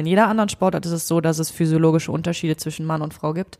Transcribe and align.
In 0.00 0.06
jeder 0.06 0.28
anderen 0.28 0.48
Sportart 0.48 0.86
ist 0.86 0.92
es 0.92 1.06
so, 1.06 1.20
dass 1.20 1.38
es 1.38 1.50
physiologische 1.50 2.10
Unterschiede 2.10 2.56
zwischen 2.56 2.86
Mann 2.86 3.02
und 3.02 3.14
Frau 3.14 3.32
gibt. 3.32 3.58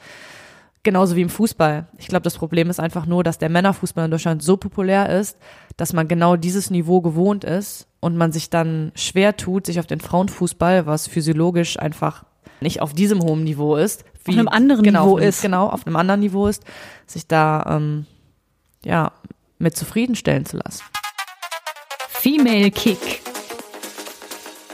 Genauso 0.83 1.15
wie 1.15 1.21
im 1.21 1.29
Fußball. 1.29 1.89
Ich 1.99 2.09
glaube, 2.09 2.23
das 2.23 2.39
Problem 2.39 2.71
ist 2.71 2.81
einfach 2.81 3.05
nur, 3.05 3.23
dass 3.23 3.37
der 3.37 3.51
Männerfußball 3.51 4.07
in 4.07 4.11
Deutschland 4.11 4.43
so 4.43 4.57
populär 4.57 5.11
ist, 5.11 5.37
dass 5.77 5.93
man 5.93 6.09
genau 6.09 6.37
dieses 6.37 6.71
Niveau 6.71 7.03
gewohnt 7.03 7.45
ist 7.45 7.87
und 8.01 8.17
man 8.17 8.33
sich 8.33 8.49
dann 8.49 8.91
schwer 8.95 9.37
tut, 9.37 9.67
sich 9.67 9.79
auf 9.79 9.87
den 9.87 10.01
Frauenfußball, 10.01 10.87
was 10.87 11.07
physiologisch 11.07 11.79
einfach 11.79 12.25
nicht 12.63 12.81
auf 12.81 12.95
diesem 12.95 13.21
hohen 13.21 13.45
Niveau 13.45 13.77
ist, 13.77 14.05
wie, 14.25 14.33
auf 14.33 14.39
einem 14.39 14.49
anderen 14.49 14.83
genau, 14.83 15.05
Niveau 15.05 15.13
auf 15.13 15.21
einem, 15.21 15.29
ist. 15.29 15.43
Genau, 15.43 15.69
auf 15.69 15.87
einem 15.87 15.97
anderen 15.97 16.21
Niveau 16.21 16.47
ist, 16.47 16.65
sich 17.07 17.27
da 17.27 17.77
ähm, 17.77 18.07
ja 18.83 19.13
mit 19.59 19.77
zufriedenstellen 19.77 20.47
zu 20.47 20.57
lassen. 20.57 20.83
Female 22.09 22.71
Kick. 22.71 23.21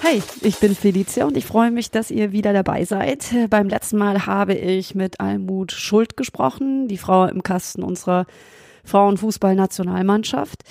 Hey, 0.02 0.22
ich 0.42 0.60
bin 0.60 0.74
Felicia 0.74 1.24
und 1.24 1.36
ich 1.36 1.46
freue 1.46 1.70
mich, 1.70 1.90
dass 1.90 2.10
ihr 2.10 2.30
wieder 2.30 2.52
dabei 2.52 2.84
seid. 2.84 3.34
Beim 3.50 3.68
letzten 3.68 3.96
Mal 3.96 4.26
habe 4.26 4.54
ich 4.54 4.94
mit 4.94 5.20
Almut 5.20 5.72
Schuld 5.72 6.16
gesprochen, 6.16 6.86
die 6.86 6.98
Frau 6.98 7.24
im 7.24 7.42
Kasten 7.42 7.82
unserer 7.82 8.26
Frauenfußballnationalmannschaft. 8.84 10.62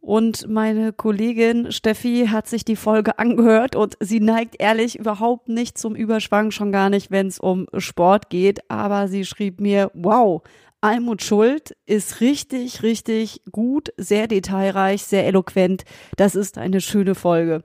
Und 0.00 0.48
meine 0.48 0.94
Kollegin 0.94 1.70
Steffi 1.70 2.28
hat 2.30 2.48
sich 2.48 2.64
die 2.64 2.76
Folge 2.76 3.18
angehört 3.18 3.76
und 3.76 3.96
sie 4.00 4.20
neigt 4.20 4.56
ehrlich 4.58 4.98
überhaupt 4.98 5.48
nicht 5.48 5.76
zum 5.76 5.94
Überschwang, 5.94 6.50
schon 6.50 6.72
gar 6.72 6.88
nicht, 6.88 7.10
wenn 7.10 7.26
es 7.26 7.38
um 7.38 7.66
Sport 7.76 8.30
geht. 8.30 8.70
Aber 8.70 9.08
sie 9.08 9.26
schrieb 9.26 9.60
mir, 9.60 9.90
wow, 9.92 10.42
Almut 10.80 11.22
Schuld 11.22 11.76
ist 11.86 12.20
richtig, 12.20 12.84
richtig 12.84 13.42
gut, 13.50 13.88
sehr 13.96 14.28
detailreich, 14.28 15.02
sehr 15.02 15.26
eloquent. 15.26 15.84
Das 16.16 16.36
ist 16.36 16.56
eine 16.56 16.80
schöne 16.80 17.16
Folge. 17.16 17.62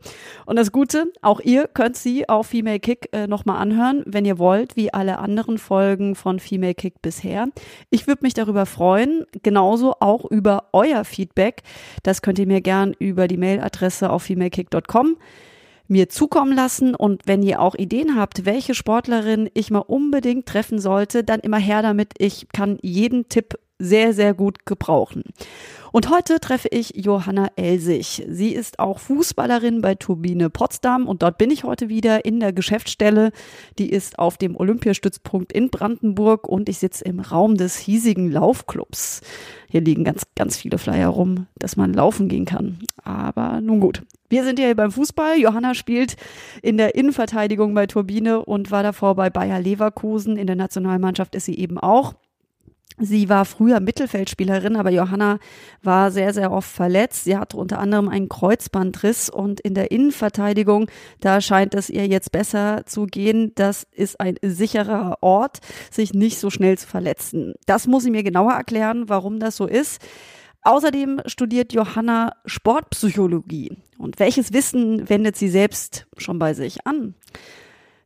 Und 0.48 0.56
das 0.56 0.72
Gute, 0.72 1.12
auch 1.22 1.40
ihr 1.40 1.68
könnt 1.68 1.96
sie 1.96 2.28
auf 2.28 2.48
Female 2.48 2.80
Kick 2.80 3.10
äh, 3.12 3.28
nochmal 3.28 3.62
anhören, 3.62 4.02
wenn 4.08 4.26
ihr 4.26 4.40
wollt, 4.40 4.76
wie 4.76 4.92
alle 4.92 5.20
anderen 5.20 5.60
Folgen 5.60 6.16
von 6.16 6.40
Female 6.40 6.74
Kick 6.74 7.04
bisher. 7.04 7.50
Ich 7.92 8.08
würde 8.08 8.24
mich 8.24 8.34
darüber 8.34 8.66
freuen, 8.66 9.26
genauso 9.44 9.94
auch 10.00 10.26
über 10.26 10.70
euer 10.74 11.06
Feedback. 11.06 11.62
Das 12.02 12.24
könnt 12.24 12.40
ihr 12.40 12.48
mir 12.48 12.62
gern 12.62 12.96
über 12.98 13.28
die 13.28 13.38
Mailadresse 13.38 14.10
auf 14.10 14.24
femalekick.com 14.24 15.18
mir 15.94 16.10
zukommen 16.10 16.54
lassen. 16.54 16.96
Und 16.96 17.22
wenn 17.26 17.42
ihr 17.42 17.62
auch 17.62 17.76
Ideen 17.76 18.18
habt, 18.18 18.46
welche 18.46 18.74
Sportlerin 18.74 19.50
ich 19.54 19.72
mal 19.72 19.80
unbedingt 19.80 20.46
treffen 20.46 20.80
sollte, 20.80 21.24
dann 21.24 21.40
immer 21.40 21.60
her 21.60 21.82
damit. 21.82 22.14
Ich 22.18 22.48
kann 22.52 22.78
jeden 22.82 23.30
Tipp 23.30 23.58
sehr, 23.84 24.14
sehr 24.14 24.34
gut 24.34 24.66
gebrauchen. 24.66 25.24
Und 25.92 26.10
heute 26.10 26.40
treffe 26.40 26.70
ich 26.72 26.94
Johanna 26.96 27.50
Elsig. 27.56 28.26
Sie 28.28 28.50
ist 28.50 28.80
auch 28.80 28.98
Fußballerin 28.98 29.82
bei 29.82 29.94
Turbine 29.94 30.50
Potsdam 30.50 31.08
und 31.08 31.22
dort 31.22 31.38
bin 31.38 31.52
ich 31.52 31.64
heute 31.64 31.88
wieder 31.88 32.26
in 32.26 32.40
der 32.40 32.52
Geschäftsstelle. 32.52 33.32
Die 33.78 33.92
ist 33.92 34.18
auf 34.18 34.38
dem 34.38 34.56
Olympiastützpunkt 34.56 35.54
in 35.54 35.70
Brandenburg 35.70 36.48
und 36.48 36.68
ich 36.68 36.80
sitze 36.80 37.06
im 37.06 37.20
Raum 37.20 37.58
des 37.58 37.78
hiesigen 37.78 38.32
Laufclubs. 38.32 39.22
Hier 39.70 39.82
liegen 39.82 40.04
ganz, 40.04 40.24
ganz 40.36 40.58
viele 40.58 40.80
Flyer 40.80 41.10
rum, 41.10 41.46
dass 41.60 41.76
man 41.76 41.94
laufen 41.94 42.28
gehen 42.28 42.46
kann. 42.46 42.80
Aber 43.04 43.62
nun 43.62 43.80
gut. 43.80 44.02
Wir 44.30 44.44
sind 44.44 44.58
ja 44.58 44.66
hier 44.66 44.76
beim 44.76 44.92
Fußball. 44.92 45.38
Johanna 45.38 45.76
spielt 45.76 46.16
in 46.64 46.78
der 46.78 46.96
Innenverteidigung 46.96 47.76
bei 47.76 47.86
Turbine 47.86 48.44
und 48.44 48.72
war 48.72 48.82
davor 48.82 49.14
bei 49.14 49.30
Bayer 49.30 49.60
Leverkusen. 49.60 50.38
In 50.38 50.48
der 50.48 50.56
Nationalmannschaft 50.56 51.36
ist 51.36 51.46
sie 51.46 51.60
eben 51.60 51.78
auch. 51.78 52.16
Sie 53.00 53.28
war 53.28 53.46
früher 53.46 53.80
Mittelfeldspielerin, 53.80 54.76
aber 54.76 54.92
Johanna 54.92 55.40
war 55.82 56.12
sehr, 56.12 56.32
sehr 56.32 56.52
oft 56.52 56.70
verletzt. 56.70 57.24
Sie 57.24 57.36
hatte 57.36 57.58
unter 57.58 57.80
anderem 57.80 58.08
einen 58.08 58.30
Kreuzbandriss 58.30 59.30
und 59.30 59.60
in 59.62 59.74
der 59.74 59.90
Innenverteidigung, 59.90 60.88
da 61.20 61.42
scheint 61.42 61.74
es 61.74 61.90
ihr 61.90 62.08
jetzt 62.08 62.32
besser 62.32 62.86
zu 62.86 63.08
gehen. 63.08 63.52
Das 63.56 63.88
ist 63.92 64.20
ein 64.20 64.36
sicherer 64.44 65.18
Ort, 65.22 65.60
sich 65.90 66.14
nicht 66.14 66.38
so 66.38 66.52
schnell 66.52 66.78
zu 66.78 66.88
verletzen. 66.88 67.56
Das 67.66 67.88
muss 67.88 68.04
sie 68.04 68.12
mir 68.12 68.24
genauer 68.24 68.54
erklären, 68.54 69.10
warum 69.10 69.40
das 69.40 69.58
so 69.58 69.66
ist. 69.66 70.00
Außerdem 70.62 71.22
studiert 71.26 71.74
Johanna 71.74 72.34
Sportpsychologie. 72.46 73.76
Und 73.98 74.20
welches 74.20 74.54
Wissen 74.54 75.10
wendet 75.10 75.36
sie 75.36 75.50
selbst 75.50 76.06
schon 76.18 76.38
bei 76.38 76.54
sich 76.54 76.86
an? 76.86 77.16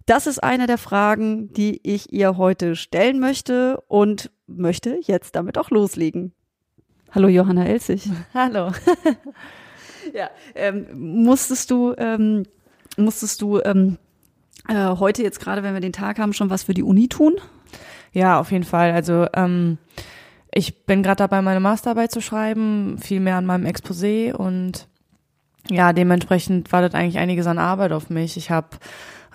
Das 0.06 0.26
ist 0.26 0.42
eine 0.42 0.66
der 0.66 0.78
Fragen, 0.78 1.52
die 1.52 1.82
ich 1.84 2.14
ihr 2.14 2.38
heute 2.38 2.78
stellen 2.78 3.20
möchte 3.20 3.82
und 3.90 4.32
möchte 4.48 5.00
jetzt 5.04 5.36
damit 5.36 5.58
auch 5.58 5.70
loslegen. 5.70 6.34
Hallo 7.12 7.28
Johanna 7.28 7.66
Elsig. 7.66 8.10
Hallo. 8.34 8.72
ja, 10.14 10.30
ähm, 10.56 10.88
musstest 11.24 11.72
du, 11.72 11.94
ähm, 11.98 12.44
musstest 12.98 13.42
du 13.42 13.60
ähm, 13.60 13.98
äh, 14.68 14.88
heute 14.88 15.24
jetzt 15.24 15.40
gerade, 15.40 15.64
wenn 15.64 15.74
wir 15.74 15.82
den 15.82 15.94
Tag 15.94 16.20
haben, 16.20 16.34
schon 16.34 16.50
was 16.50 16.64
für 16.64 16.74
die 16.74 16.84
Uni 16.84 17.08
tun? 17.08 17.36
Ja, 18.14 18.40
auf 18.40 18.52
jeden 18.52 18.64
Fall. 18.64 18.92
Also 18.92 19.28
ähm, 19.34 19.78
ich 20.54 20.86
bin 20.86 21.04
gerade 21.04 21.18
dabei, 21.18 21.42
meine 21.42 21.60
Masterarbeit 21.60 22.12
zu 22.12 22.22
schreiben, 22.22 22.98
viel 22.98 23.20
mehr 23.20 23.36
an 23.36 23.46
meinem 23.46 23.66
Exposé 23.66 24.34
und 24.34 24.88
ja, 25.70 25.94
dementsprechend 25.94 26.72
wartet 26.72 26.96
eigentlich 26.96 27.18
einiges 27.18 27.46
an 27.48 27.60
Arbeit 27.60 27.92
auf 27.92 28.10
mich. 28.10 28.38
Ich 28.38 28.50
habe 28.50 28.70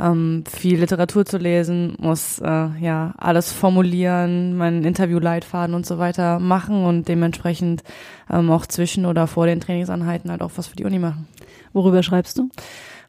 ähm, 0.00 0.44
viel 0.48 0.80
Literatur 0.80 1.24
zu 1.24 1.38
lesen, 1.38 1.96
muss 1.98 2.38
äh, 2.38 2.68
ja 2.80 3.14
alles 3.18 3.52
formulieren, 3.52 4.56
meinen 4.56 4.84
Interviewleitfaden 4.84 5.74
und 5.74 5.86
so 5.86 5.98
weiter 5.98 6.38
machen 6.38 6.84
und 6.84 7.08
dementsprechend 7.08 7.82
ähm, 8.30 8.50
auch 8.50 8.66
zwischen 8.66 9.06
oder 9.06 9.26
vor 9.26 9.46
den 9.46 9.60
Trainingsanheiten 9.60 10.30
halt 10.30 10.42
auch 10.42 10.52
was 10.56 10.66
für 10.66 10.76
die 10.76 10.84
Uni 10.84 10.98
machen. 10.98 11.28
Worüber 11.72 12.02
schreibst 12.02 12.38
du? 12.38 12.48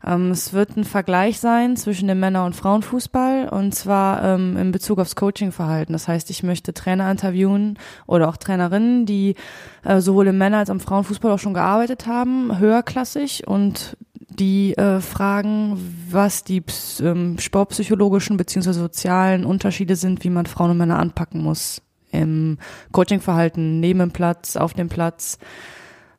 Ähm, 0.06 0.32
es 0.32 0.54
wird 0.54 0.76
ein 0.76 0.84
Vergleich 0.84 1.40
sein 1.40 1.78
zwischen 1.78 2.08
dem 2.08 2.20
Männer- 2.20 2.46
und 2.46 2.56
Frauenfußball 2.56 3.50
und 3.50 3.74
zwar 3.74 4.24
ähm, 4.24 4.58
in 4.58 4.72
Bezug 4.72 5.00
aufs 5.00 5.16
Coachingverhalten. 5.16 5.94
Das 5.94 6.08
heißt, 6.08 6.30
ich 6.30 6.44
möchte 6.44 6.74
Trainer 6.74 7.10
interviewen 7.10 7.80
oder 8.06 8.28
auch 8.28 8.38
Trainerinnen, 8.38 9.06
die 9.06 9.36
äh, 9.84 10.02
sowohl 10.02 10.28
im 10.28 10.38
Männer- 10.38 10.60
als 10.60 10.70
auch 10.70 10.76
im 10.76 10.80
Frauenfußball 10.80 11.32
auch 11.32 11.40
schon 11.40 11.54
gearbeitet 11.54 12.06
haben, 12.08 12.60
höherklassig 12.60 13.48
und 13.48 13.98
die 14.36 14.78
äh, 14.78 15.00
fragen, 15.02 15.78
was 16.10 16.44
die 16.44 16.64
ähm, 17.02 17.38
sportpsychologischen 17.40 18.38
beziehungsweise 18.38 18.80
sozialen 18.80 19.46
Unterschiede 19.46 19.96
sind, 19.96 20.24
wie 20.24 20.30
man 20.30 20.46
Frauen 20.46 20.72
und 20.72 20.78
Männer 20.78 21.00
anpacken 21.00 21.42
muss 21.42 21.82
im 22.12 22.58
Coachingverhalten, 22.92 23.80
neben 23.80 24.00
dem 24.00 24.12
Platz, 24.12 24.56
auf 24.56 24.74
dem 24.74 24.88
Platz, 24.88 25.40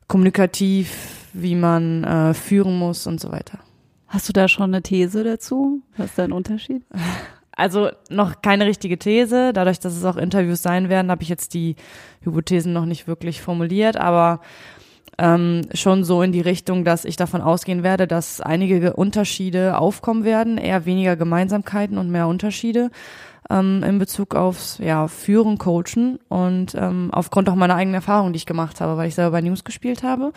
kommunikativ, 0.07 1.29
wie 1.33 1.55
man 1.55 2.03
äh, 2.03 2.33
führen 2.33 2.77
muss 2.77 3.07
und 3.07 3.19
so 3.19 3.31
weiter. 3.31 3.59
Hast 4.07 4.29
du 4.29 4.33
da 4.33 4.47
schon 4.47 4.73
eine 4.73 4.81
These 4.81 5.23
dazu? 5.23 5.81
Was 5.97 6.07
ist 6.07 6.17
da 6.19 6.23
ein 6.23 6.31
Unterschied? 6.31 6.83
Also 7.57 7.89
noch 8.09 8.41
keine 8.41 8.65
richtige 8.65 8.99
These. 8.99 9.53
Dadurch, 9.53 9.79
dass 9.79 9.95
es 9.95 10.03
auch 10.03 10.17
Interviews 10.17 10.61
sein 10.61 10.89
werden, 10.89 11.09
habe 11.09 11.23
ich 11.23 11.29
jetzt 11.29 11.53
die 11.53 11.77
Hypothesen 12.19 12.73
noch 12.73 12.85
nicht 12.85 13.07
wirklich 13.07 13.41
formuliert, 13.41 13.95
aber 13.95 14.41
ähm, 15.17 15.61
schon 15.73 16.03
so 16.03 16.21
in 16.21 16.31
die 16.31 16.41
Richtung, 16.41 16.83
dass 16.83 17.05
ich 17.05 17.15
davon 17.15 17.41
ausgehen 17.41 17.83
werde, 17.83 18.07
dass 18.07 18.41
einige 18.41 18.93
Unterschiede 18.93 19.77
aufkommen 19.77 20.23
werden, 20.23 20.57
eher 20.57 20.85
weniger 20.85 21.15
Gemeinsamkeiten 21.15 21.97
und 21.97 22.09
mehr 22.09 22.27
Unterschiede 22.27 22.89
ähm, 23.49 23.83
in 23.83 23.99
Bezug 23.99 24.35
aufs 24.35 24.79
ja, 24.79 25.07
Führen, 25.07 25.57
Coachen 25.57 26.19
und 26.29 26.75
ähm, 26.75 27.09
aufgrund 27.11 27.49
auch 27.49 27.55
meiner 27.55 27.75
eigenen 27.75 27.95
Erfahrung, 27.95 28.33
die 28.33 28.37
ich 28.37 28.45
gemacht 28.45 28.81
habe, 28.81 28.97
weil 28.97 29.07
ich 29.07 29.15
selber 29.15 29.31
bei 29.31 29.41
News 29.41 29.63
gespielt 29.63 30.03
habe 30.03 30.33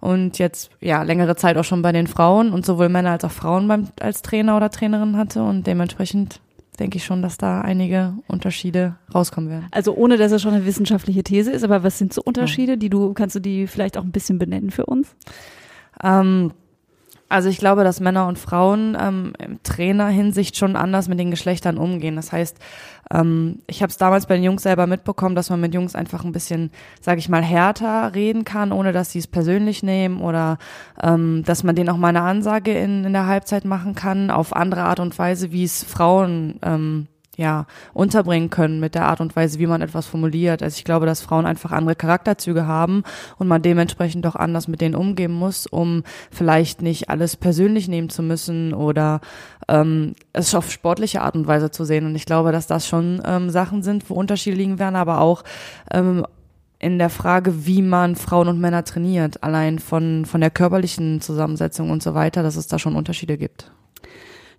und 0.00 0.38
jetzt 0.38 0.70
ja 0.80 1.02
längere 1.02 1.36
Zeit 1.36 1.56
auch 1.56 1.64
schon 1.64 1.82
bei 1.82 1.92
den 1.92 2.06
Frauen 2.06 2.52
und 2.52 2.66
sowohl 2.66 2.88
Männer 2.88 3.12
als 3.12 3.24
auch 3.24 3.30
Frauen 3.30 3.68
beim, 3.68 3.88
als 4.00 4.22
Trainer 4.22 4.56
oder 4.56 4.70
Trainerin 4.70 5.16
hatte 5.16 5.42
und 5.42 5.66
dementsprechend 5.66 6.40
denke 6.80 6.96
ich 6.96 7.04
schon, 7.04 7.22
dass 7.22 7.38
da 7.38 7.60
einige 7.60 8.14
Unterschiede 8.26 8.96
rauskommen 9.14 9.50
werden. 9.50 9.66
Also 9.70 9.94
ohne, 9.94 10.16
dass 10.16 10.32
es 10.32 10.42
schon 10.42 10.54
eine 10.54 10.66
wissenschaftliche 10.66 11.22
These 11.22 11.52
ist, 11.52 11.62
aber 11.62 11.82
was 11.82 11.98
sind 11.98 12.12
so 12.12 12.22
Unterschiede, 12.24 12.78
die 12.78 12.90
du, 12.90 13.12
kannst 13.12 13.36
du 13.36 13.40
die 13.40 13.66
vielleicht 13.66 13.96
auch 13.96 14.02
ein 14.02 14.12
bisschen 14.12 14.38
benennen 14.38 14.70
für 14.70 14.86
uns? 14.86 15.14
Ähm, 16.02 16.52
Also 17.30 17.48
ich 17.48 17.58
glaube, 17.58 17.84
dass 17.84 18.00
Männer 18.00 18.26
und 18.26 18.40
Frauen 18.40 18.98
ähm, 19.00 19.34
im 19.38 19.62
Trainerhinsicht 19.62 20.56
schon 20.56 20.74
anders 20.74 21.06
mit 21.06 21.20
den 21.20 21.30
Geschlechtern 21.30 21.78
umgehen. 21.78 22.16
Das 22.16 22.32
heißt, 22.32 22.58
ähm, 23.14 23.60
ich 23.68 23.82
habe 23.82 23.90
es 23.90 23.96
damals 23.98 24.26
bei 24.26 24.34
den 24.34 24.42
Jungs 24.42 24.64
selber 24.64 24.88
mitbekommen, 24.88 25.36
dass 25.36 25.48
man 25.48 25.60
mit 25.60 25.72
Jungs 25.72 25.94
einfach 25.94 26.24
ein 26.24 26.32
bisschen, 26.32 26.72
sage 27.00 27.20
ich 27.20 27.28
mal, 27.28 27.42
härter 27.42 28.16
reden 28.16 28.44
kann, 28.44 28.72
ohne 28.72 28.90
dass 28.90 29.12
sie 29.12 29.20
es 29.20 29.28
persönlich 29.28 29.84
nehmen 29.84 30.20
oder 30.20 30.58
ähm, 31.00 31.44
dass 31.46 31.62
man 31.62 31.76
denen 31.76 31.90
auch 31.90 31.96
mal 31.96 32.08
eine 32.08 32.22
Ansage 32.22 32.72
in, 32.72 33.04
in 33.04 33.12
der 33.12 33.26
Halbzeit 33.26 33.64
machen 33.64 33.94
kann, 33.94 34.32
auf 34.32 34.54
andere 34.54 34.82
Art 34.82 34.98
und 34.98 35.16
Weise, 35.16 35.52
wie 35.52 35.62
es 35.62 35.84
Frauen 35.84 36.58
ähm, 36.62 37.06
ja, 37.40 37.64
unterbringen 37.94 38.50
können 38.50 38.80
mit 38.80 38.94
der 38.94 39.06
Art 39.06 39.22
und 39.22 39.34
Weise, 39.34 39.58
wie 39.58 39.66
man 39.66 39.80
etwas 39.80 40.06
formuliert. 40.06 40.62
Also 40.62 40.76
ich 40.76 40.84
glaube, 40.84 41.06
dass 41.06 41.22
Frauen 41.22 41.46
einfach 41.46 41.72
andere 41.72 41.96
Charakterzüge 41.96 42.66
haben 42.66 43.02
und 43.38 43.48
man 43.48 43.62
dementsprechend 43.62 44.26
auch 44.26 44.36
anders 44.36 44.68
mit 44.68 44.82
denen 44.82 44.94
umgehen 44.94 45.32
muss, 45.32 45.66
um 45.66 46.02
vielleicht 46.30 46.82
nicht 46.82 47.08
alles 47.08 47.38
persönlich 47.38 47.88
nehmen 47.88 48.10
zu 48.10 48.22
müssen 48.22 48.74
oder 48.74 49.22
ähm, 49.68 50.14
es 50.34 50.54
auf 50.54 50.70
sportliche 50.70 51.22
Art 51.22 51.34
und 51.34 51.46
Weise 51.46 51.70
zu 51.70 51.86
sehen. 51.86 52.04
Und 52.04 52.14
ich 52.14 52.26
glaube, 52.26 52.52
dass 52.52 52.66
das 52.66 52.86
schon 52.86 53.22
ähm, 53.24 53.48
Sachen 53.48 53.82
sind, 53.82 54.10
wo 54.10 54.14
Unterschiede 54.14 54.58
liegen 54.58 54.78
werden, 54.78 54.96
aber 54.96 55.22
auch 55.22 55.42
ähm, 55.90 56.26
in 56.78 56.98
der 56.98 57.10
Frage, 57.10 57.66
wie 57.66 57.80
man 57.80 58.16
Frauen 58.16 58.48
und 58.48 58.60
Männer 58.60 58.84
trainiert, 58.84 59.42
allein 59.42 59.78
von, 59.78 60.26
von 60.26 60.42
der 60.42 60.50
körperlichen 60.50 61.22
Zusammensetzung 61.22 61.88
und 61.88 62.02
so 62.02 62.12
weiter, 62.14 62.42
dass 62.42 62.56
es 62.56 62.66
da 62.66 62.78
schon 62.78 62.96
Unterschiede 62.96 63.38
gibt. 63.38 63.72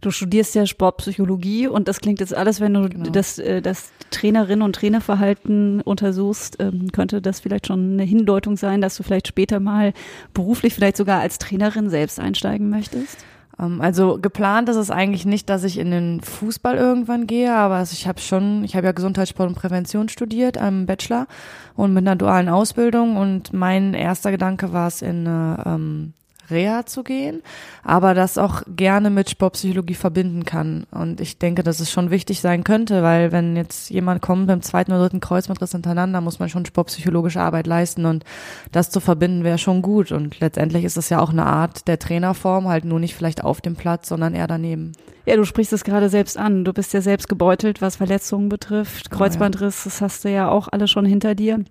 Du 0.02 0.10
studierst 0.10 0.56
ja 0.56 0.66
Sportpsychologie 0.66 1.68
und 1.68 1.88
das 1.88 2.00
klingt 2.00 2.20
jetzt 2.20 2.34
alles, 2.34 2.60
wenn 2.60 2.74
du 2.74 2.90
genau. 2.90 3.10
das, 3.12 3.38
äh, 3.38 3.62
das 3.62 3.92
Trainerinnen 4.10 4.64
und 4.64 4.76
Trainerverhalten 4.76 5.82
untersuchst, 5.82 6.58
ähm, 6.60 6.92
könnte 6.92 7.22
das 7.22 7.40
vielleicht 7.40 7.68
schon 7.68 7.94
eine 7.94 8.04
Hindeutung 8.04 8.58
sein, 8.58 8.82
dass 8.82 8.98
du 8.98 9.04
vielleicht 9.04 9.28
später 9.28 9.60
mal 9.60 9.94
beruflich 10.34 10.74
vielleicht 10.74 10.98
sogar 10.98 11.22
als 11.22 11.38
Trainerin 11.38 11.90
selbst 11.90 12.20
einsteigen 12.20 12.70
möchtest? 12.70 13.24
Ähm, 13.60 13.82
also 13.82 14.18
geplant 14.20 14.70
ist 14.70 14.76
es 14.76 14.90
eigentlich 14.90 15.26
nicht, 15.26 15.50
dass 15.50 15.64
ich 15.64 15.78
in 15.78 15.92
den 15.92 16.22
Fußball 16.22 16.78
irgendwann 16.78 17.28
gehe, 17.28 17.54
aber 17.54 17.82
ich 17.84 18.08
habe 18.08 18.20
schon, 18.20 18.64
ich 18.64 18.76
habe 18.76 18.88
ja 18.88 18.92
Gesundheitssport 18.94 19.50
und 19.50 19.56
Prävention 19.56 20.10
studiert 20.10 20.58
am 20.58 20.86
Bachelor 20.86 21.28
und 21.76 21.94
mit 21.94 22.06
einer 22.08 22.16
dualen 22.16 22.50
Ausbildung 22.50 23.18
und 23.18 23.54
mein 23.54 23.94
erster 23.94 24.32
Gedanke 24.32 24.74
war 24.74 24.88
es 24.88 25.02
in 25.02 25.28
eine 25.28 25.64
ähm, 25.66 26.14
Reha 26.52 26.86
zu 26.86 27.04
gehen, 27.04 27.42
aber 27.84 28.14
das 28.14 28.38
auch 28.38 28.64
gerne 28.68 29.10
mit 29.10 29.30
Sportpsychologie 29.30 29.94
verbinden 29.94 30.46
kann. 30.46 30.86
Und 30.92 31.22
ich 31.22 31.38
denke, 31.38 31.64
dass 31.64 31.80
es 31.80 31.92
schon 31.92 32.12
wichtig 32.12 32.42
sein 32.42 32.64
könnte, 32.64 33.04
weil 33.04 33.32
wenn 33.32 33.56
jetzt 33.56 33.90
jemand 33.90 34.22
kommt 34.22 34.48
beim 34.48 34.62
zweiten 34.62 34.92
oder 34.92 35.02
dritten 35.04 35.20
Kreuzbandriss 35.20 35.72
hintereinander, 35.72 36.22
muss 36.22 36.40
man 36.40 36.50
schon 36.50 36.66
sportpsychologische 36.66 37.42
Arbeit 37.42 37.68
leisten 37.68 38.06
und 38.06 38.24
das 38.72 38.90
zu 38.90 39.00
verbinden 39.00 39.44
wäre 39.44 39.58
schon 39.58 39.82
gut. 39.82 40.12
Und 40.12 40.40
letztendlich 40.40 40.84
ist 40.84 40.98
es 40.98 41.10
ja 41.10 41.20
auch 41.20 41.32
eine 41.32 41.46
Art 41.46 41.88
der 41.88 42.00
Trainerform, 42.00 42.68
halt 42.68 42.86
nur 42.86 43.00
nicht 43.00 43.16
vielleicht 43.16 43.44
auf 43.44 43.62
dem 43.62 43.76
Platz, 43.76 44.10
sondern 44.10 44.34
eher 44.36 44.48
daneben. 44.48 44.92
Ja, 45.26 45.36
du 45.36 45.46
sprichst 45.46 45.74
es 45.74 45.84
gerade 45.84 46.10
selbst 46.10 46.38
an. 46.38 46.66
Du 46.66 46.74
bist 46.74 46.94
ja 46.94 47.02
selbst 47.02 47.30
gebeutelt, 47.30 47.82
was 47.82 47.98
Verletzungen 47.98 48.50
betrifft. 48.50 49.12
Kreuzbandriss, 49.12 49.84
das 49.84 50.02
hast 50.02 50.26
du 50.26 50.32
ja 50.32 50.50
auch 50.50 50.68
alle 50.68 50.88
schon 50.88 51.06
hinter 51.06 51.36
dir. 51.36 51.64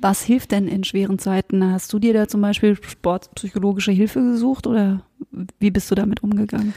Was 0.00 0.22
hilft 0.22 0.52
denn 0.52 0.66
in 0.66 0.84
schweren 0.84 1.18
Zeiten? 1.18 1.72
Hast 1.72 1.92
du 1.92 1.98
dir 1.98 2.14
da 2.14 2.26
zum 2.26 2.40
Beispiel 2.40 2.76
sportpsychologische 2.80 3.92
Hilfe 3.92 4.20
gesucht 4.20 4.66
oder 4.66 5.02
wie 5.58 5.70
bist 5.70 5.90
du 5.90 5.94
damit 5.94 6.22
umgegangen? 6.22 6.74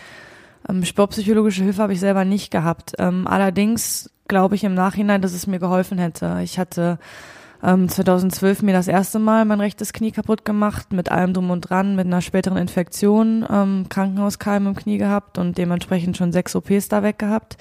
Ähm, 0.68 0.83
sportpsychologische 0.83 1.63
Hilfe 1.63 1.81
habe 1.81 1.94
ich 1.94 2.00
selber 2.00 2.25
nicht 2.25 2.51
gehabt. 2.51 2.94
Ähm, 2.98 3.27
allerdings 3.27 4.12
glaube 4.27 4.56
ich 4.56 4.63
im 4.63 4.74
Nachhinein, 4.74 5.21
dass 5.21 5.33
es 5.33 5.48
mir 5.48 5.59
geholfen 5.59 5.98
hätte. 5.98 6.39
Ich 6.44 6.59
hatte 6.59 7.00
ähm, 7.63 7.88
2012 7.88 8.62
mir 8.62 8.74
das 8.74 8.88
erste 8.88 9.19
Mal 9.19 9.45
mein 9.45 9.62
rechtes 9.62 9.94
Knie 9.94 10.12
kaputt 10.12 10.45
gemacht, 10.45 10.92
mit 10.92 11.09
allem 11.09 11.33
drum 11.33 11.50
und 11.50 11.62
dran, 11.62 11.95
mit 11.95 12.06
einer 12.06 12.21
späteren 12.21 12.57
Infektion, 12.57 13.45
ähm, 13.50 13.86
Krankenhauskeim 13.89 14.68
im 14.68 14.75
Knie 14.75 14.98
gehabt 14.98 15.38
und 15.38 15.57
dementsprechend 15.57 16.18
schon 16.18 16.31
sechs 16.31 16.56
OPs 16.56 16.89
da 16.89 17.04
weg 17.04 17.18
gehabt. 17.19 17.57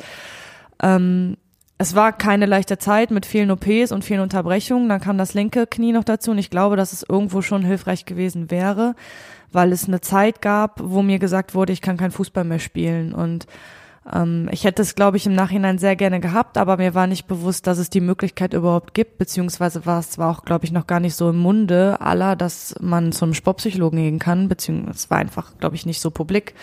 Ähm, 0.82 1.36
es 1.78 1.94
war 1.94 2.12
keine 2.12 2.46
leichte 2.46 2.78
Zeit 2.78 3.10
mit 3.10 3.26
vielen 3.26 3.50
OPs 3.50 3.92
und 3.92 4.04
vielen 4.04 4.20
Unterbrechungen. 4.20 4.88
Dann 4.88 5.00
kam 5.00 5.18
das 5.18 5.34
linke 5.34 5.66
Knie 5.66 5.92
noch 5.92 6.04
dazu 6.04 6.30
und 6.30 6.38
ich 6.38 6.50
glaube, 6.50 6.76
dass 6.76 6.92
es 6.92 7.04
irgendwo 7.06 7.42
schon 7.42 7.64
hilfreich 7.64 8.06
gewesen 8.06 8.50
wäre, 8.50 8.94
weil 9.52 9.72
es 9.72 9.86
eine 9.86 10.00
Zeit 10.00 10.40
gab, 10.40 10.80
wo 10.82 11.02
mir 11.02 11.18
gesagt 11.18 11.54
wurde, 11.54 11.72
ich 11.72 11.82
kann 11.82 11.98
kein 11.98 12.10
Fußball 12.10 12.44
mehr 12.44 12.60
spielen 12.60 13.12
und 13.12 13.46
ähm, 14.12 14.48
ich 14.52 14.64
hätte 14.64 14.82
es, 14.82 14.94
glaube 14.94 15.16
ich, 15.16 15.26
im 15.26 15.34
Nachhinein 15.34 15.78
sehr 15.78 15.96
gerne 15.96 16.20
gehabt, 16.20 16.58
aber 16.58 16.76
mir 16.76 16.94
war 16.94 17.06
nicht 17.06 17.26
bewusst, 17.26 17.66
dass 17.66 17.78
es 17.78 17.90
die 17.90 18.00
Möglichkeit 18.00 18.54
überhaupt 18.54 18.94
gibt, 18.94 19.18
beziehungsweise 19.18 19.84
war 19.86 19.98
es 19.98 20.18
war 20.18 20.30
auch, 20.30 20.44
glaube 20.44 20.64
ich, 20.64 20.72
noch 20.72 20.86
gar 20.86 21.00
nicht 21.00 21.14
so 21.14 21.30
im 21.30 21.38
Munde 21.38 22.00
aller, 22.00 22.36
dass 22.36 22.74
man 22.80 23.12
zum 23.12 23.34
Sportpsychologen 23.34 23.98
gehen 23.98 24.18
kann, 24.18 24.48
beziehungsweise 24.48 24.96
es 24.96 25.10
war 25.10 25.18
einfach, 25.18 25.58
glaube 25.58 25.76
ich, 25.76 25.86
nicht 25.86 26.00
so 26.00 26.10
publik. 26.10 26.54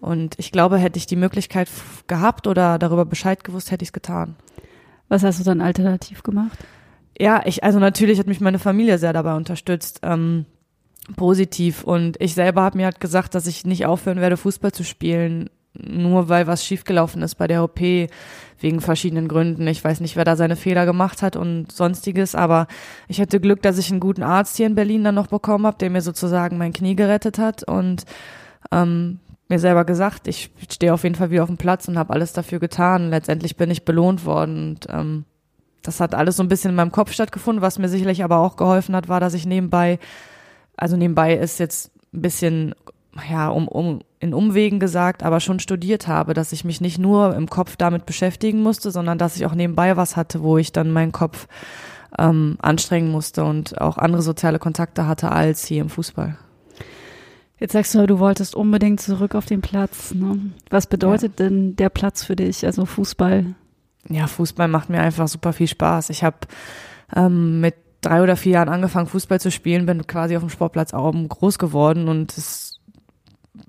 Und 0.00 0.34
ich 0.38 0.52
glaube, 0.52 0.78
hätte 0.78 0.98
ich 0.98 1.06
die 1.06 1.16
Möglichkeit 1.16 1.68
gehabt 2.06 2.46
oder 2.46 2.78
darüber 2.78 3.04
Bescheid 3.04 3.44
gewusst, 3.44 3.70
hätte 3.70 3.82
ich 3.82 3.88
es 3.88 3.92
getan. 3.92 4.36
Was 5.08 5.24
hast 5.24 5.40
du 5.40 5.44
dann 5.44 5.60
alternativ 5.60 6.22
gemacht? 6.22 6.58
Ja, 7.18 7.42
ich, 7.44 7.64
also 7.64 7.80
natürlich 7.80 8.18
hat 8.18 8.28
mich 8.28 8.40
meine 8.40 8.60
Familie 8.60 8.98
sehr 8.98 9.12
dabei 9.12 9.34
unterstützt. 9.34 10.00
Ähm, 10.02 10.46
positiv 11.16 11.84
und 11.84 12.20
ich 12.20 12.34
selber 12.34 12.62
habe 12.62 12.76
mir 12.76 12.84
halt 12.84 13.00
gesagt, 13.00 13.34
dass 13.34 13.46
ich 13.46 13.64
nicht 13.64 13.86
aufhören 13.86 14.20
werde, 14.20 14.36
Fußball 14.36 14.72
zu 14.72 14.84
spielen, 14.84 15.48
nur 15.74 16.28
weil 16.28 16.46
was 16.46 16.64
schiefgelaufen 16.64 17.22
ist 17.22 17.36
bei 17.36 17.46
der 17.46 17.62
OP, 17.62 17.80
wegen 18.60 18.80
verschiedenen 18.80 19.28
Gründen. 19.28 19.66
Ich 19.66 19.84
weiß 19.84 20.00
nicht, 20.00 20.16
wer 20.16 20.24
da 20.24 20.36
seine 20.36 20.56
Fehler 20.56 20.84
gemacht 20.86 21.22
hat 21.22 21.36
und 21.36 21.70
sonstiges, 21.70 22.34
aber 22.34 22.66
ich 23.06 23.20
hatte 23.20 23.40
Glück, 23.40 23.62
dass 23.62 23.78
ich 23.78 23.90
einen 23.90 24.00
guten 24.00 24.22
Arzt 24.22 24.56
hier 24.56 24.66
in 24.66 24.74
Berlin 24.74 25.04
dann 25.04 25.14
noch 25.14 25.28
bekommen 25.28 25.66
habe, 25.66 25.78
der 25.78 25.90
mir 25.90 26.00
sozusagen 26.00 26.58
mein 26.58 26.72
Knie 26.72 26.96
gerettet 26.96 27.38
hat 27.38 27.62
und 27.62 28.04
ähm, 28.72 29.20
mir 29.48 29.58
selber 29.58 29.84
gesagt, 29.84 30.28
ich 30.28 30.50
stehe 30.68 30.92
auf 30.92 31.04
jeden 31.04 31.14
Fall 31.14 31.30
wieder 31.30 31.42
auf 31.42 31.48
dem 31.48 31.56
Platz 31.56 31.88
und 31.88 31.98
habe 31.98 32.12
alles 32.12 32.32
dafür 32.32 32.58
getan. 32.58 33.10
Letztendlich 33.10 33.56
bin 33.56 33.70
ich 33.70 33.84
belohnt 33.84 34.24
worden 34.24 34.70
und 34.70 34.86
ähm, 34.90 35.24
das 35.82 36.00
hat 36.00 36.14
alles 36.14 36.36
so 36.36 36.42
ein 36.42 36.48
bisschen 36.48 36.70
in 36.70 36.76
meinem 36.76 36.92
Kopf 36.92 37.12
stattgefunden. 37.12 37.62
Was 37.62 37.78
mir 37.78 37.88
sicherlich 37.88 38.24
aber 38.24 38.38
auch 38.38 38.56
geholfen 38.56 38.94
hat, 38.94 39.08
war, 39.08 39.20
dass 39.20 39.34
ich 39.34 39.46
nebenbei, 39.46 39.98
also 40.76 40.96
nebenbei 40.96 41.34
ist 41.34 41.58
jetzt 41.60 41.92
ein 42.12 42.20
bisschen, 42.20 42.74
ja, 43.28 43.48
um, 43.48 43.68
um 43.68 44.00
in 44.20 44.34
Umwegen 44.34 44.80
gesagt, 44.80 45.22
aber 45.22 45.40
schon 45.40 45.60
studiert 45.60 46.08
habe, 46.08 46.34
dass 46.34 46.52
ich 46.52 46.64
mich 46.64 46.80
nicht 46.80 46.98
nur 46.98 47.34
im 47.36 47.48
Kopf 47.48 47.76
damit 47.76 48.06
beschäftigen 48.06 48.62
musste, 48.62 48.90
sondern 48.90 49.18
dass 49.18 49.36
ich 49.36 49.46
auch 49.46 49.54
nebenbei 49.54 49.96
was 49.96 50.16
hatte, 50.16 50.42
wo 50.42 50.58
ich 50.58 50.72
dann 50.72 50.90
meinen 50.90 51.12
Kopf 51.12 51.46
ähm, 52.18 52.56
anstrengen 52.60 53.10
musste 53.10 53.44
und 53.44 53.80
auch 53.80 53.98
andere 53.98 54.22
soziale 54.22 54.58
Kontakte 54.58 55.06
hatte 55.06 55.30
als 55.30 55.64
hier 55.66 55.82
im 55.82 55.90
Fußball. 55.90 56.36
Jetzt 57.60 57.72
sagst 57.72 57.94
du, 57.94 58.06
du 58.06 58.18
wolltest 58.18 58.54
unbedingt 58.54 59.00
zurück 59.00 59.34
auf 59.34 59.46
den 59.46 59.60
Platz. 59.60 60.14
Ne? 60.14 60.52
Was 60.70 60.86
bedeutet 60.86 61.38
ja. 61.38 61.46
denn 61.46 61.76
der 61.76 61.88
Platz 61.88 62.24
für 62.24 62.36
dich, 62.36 62.64
also 62.64 62.86
Fußball? 62.86 63.54
Ja, 64.08 64.26
Fußball 64.26 64.68
macht 64.68 64.90
mir 64.90 65.00
einfach 65.00 65.28
super 65.28 65.52
viel 65.52 65.66
Spaß. 65.66 66.10
Ich 66.10 66.22
habe 66.22 66.36
ähm, 67.14 67.60
mit 67.60 67.74
drei 68.00 68.22
oder 68.22 68.36
vier 68.36 68.52
Jahren 68.52 68.68
angefangen, 68.68 69.08
Fußball 69.08 69.40
zu 69.40 69.50
spielen, 69.50 69.86
bin 69.86 70.06
quasi 70.06 70.36
auf 70.36 70.42
dem 70.42 70.50
Sportplatz 70.50 70.94
oben 70.94 71.28
groß 71.28 71.58
geworden 71.58 72.08
und 72.08 72.36
es 72.38 72.67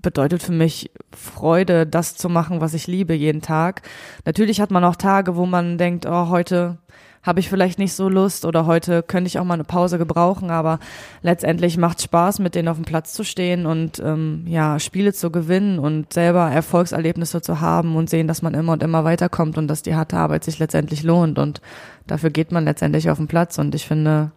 bedeutet 0.01 0.43
für 0.43 0.51
mich 0.51 0.91
Freude, 1.11 1.85
das 1.85 2.15
zu 2.15 2.29
machen, 2.29 2.61
was 2.61 2.73
ich 2.73 2.87
liebe 2.87 3.13
jeden 3.13 3.41
Tag. 3.41 3.81
Natürlich 4.25 4.61
hat 4.61 4.71
man 4.71 4.83
auch 4.83 4.95
Tage, 4.95 5.35
wo 5.35 5.45
man 5.45 5.77
denkt, 5.77 6.05
oh, 6.05 6.29
heute 6.29 6.77
habe 7.21 7.39
ich 7.39 7.49
vielleicht 7.49 7.79
nicht 7.79 7.93
so 7.93 8.07
Lust 8.07 8.45
oder 8.45 8.65
heute 8.65 9.03
könnte 9.03 9.27
ich 9.27 9.39
auch 9.39 9.43
mal 9.43 9.55
eine 9.55 9.65
Pause 9.65 9.97
gebrauchen, 9.97 10.51
aber 10.51 10.79
letztendlich 11.21 11.77
macht 11.77 12.01
Spaß, 12.01 12.39
mit 12.39 12.55
denen 12.55 12.69
auf 12.69 12.77
dem 12.77 12.85
Platz 12.85 13.13
zu 13.13 13.23
stehen 13.23 13.65
und 13.65 13.99
ähm, 13.99 14.45
ja, 14.47 14.79
Spiele 14.79 15.13
zu 15.13 15.29
gewinnen 15.29 15.79
und 15.79 16.13
selber 16.13 16.49
Erfolgserlebnisse 16.49 17.41
zu 17.41 17.59
haben 17.59 17.95
und 17.95 18.09
sehen, 18.09 18.27
dass 18.27 18.41
man 18.41 18.53
immer 18.53 18.73
und 18.73 18.83
immer 18.83 19.03
weiterkommt 19.03 19.57
und 19.57 19.67
dass 19.67 19.83
die 19.83 19.95
harte 19.95 20.17
Arbeit 20.17 20.43
sich 20.43 20.59
letztendlich 20.59 21.03
lohnt 21.03 21.39
und 21.39 21.61
dafür 22.07 22.29
geht 22.29 22.51
man 22.51 22.63
letztendlich 22.63 23.09
auf 23.09 23.17
den 23.17 23.27
Platz 23.27 23.57
und 23.57 23.75
ich 23.75 23.85
finde, 23.85 24.31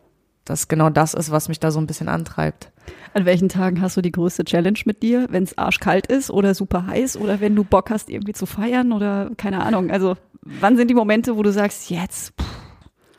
dass 0.45 0.69
genau 0.69 0.91
das 0.91 1.15
ist, 1.15 1.31
was 1.31 1.49
mich 1.49 1.61
da 1.61 1.71
so 1.71 1.81
ein 1.81 1.87
bisschen 1.87 2.09
antreibt. 2.09 2.71
An 3.15 3.27
welchen 3.27 3.49
Tagen 3.49 3.81
hast 3.81 3.97
du 3.97 4.03
die 4.03 4.13
größte 4.13 4.45
Challenge 4.45 4.79
mit 4.85 5.03
dir? 5.03 5.27
Wenn 5.31 5.45
es 5.45 5.57
arschkalt 5.57 6.07
ist 6.07 6.31
oder 6.31 6.55
super 6.55 6.87
heiß 6.87 7.17
oder 7.17 7.41
wenn 7.41 7.55
du 7.55 7.65
Bock 7.65 7.91
hast, 7.91 8.11
irgendwie 8.11 8.33
zu 8.33 8.47
feiern 8.47 8.93
oder 8.93 9.31
keine 9.37 9.63
Ahnung. 9.63 9.91
Also 9.91 10.17
wann 10.43 10.77
sind 10.77 10.89
die 10.89 10.95
Momente, 10.95 11.37
wo 11.37 11.43
du 11.43 11.53
sagst, 11.53 11.91
jetzt, 11.91 12.33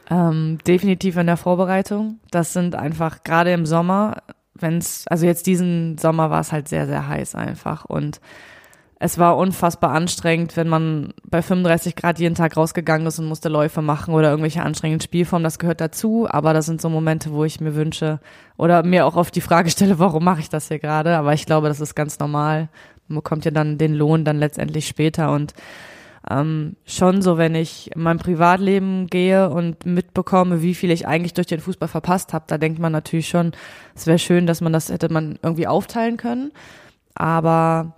ähm, 0.09 0.57
definitiv 0.67 1.17
in 1.17 1.27
der 1.27 1.37
Vorbereitung. 1.37 2.19
Das 2.31 2.53
sind 2.53 2.75
einfach 2.75 3.23
gerade 3.23 3.53
im 3.53 3.65
Sommer, 3.65 4.23
wenn 4.53 4.77
es, 4.77 5.07
also 5.07 5.25
jetzt 5.25 5.47
diesen 5.47 5.97
Sommer 5.97 6.29
war 6.29 6.41
es 6.41 6.51
halt 6.51 6.67
sehr, 6.67 6.87
sehr 6.87 7.07
heiß 7.07 7.35
einfach 7.35 7.85
und 7.85 8.19
es 9.03 9.17
war 9.17 9.35
unfassbar 9.35 9.91
anstrengend, 9.91 10.55
wenn 10.55 10.69
man 10.69 11.13
bei 11.29 11.41
35 11.41 11.97
Grad 11.97 12.19
jeden 12.19 12.35
Tag 12.35 12.55
rausgegangen 12.55 13.05
ist 13.05 13.19
und 13.19 13.25
musste 13.25 13.49
Läufe 13.49 13.81
machen 13.81 14.13
oder 14.13 14.29
irgendwelche 14.29 14.63
anstrengenden 14.63 15.03
Spielformen. 15.03 15.43
Das 15.43 15.59
gehört 15.59 15.81
dazu, 15.81 16.25
aber 16.29 16.53
das 16.53 16.67
sind 16.67 16.79
so 16.79 16.87
Momente, 16.87 17.33
wo 17.33 17.43
ich 17.43 17.59
mir 17.59 17.75
wünsche 17.75 18.21
oder 18.55 18.81
mir 18.83 19.05
auch 19.05 19.17
auf 19.17 19.29
die 19.29 19.41
Frage 19.41 19.69
stelle, 19.69 19.99
warum 19.99 20.23
mache 20.23 20.39
ich 20.39 20.47
das 20.47 20.69
hier 20.69 20.79
gerade? 20.79 21.17
Aber 21.17 21.33
ich 21.33 21.45
glaube, 21.45 21.67
das 21.67 21.81
ist 21.81 21.95
ganz 21.95 22.17
normal. 22.19 22.69
Man 23.09 23.17
bekommt 23.17 23.43
ja 23.43 23.51
dann 23.51 23.77
den 23.77 23.93
Lohn 23.93 24.23
dann 24.23 24.37
letztendlich 24.39 24.87
später 24.87 25.33
und 25.33 25.53
ähm, 26.31 26.77
schon 26.85 27.21
so, 27.21 27.37
wenn 27.37 27.55
ich 27.55 27.93
in 27.93 28.03
mein 28.03 28.19
Privatleben 28.19 29.07
gehe 29.07 29.49
und 29.49 29.85
mitbekomme, 29.85 30.61
wie 30.61 30.75
viel 30.75 30.91
ich 30.91 31.07
eigentlich 31.07 31.33
durch 31.33 31.47
den 31.47 31.59
Fußball 31.59 31.89
verpasst 31.89 32.31
habe, 32.31 32.45
da 32.47 32.57
denkt 32.57 32.79
man 32.79 32.93
natürlich 32.93 33.27
schon, 33.27 33.51
es 33.95 34.07
wäre 34.07 34.17
schön, 34.17 34.47
dass 34.47 34.61
man 34.61 34.71
das 34.71 34.87
hätte 34.87 35.11
man 35.11 35.37
irgendwie 35.43 35.67
aufteilen 35.67 36.15
können. 36.15 36.53
aber 37.15 37.95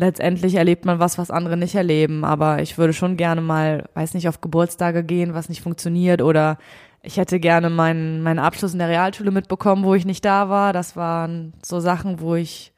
letztendlich 0.00 0.54
erlebt 0.54 0.84
man 0.84 0.98
was, 0.98 1.18
was 1.18 1.30
andere 1.30 1.56
nicht 1.56 1.74
erleben. 1.74 2.24
Aber 2.24 2.60
ich 2.60 2.78
würde 2.78 2.92
schon 2.92 3.16
gerne 3.16 3.40
mal, 3.40 3.88
weiß 3.94 4.14
nicht, 4.14 4.28
auf 4.28 4.40
Geburtstage 4.40 5.04
gehen, 5.04 5.34
was 5.34 5.48
nicht 5.48 5.62
funktioniert 5.62 6.22
oder 6.22 6.58
ich 7.02 7.16
hätte 7.16 7.40
gerne 7.40 7.70
meinen, 7.70 8.22
meinen 8.22 8.38
Abschluss 8.38 8.72
in 8.72 8.78
der 8.78 8.88
Realschule 8.88 9.30
mitbekommen, 9.30 9.84
wo 9.84 9.94
ich 9.94 10.04
nicht 10.04 10.24
da 10.24 10.48
war. 10.48 10.72
Das 10.72 10.96
waren 10.96 11.54
so 11.64 11.80
Sachen, 11.80 12.20
wo 12.20 12.34
ich 12.34 12.72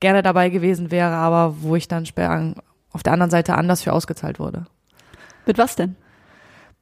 gerne 0.00 0.22
dabei 0.22 0.50
gewesen 0.50 0.90
wäre, 0.90 1.12
aber 1.12 1.54
wo 1.60 1.76
ich 1.76 1.88
dann 1.88 2.04
später 2.04 2.54
auf 2.92 3.02
der 3.02 3.12
anderen 3.12 3.30
Seite 3.30 3.54
anders 3.54 3.82
für 3.82 3.92
ausgezahlt 3.92 4.38
wurde. 4.38 4.66
Mit 5.46 5.58
was 5.58 5.76
denn? 5.76 5.96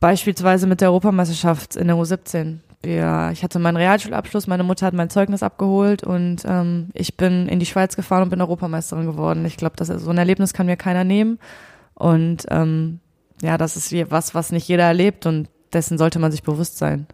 Beispielsweise 0.01 0.67
mit 0.67 0.81
der 0.81 0.89
Europameisterschaft 0.89 1.77
in 1.77 1.87
der 1.87 1.97
U17. 1.97 2.59
Ja, 2.85 3.31
ich 3.31 3.43
hatte 3.43 3.59
meinen 3.59 3.77
Realschulabschluss, 3.77 4.47
meine 4.47 4.65
Mutter 4.65 4.87
hat 4.87 4.95
mein 4.95 5.11
Zeugnis 5.11 5.43
abgeholt 5.43 6.03
und 6.03 6.43
ähm, 6.47 6.89
ich 6.95 7.17
bin 7.19 7.47
in 7.47 7.61
die 7.61 7.67
Schweiz 7.67 7.95
gefahren 7.95 8.23
und 8.23 8.31
bin 8.31 8.41
Europameisterin 8.41 9.05
geworden. 9.05 9.45
Ich 9.45 9.59
glaube, 9.59 9.85
so 9.85 10.11
ein 10.11 10.19
Erlebnis 10.19 10.55
kann 10.55 10.67
mir 10.67 10.77
keiner 10.77 11.05
nehmen. 11.05 11.39
Und 11.95 12.47
ähm, 12.49 13.01
ja, 13.43 13.59
das 13.59 13.77
ist 13.77 13.93
was, 14.11 14.35
was 14.35 14.53
nicht 14.53 14.67
jeder 14.67 14.85
erlebt 14.85 15.27
und 15.27 15.49
dessen 15.75 15.99
sollte 15.99 16.19
man 16.19 16.33
sich 16.33 16.43
bewusst 16.43 16.79
sein. 16.79 17.07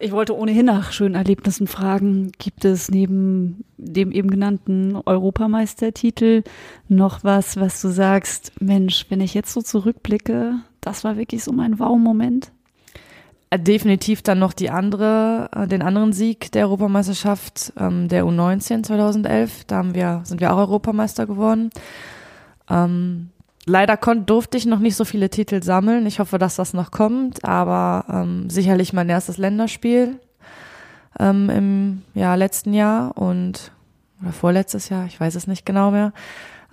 Ich 0.00 0.12
wollte 0.12 0.36
ohnehin 0.36 0.66
nach 0.66 0.92
schönen 0.92 1.14
Erlebnissen 1.14 1.66
fragen. 1.66 2.32
Gibt 2.38 2.64
es 2.64 2.88
neben 2.90 3.64
dem 3.76 4.12
eben 4.12 4.30
genannten 4.30 4.96
Europameistertitel 4.96 6.42
noch 6.88 7.24
was, 7.24 7.56
was 7.56 7.80
du 7.80 7.88
sagst, 7.88 8.60
Mensch, 8.60 9.06
wenn 9.08 9.20
ich 9.20 9.34
jetzt 9.34 9.52
so 9.52 9.60
zurückblicke, 9.60 10.54
das 10.80 11.02
war 11.02 11.16
wirklich 11.16 11.42
so 11.42 11.52
mein 11.52 11.78
Wow-Moment? 11.78 12.52
Äh, 13.50 13.58
definitiv 13.58 14.22
dann 14.22 14.38
noch 14.38 14.52
die 14.52 14.70
andere, 14.70 15.48
äh, 15.54 15.66
den 15.66 15.82
anderen 15.82 16.12
Sieg 16.12 16.52
der 16.52 16.64
Europameisterschaft 16.66 17.72
ähm, 17.78 18.08
der 18.08 18.24
U19 18.24 18.82
2011. 18.82 19.64
Da 19.64 19.76
haben 19.76 19.94
wir, 19.94 20.20
sind 20.24 20.40
wir 20.40 20.52
auch 20.52 20.58
Europameister 20.58 21.26
geworden. 21.26 21.70
Ähm, 22.68 23.30
leider 23.64 23.96
durfte 23.96 24.58
ich 24.58 24.66
noch 24.66 24.80
nicht 24.80 24.96
so 24.96 25.04
viele 25.04 25.30
Titel 25.30 25.62
sammeln. 25.62 26.06
Ich 26.06 26.20
hoffe, 26.20 26.38
dass 26.38 26.56
das 26.56 26.74
noch 26.74 26.90
kommt, 26.90 27.44
aber 27.44 28.04
ähm, 28.10 28.50
sicherlich 28.50 28.92
mein 28.92 29.08
erstes 29.08 29.38
Länderspiel 29.38 30.18
ähm, 31.18 31.48
im 31.48 32.02
ja, 32.14 32.34
letzten 32.34 32.74
Jahr 32.74 33.16
und 33.16 33.72
oder 34.20 34.32
vorletztes 34.32 34.88
Jahr, 34.88 35.06
ich 35.06 35.18
weiß 35.18 35.36
es 35.36 35.46
nicht 35.46 35.64
genau 35.64 35.92
mehr. 35.92 36.12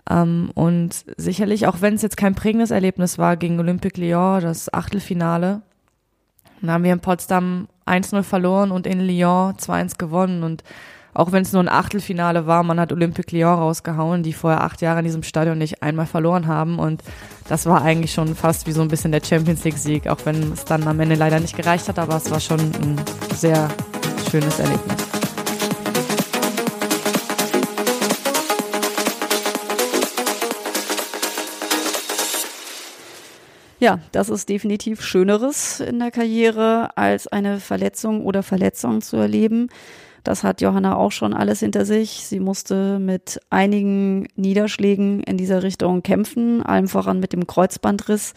Ähm, 0.10 0.52
und 0.56 1.06
sicherlich, 1.16 1.68
auch 1.68 1.82
wenn 1.82 1.94
es 1.94 2.02
jetzt 2.02 2.18
kein 2.18 2.36
prägendes 2.36 2.72
Erlebnis 2.72 3.18
war 3.18 3.38
gegen 3.38 3.60
Olympique 3.60 4.02
Lyon, 4.02 4.42
das 4.42 4.74
Achtelfinale, 4.74 5.62
dann 6.68 6.74
haben 6.74 6.84
wir 6.84 6.94
in 6.94 7.00
Potsdam 7.00 7.68
1-0 7.86 8.24
verloren 8.24 8.72
und 8.72 8.88
in 8.88 9.00
Lyon 9.00 9.54
2-1 9.54 9.98
gewonnen 9.98 10.44
und 10.44 10.64
auch 11.16 11.32
wenn 11.32 11.44
es 11.44 11.54
nur 11.54 11.64
ein 11.64 11.70
Achtelfinale 11.70 12.46
war, 12.46 12.62
man 12.64 12.78
hat 12.78 12.92
Olympique 12.92 13.34
Lyon 13.34 13.58
rausgehauen, 13.58 14.22
die 14.22 14.34
vorher 14.34 14.62
acht 14.62 14.82
Jahre 14.82 15.00
in 15.00 15.06
diesem 15.06 15.24
Stadion 15.24 15.58
nicht 15.58 15.82
einmal 15.82 16.06
verloren 16.06 16.46
haben. 16.46 16.78
Und 16.78 17.02
das 17.48 17.66
war 17.66 17.82
eigentlich 17.82 18.12
schon 18.12 18.36
fast 18.36 18.68
wie 18.68 18.74
so 18.74 18.82
ein 18.82 18.90
bisschen 18.90 19.14
der 19.14 19.24
Champions 19.24 19.64
League-Sieg, 19.64 20.10
auch 20.10 20.20
wenn 20.26 20.52
es 20.52 20.66
dann 20.66 20.86
am 20.86 21.00
Ende 21.00 21.16
leider 21.16 21.40
nicht 21.40 21.56
gereicht 21.56 21.88
hat, 21.88 22.00
aber 22.00 22.18
es 22.18 22.30
war 22.30 22.42
schon 22.42 22.60
ein 22.60 23.02
sehr 23.34 23.70
schönes 24.30 24.60
Erlebnis. 24.60 25.05
Ja, 33.86 34.00
das 34.12 34.30
ist 34.30 34.50
definitiv 34.50 35.04
Schöneres 35.04 35.80
in 35.80 36.00
der 36.00 36.10
Karriere, 36.10 36.98
als 36.98 37.28
eine 37.28 37.60
Verletzung 37.60 38.26
oder 38.26 38.42
Verletzung 38.42 39.02
zu 39.02 39.16
erleben. 39.16 39.70
Das 40.24 40.44
hat 40.44 40.60
Johanna 40.60 40.96
auch 40.96 41.12
schon 41.12 41.36
alles 41.36 41.60
hinter 41.60 41.86
sich. 41.86 42.26
Sie 42.26 42.40
musste 42.40 42.98
mit 42.98 43.40
einigen 43.52 44.28
Niederschlägen 44.36 45.22
in 45.22 45.38
dieser 45.38 45.62
Richtung 45.62 46.02
kämpfen, 46.02 46.64
allem 46.64 46.88
voran 46.88 47.20
mit 47.20 47.32
dem 47.32 47.46
Kreuzbandriss. 47.46 48.34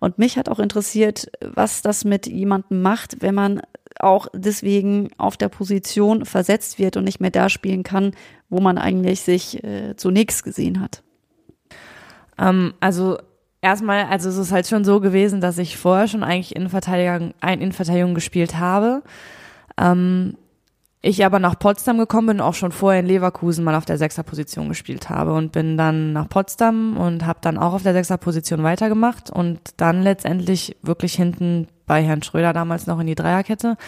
Und 0.00 0.18
mich 0.18 0.36
hat 0.36 0.50
auch 0.50 0.58
interessiert, 0.58 1.30
was 1.40 1.80
das 1.80 2.04
mit 2.04 2.26
jemandem 2.26 2.82
macht, 2.82 3.22
wenn 3.22 3.34
man 3.34 3.62
auch 4.00 4.26
deswegen 4.34 5.08
auf 5.16 5.38
der 5.38 5.48
Position 5.48 6.26
versetzt 6.26 6.78
wird 6.78 6.98
und 6.98 7.04
nicht 7.04 7.20
mehr 7.20 7.30
da 7.30 7.48
spielen 7.48 7.84
kann, 7.84 8.12
wo 8.50 8.60
man 8.60 8.76
eigentlich 8.76 9.22
sich 9.22 9.64
äh, 9.64 9.96
zunächst 9.96 10.44
gesehen 10.44 10.78
hat. 10.78 11.02
Ähm, 12.38 12.74
also 12.80 13.16
erstmal, 13.62 14.06
also 14.06 14.28
es 14.28 14.36
ist 14.36 14.52
halt 14.52 14.66
schon 14.66 14.84
so 14.84 15.00
gewesen, 15.00 15.40
dass 15.40 15.58
ich 15.58 15.76
vorher 15.76 16.08
schon 16.08 16.22
eigentlich 16.22 16.56
Innenverteidigung, 16.56 17.34
ein 17.40 17.60
Innenverteidigung 17.60 18.14
gespielt 18.14 18.58
habe. 18.58 19.02
Ähm, 19.78 20.36
ich 21.02 21.24
aber 21.24 21.38
nach 21.38 21.58
Potsdam 21.58 21.96
gekommen 21.96 22.26
bin, 22.26 22.40
auch 22.42 22.52
schon 22.52 22.72
vorher 22.72 23.00
in 23.00 23.06
Leverkusen 23.06 23.64
mal 23.64 23.74
auf 23.74 23.86
der 23.86 23.96
Sechserposition 23.96 24.68
gespielt 24.68 25.08
habe 25.08 25.32
und 25.32 25.50
bin 25.50 25.78
dann 25.78 26.12
nach 26.12 26.28
Potsdam 26.28 26.98
und 26.98 27.24
habe 27.24 27.38
dann 27.40 27.56
auch 27.56 27.72
auf 27.72 27.82
der 27.82 27.94
Sechserposition 27.94 28.62
weitergemacht 28.62 29.30
und 29.30 29.60
dann 29.78 30.02
letztendlich 30.02 30.76
wirklich 30.82 31.14
hinten 31.14 31.68
bei 31.86 32.02
Herrn 32.02 32.22
Schröder 32.22 32.52
damals 32.52 32.86
noch 32.86 33.00
in 33.00 33.06
die 33.06 33.14
Dreierkette. 33.14 33.78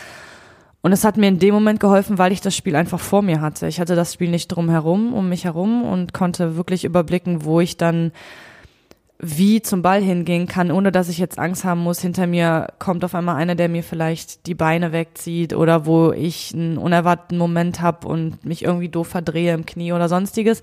Und 0.80 0.92
es 0.92 1.04
hat 1.04 1.18
mir 1.18 1.28
in 1.28 1.38
dem 1.38 1.54
Moment 1.54 1.80
geholfen, 1.80 2.16
weil 2.18 2.32
ich 2.32 2.40
das 2.40 2.56
Spiel 2.56 2.74
einfach 2.76 2.98
vor 2.98 3.22
mir 3.22 3.40
hatte. 3.42 3.68
Ich 3.68 3.78
hatte 3.78 3.94
das 3.94 4.14
Spiel 4.14 4.30
nicht 4.30 4.48
drumherum, 4.48 5.12
um 5.12 5.28
mich 5.28 5.44
herum 5.44 5.84
und 5.84 6.14
konnte 6.14 6.56
wirklich 6.56 6.84
überblicken, 6.84 7.44
wo 7.44 7.60
ich 7.60 7.76
dann 7.76 8.10
wie 9.24 9.62
zum 9.62 9.82
Ball 9.82 10.02
hingehen 10.02 10.48
kann, 10.48 10.72
ohne 10.72 10.90
dass 10.90 11.08
ich 11.08 11.18
jetzt 11.18 11.38
Angst 11.38 11.64
haben 11.64 11.80
muss, 11.80 12.00
hinter 12.00 12.26
mir 12.26 12.66
kommt 12.80 13.04
auf 13.04 13.14
einmal 13.14 13.36
einer, 13.36 13.54
der 13.54 13.68
mir 13.68 13.84
vielleicht 13.84 14.48
die 14.48 14.56
Beine 14.56 14.90
wegzieht 14.90 15.54
oder 15.54 15.86
wo 15.86 16.10
ich 16.10 16.52
einen 16.52 16.76
unerwarteten 16.76 17.38
Moment 17.38 17.80
habe 17.80 18.08
und 18.08 18.44
mich 18.44 18.64
irgendwie 18.64 18.88
doof 18.88 19.06
verdrehe 19.06 19.54
im 19.54 19.64
Knie 19.64 19.92
oder 19.92 20.08
sonstiges. 20.08 20.60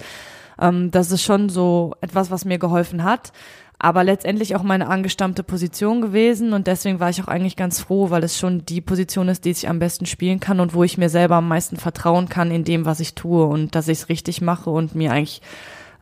Ähm, 0.59 0.91
das 0.91 1.09
ist 1.09 1.23
schon 1.23 1.47
so 1.47 1.93
etwas, 2.01 2.31
was 2.31 2.43
mir 2.43 2.59
geholfen 2.59 3.05
hat, 3.05 3.31
aber 3.79 4.03
letztendlich 4.03 4.57
auch 4.57 4.63
meine 4.63 4.87
angestammte 4.87 5.43
Position 5.43 6.01
gewesen 6.01 6.51
und 6.51 6.67
deswegen 6.67 6.99
war 6.99 7.09
ich 7.09 7.23
auch 7.23 7.29
eigentlich 7.29 7.55
ganz 7.55 7.79
froh, 7.79 8.09
weil 8.09 8.25
es 8.25 8.37
schon 8.37 8.65
die 8.65 8.81
Position 8.81 9.29
ist, 9.29 9.45
die 9.45 9.51
ich 9.51 9.69
am 9.69 9.79
besten 9.79 10.05
spielen 10.05 10.41
kann 10.41 10.59
und 10.59 10.73
wo 10.73 10.83
ich 10.83 10.97
mir 10.97 11.07
selber 11.07 11.35
am 11.35 11.47
meisten 11.47 11.77
vertrauen 11.77 12.27
kann 12.27 12.51
in 12.51 12.65
dem, 12.65 12.83
was 12.83 12.99
ich 12.99 13.15
tue 13.15 13.45
und 13.45 13.73
dass 13.73 13.87
ich 13.87 13.99
es 13.99 14.09
richtig 14.09 14.41
mache 14.41 14.69
und 14.69 14.95
mir 14.95 15.13
eigentlich 15.13 15.41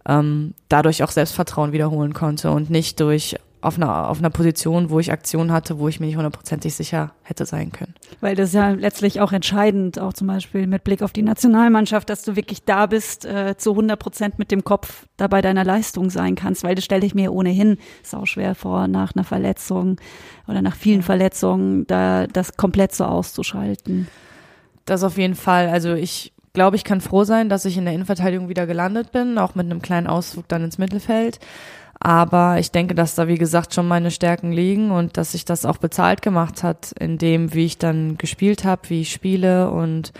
ähm, 0.07 0.53
dadurch 0.69 1.03
auch 1.03 1.11
Selbstvertrauen 1.11 1.73
wiederholen 1.73 2.13
konnte 2.13 2.51
und 2.51 2.69
nicht 2.69 2.99
durch 2.99 3.35
auf 3.59 3.75
einer, 3.75 4.07
auf 4.07 4.19
einer 4.19 4.29
Position, 4.29 4.91
wo 4.91 4.99
ich 4.99 5.11
Aktionen 5.11 5.51
hatte, 5.51 5.79
wo 5.79 5.87
ich 5.87 5.99
mir 5.99 6.05
nicht 6.05 6.15
hundertprozentig 6.15 6.75
sicher 6.75 7.11
hätte 7.23 7.45
sein 7.45 7.71
können. 7.71 7.95
Weil 8.21 8.35
das 8.35 8.49
ist 8.49 8.55
ja 8.55 8.69
letztlich 8.69 9.19
auch 9.19 9.31
entscheidend, 9.31 9.99
auch 9.99 10.13
zum 10.13 10.27
Beispiel 10.27 10.67
mit 10.67 10.83
Blick 10.83 11.01
auf 11.01 11.11
die 11.11 11.23
Nationalmannschaft, 11.23 12.09
dass 12.09 12.21
du 12.21 12.35
wirklich 12.35 12.63
da 12.63 12.85
bist, 12.85 13.25
äh, 13.25 13.55
zu 13.57 13.71
100 13.71 13.99
Prozent 13.99 14.39
mit 14.39 14.51
dem 14.51 14.63
Kopf 14.63 15.07
dabei 15.17 15.41
deiner 15.41 15.65
Leistung 15.65 16.09
sein 16.11 16.35
kannst, 16.35 16.63
weil 16.63 16.75
das 16.75 16.85
stelle 16.85 17.05
ich 17.05 17.15
mir 17.15 17.33
ohnehin 17.33 17.77
sau 18.03 18.25
schwer 18.25 18.53
vor, 18.53 18.87
nach 18.87 19.15
einer 19.15 19.23
Verletzung 19.23 19.99
oder 20.47 20.61
nach 20.61 20.75
vielen 20.75 21.01
Verletzungen, 21.01 21.87
da 21.87 22.27
das 22.27 22.57
komplett 22.57 22.93
so 22.93 23.05
auszuschalten. 23.05 24.07
Das 24.85 25.03
auf 25.03 25.17
jeden 25.17 25.35
Fall. 25.35 25.67
Also 25.67 25.95
ich 25.95 26.31
glaube, 26.57 26.75
ich 26.75 26.83
kann 26.83 27.01
froh 27.01 27.23
sein, 27.23 27.49
dass 27.49 27.65
ich 27.65 27.77
in 27.77 27.85
der 27.85 27.93
Innenverteidigung 27.93 28.49
wieder 28.49 28.65
gelandet 28.65 29.11
bin, 29.11 29.37
auch 29.37 29.53
mit 29.53 29.67
einem 29.67 29.79
kleinen 29.79 30.07
Ausflug 30.07 30.47
dann 30.47 30.63
ins 30.63 30.79
Mittelfeld. 30.79 31.39
Aber 31.99 32.57
ich 32.57 32.71
denke, 32.71 32.95
dass 32.95 33.13
da, 33.13 33.27
wie 33.27 33.37
gesagt, 33.37 33.75
schon 33.75 33.87
meine 33.87 34.09
Stärken 34.09 34.51
liegen 34.51 34.89
und 34.89 35.17
dass 35.17 35.33
sich 35.33 35.45
das 35.45 35.65
auch 35.65 35.77
bezahlt 35.77 36.23
gemacht 36.23 36.63
hat, 36.63 36.93
in 36.93 37.19
dem, 37.19 37.53
wie 37.53 37.65
ich 37.65 37.77
dann 37.77 38.17
gespielt 38.17 38.65
habe, 38.65 38.89
wie 38.89 39.01
ich 39.01 39.11
spiele 39.11 39.69
und 39.69 40.13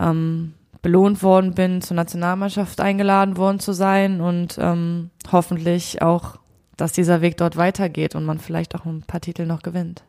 ähm, 0.00 0.54
belohnt 0.82 1.22
worden 1.22 1.54
bin, 1.54 1.82
zur 1.82 1.94
Nationalmannschaft 1.94 2.80
eingeladen 2.80 3.36
worden 3.36 3.60
zu 3.60 3.72
sein 3.72 4.20
und 4.20 4.58
ähm, 4.60 5.10
hoffentlich 5.30 6.02
auch, 6.02 6.40
dass 6.76 6.90
dieser 6.90 7.20
Weg 7.20 7.36
dort 7.36 7.56
weitergeht 7.56 8.16
und 8.16 8.24
man 8.24 8.40
vielleicht 8.40 8.74
auch 8.74 8.86
ein 8.86 9.02
paar 9.02 9.20
Titel 9.20 9.46
noch 9.46 9.62
gewinnt. 9.62 10.02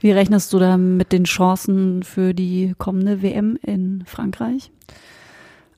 Wie 0.00 0.10
rechnest 0.10 0.52
du 0.52 0.58
da 0.58 0.76
mit 0.76 1.12
den 1.12 1.24
Chancen 1.24 2.02
für 2.02 2.34
die 2.34 2.74
kommende 2.78 3.22
WM 3.22 3.58
in 3.62 4.04
Frankreich? 4.06 4.70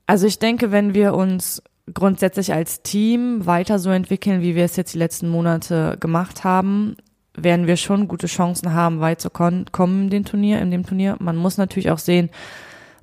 Also 0.07 0.27
ich 0.27 0.39
denke, 0.39 0.73
wenn 0.73 0.95
wir 0.95 1.15
uns 1.15 1.63
grundsätzlich 1.93 2.53
als 2.53 2.83
Team 2.83 3.47
weiter 3.47 3.79
so 3.79 3.91
entwickeln, 3.91 4.43
wie 4.43 4.55
wir 4.55 4.65
es 4.65 4.77
jetzt 4.77 4.95
die 4.95 4.99
letzten 4.99 5.29
Monate 5.29 5.97
gemacht 6.01 6.45
haben, 6.45 6.97
werden 7.35 7.67
wir 7.67 7.77
schon 7.77 8.09
gute 8.09 8.27
Chancen 8.27 8.73
haben, 8.73 9.01
weit 9.01 9.21
zu 9.21 9.31
kommen 9.31 9.67
in 10.05 10.11
dem 10.11 10.25
Turnier, 10.25 10.61
in 10.61 10.71
dem 10.71 10.85
Turnier. 10.85 11.17
Man 11.21 11.37
muss 11.37 11.59
natürlich 11.59 11.91
auch 11.91 11.99
sehen, 11.99 12.31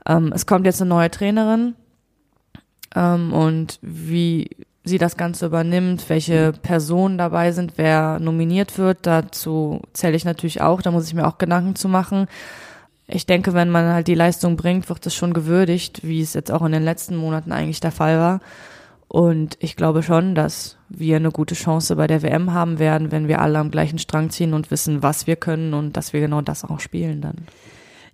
ähm, 0.05 0.31
es 0.33 0.45
kommt 0.45 0.65
jetzt 0.65 0.81
eine 0.81 0.89
neue 0.89 1.11
Trainerin 1.11 1.75
ähm, 2.95 3.33
und 3.33 3.79
wie 3.81 4.49
sie 4.87 4.97
das 4.97 5.17
Ganze 5.17 5.45
übernimmt, 5.45 6.09
welche 6.09 6.53
Personen 6.53 7.17
dabei 7.17 7.51
sind, 7.51 7.73
wer 7.77 8.19
nominiert 8.19 8.77
wird. 8.77 8.99
Dazu 9.03 9.81
zähle 9.93 10.15
ich 10.15 10.25
natürlich 10.25 10.61
auch, 10.61 10.81
da 10.81 10.91
muss 10.91 11.07
ich 11.07 11.13
mir 11.13 11.27
auch 11.27 11.37
Gedanken 11.37 11.75
zu 11.75 11.87
machen. 11.87 12.27
Ich 13.07 13.25
denke, 13.25 13.53
wenn 13.53 13.69
man 13.69 13.93
halt 13.93 14.07
die 14.07 14.15
Leistung 14.15 14.57
bringt, 14.57 14.89
wird 14.89 15.05
es 15.05 15.15
schon 15.15 15.33
gewürdigt, 15.33 16.01
wie 16.03 16.21
es 16.21 16.33
jetzt 16.33 16.51
auch 16.51 16.63
in 16.65 16.73
den 16.73 16.83
letzten 16.83 17.15
Monaten 17.15 17.51
eigentlich 17.51 17.79
der 17.79 17.91
Fall 17.91 18.19
war. 18.19 18.39
Und 19.07 19.57
ich 19.61 19.77
glaube 19.77 20.03
schon, 20.03 20.35
dass 20.35 20.77
wir 20.89 21.15
eine 21.15 21.31
gute 21.31 21.55
Chance 21.55 21.95
bei 21.95 22.07
der 22.07 22.21
WM 22.21 22.53
haben 22.53 22.79
werden, 22.79 23.11
wenn 23.11 23.29
wir 23.29 23.41
alle 23.41 23.59
am 23.59 23.71
gleichen 23.71 23.99
Strang 23.99 24.29
ziehen 24.29 24.53
und 24.53 24.69
wissen, 24.71 25.01
was 25.03 25.27
wir 25.27 25.37
können 25.37 25.73
und 25.73 25.95
dass 25.95 26.11
wir 26.11 26.19
genau 26.19 26.41
das 26.41 26.65
auch 26.65 26.81
spielen 26.81 27.21
dann. 27.21 27.47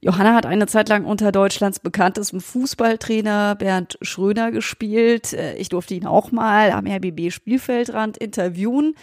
Johanna 0.03 0.35
hat 0.35 0.45
eine 0.45 0.67
Zeit 0.67 0.89
lang 0.89 1.05
unter 1.05 1.31
Deutschlands 1.31 1.79
bekanntestem 1.79 2.41
Fußballtrainer 2.41 3.55
Bernd 3.55 3.97
Schröder 4.01 4.51
gespielt. 4.51 5.31
Äh, 5.31 5.55
ich 5.55 5.69
durfte 5.69 5.93
ihn 5.93 6.05
auch 6.05 6.33
mal 6.33 6.71
am 6.71 6.85
RBB 6.85 7.31
Spielfeldrand 7.31 8.17
interviewen. 8.17 8.95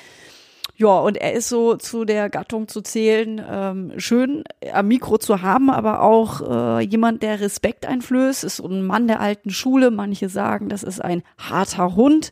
Ja, 0.77 0.99
und 0.99 1.17
er 1.17 1.33
ist 1.33 1.49
so 1.49 1.77
zu 1.77 2.05
der 2.05 2.29
Gattung 2.29 2.69
zu 2.69 2.83
zählen, 2.83 3.41
ähm, 3.51 3.93
schön 3.97 4.45
am 4.73 4.89
Mikro 4.89 5.17
zu 5.17 5.41
haben, 5.41 5.71
aber 5.71 6.03
auch 6.03 6.43
äh, 6.43 6.81
jemand, 6.81 7.23
der 7.23 7.41
Respekt 7.41 7.87
einflößt, 7.87 8.45
ist 8.45 8.57
so 8.57 8.67
ein 8.67 8.83
Mann 8.83 9.09
der 9.09 9.21
alten 9.21 9.49
Schule. 9.49 9.91
Manche 9.91 10.29
sagen, 10.29 10.69
das 10.69 10.83
ist 10.83 11.03
ein 11.03 11.23
harter 11.39 11.97
Hund. 11.97 12.31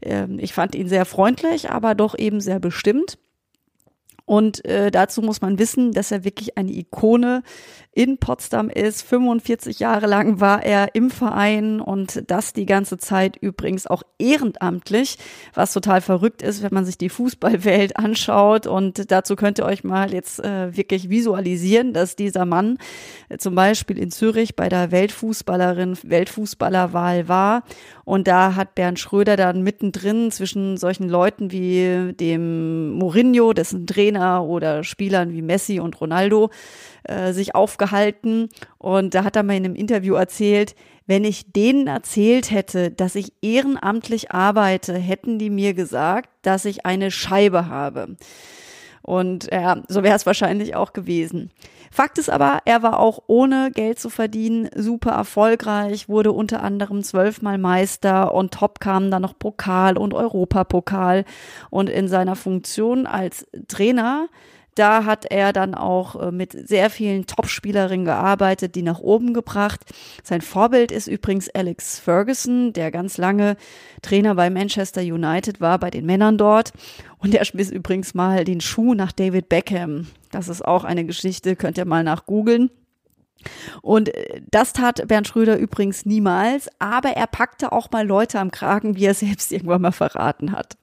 Ähm, 0.00 0.38
ich 0.40 0.54
fand 0.54 0.74
ihn 0.74 0.88
sehr 0.88 1.04
freundlich, 1.04 1.70
aber 1.70 1.94
doch 1.94 2.16
eben 2.16 2.40
sehr 2.40 2.58
bestimmt. 2.58 3.18
Und 4.28 4.62
äh, 4.66 4.90
dazu 4.90 5.22
muss 5.22 5.40
man 5.40 5.58
wissen, 5.58 5.92
dass 5.92 6.12
er 6.12 6.22
wirklich 6.22 6.58
eine 6.58 6.70
Ikone 6.70 7.42
in 7.94 8.18
Potsdam 8.18 8.68
ist. 8.68 9.00
45 9.02 9.78
Jahre 9.80 10.06
lang 10.06 10.38
war 10.38 10.62
er 10.62 10.94
im 10.94 11.10
Verein 11.10 11.80
und 11.80 12.30
das 12.30 12.52
die 12.52 12.66
ganze 12.66 12.98
Zeit 12.98 13.38
übrigens 13.38 13.86
auch 13.86 14.02
ehrenamtlich, 14.18 15.16
was 15.54 15.72
total 15.72 16.02
verrückt 16.02 16.42
ist, 16.42 16.62
wenn 16.62 16.74
man 16.74 16.84
sich 16.84 16.98
die 16.98 17.08
Fußballwelt 17.08 17.96
anschaut. 17.96 18.66
Und 18.66 19.10
dazu 19.10 19.34
könnt 19.34 19.58
ihr 19.60 19.64
euch 19.64 19.82
mal 19.82 20.12
jetzt 20.12 20.44
äh, 20.44 20.76
wirklich 20.76 21.08
visualisieren, 21.08 21.94
dass 21.94 22.14
dieser 22.14 22.44
Mann 22.44 22.76
äh, 23.30 23.38
zum 23.38 23.54
Beispiel 23.54 23.96
in 23.96 24.10
Zürich 24.10 24.56
bei 24.56 24.68
der 24.68 24.90
Weltfußballerin, 24.90 25.96
Weltfußballerwahl 26.02 27.28
war. 27.28 27.64
Und 28.04 28.28
da 28.28 28.54
hat 28.56 28.74
Bernd 28.74 28.98
Schröder 28.98 29.36
dann 29.36 29.62
mittendrin 29.62 30.30
zwischen 30.30 30.76
solchen 30.76 31.08
Leuten 31.08 31.50
wie 31.50 32.12
dem 32.12 32.92
Mourinho, 32.92 33.54
dessen 33.54 33.86
Trainer 33.86 34.17
Trainer 34.18 34.44
oder 34.44 34.84
Spielern 34.84 35.32
wie 35.32 35.42
Messi 35.42 35.80
und 35.80 36.00
Ronaldo 36.00 36.50
äh, 37.04 37.32
sich 37.32 37.54
aufgehalten. 37.54 38.48
Und 38.78 39.14
da 39.14 39.24
hat 39.24 39.36
er 39.36 39.42
mir 39.42 39.56
in 39.56 39.64
einem 39.64 39.74
Interview 39.74 40.14
erzählt, 40.14 40.74
wenn 41.06 41.24
ich 41.24 41.52
denen 41.52 41.86
erzählt 41.86 42.50
hätte, 42.50 42.90
dass 42.90 43.14
ich 43.14 43.32
ehrenamtlich 43.40 44.30
arbeite, 44.32 44.94
hätten 44.94 45.38
die 45.38 45.50
mir 45.50 45.72
gesagt, 45.72 46.28
dass 46.42 46.64
ich 46.64 46.84
eine 46.84 47.10
Scheibe 47.10 47.68
habe. 47.68 48.16
Und 49.02 49.48
ja, 49.50 49.82
so 49.88 50.02
wäre 50.02 50.16
es 50.16 50.26
wahrscheinlich 50.26 50.74
auch 50.74 50.92
gewesen. 50.92 51.50
Fakt 51.90 52.18
ist 52.18 52.30
aber, 52.30 52.60
er 52.64 52.82
war 52.82 53.00
auch 53.00 53.22
ohne 53.26 53.70
Geld 53.72 53.98
zu 53.98 54.10
verdienen 54.10 54.68
super 54.74 55.12
erfolgreich, 55.12 56.08
wurde 56.08 56.32
unter 56.32 56.62
anderem 56.62 57.02
zwölfmal 57.02 57.58
Meister 57.58 58.34
und 58.34 58.54
top 58.54 58.80
kamen 58.80 59.10
dann 59.10 59.22
noch 59.22 59.38
Pokal 59.38 59.96
und 59.96 60.14
Europapokal. 60.14 61.24
Und 61.70 61.88
in 61.88 62.08
seiner 62.08 62.36
Funktion 62.36 63.06
als 63.06 63.46
Trainer 63.68 64.28
da 64.78 65.04
hat 65.04 65.26
er 65.30 65.52
dann 65.52 65.74
auch 65.74 66.16
äh, 66.20 66.30
mit 66.30 66.52
sehr 66.52 66.90
vielen 66.90 67.26
Topspielerinnen 67.26 68.04
gearbeitet, 68.04 68.74
die 68.74 68.82
nach 68.82 69.00
oben 69.00 69.34
gebracht. 69.34 69.80
Sein 70.22 70.40
Vorbild 70.40 70.92
ist 70.92 71.06
übrigens 71.08 71.48
Alex 71.50 71.98
Ferguson, 71.98 72.72
der 72.72 72.90
ganz 72.90 73.18
lange 73.18 73.56
Trainer 74.02 74.34
bei 74.34 74.50
Manchester 74.50 75.00
United 75.00 75.60
war, 75.60 75.78
bei 75.78 75.90
den 75.90 76.06
Männern 76.06 76.38
dort. 76.38 76.72
Und 77.18 77.34
er 77.34 77.44
schmiss 77.44 77.70
übrigens 77.70 78.14
mal 78.14 78.44
den 78.44 78.60
Schuh 78.60 78.94
nach 78.94 79.12
David 79.12 79.48
Beckham. 79.48 80.06
Das 80.30 80.48
ist 80.48 80.64
auch 80.64 80.84
eine 80.84 81.04
Geschichte, 81.04 81.56
könnt 81.56 81.78
ihr 81.78 81.84
mal 81.84 82.04
nachgoogeln. 82.04 82.70
Und 83.82 84.14
äh, 84.14 84.40
das 84.50 84.72
tat 84.72 85.06
Bernd 85.08 85.28
Schröder 85.28 85.58
übrigens 85.58 86.06
niemals, 86.06 86.68
aber 86.78 87.10
er 87.10 87.26
packte 87.26 87.72
auch 87.72 87.90
mal 87.90 88.06
Leute 88.06 88.38
am 88.40 88.50
Kragen, 88.50 88.96
wie 88.96 89.06
er 89.06 89.14
selbst 89.14 89.52
irgendwann 89.52 89.82
mal 89.82 89.92
verraten 89.92 90.52
hat. 90.52 90.77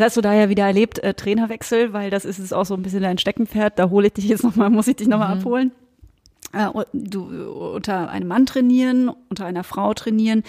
Hast 0.00 0.16
du 0.16 0.20
da 0.20 0.32
ja 0.32 0.48
wieder 0.48 0.64
erlebt, 0.64 1.00
äh, 1.00 1.14
Trainerwechsel, 1.14 1.92
weil 1.92 2.10
das 2.10 2.24
ist 2.24 2.38
es 2.38 2.52
auch 2.52 2.64
so 2.64 2.74
ein 2.74 2.82
bisschen 2.82 3.02
dein 3.02 3.18
Steckenpferd. 3.18 3.78
Da 3.78 3.90
hole 3.90 4.06
ich 4.06 4.12
dich 4.12 4.28
jetzt 4.28 4.44
nochmal, 4.44 4.70
muss 4.70 4.88
ich 4.88 4.96
dich 4.96 5.08
nochmal 5.08 5.34
mhm. 5.34 5.40
abholen. 5.40 5.72
Äh, 6.52 6.68
du 6.94 7.24
unter 7.74 8.08
einem 8.08 8.28
Mann 8.28 8.46
trainieren, 8.46 9.10
unter 9.28 9.44
einer 9.44 9.64
Frau 9.64 9.92
trainieren. 9.92 10.44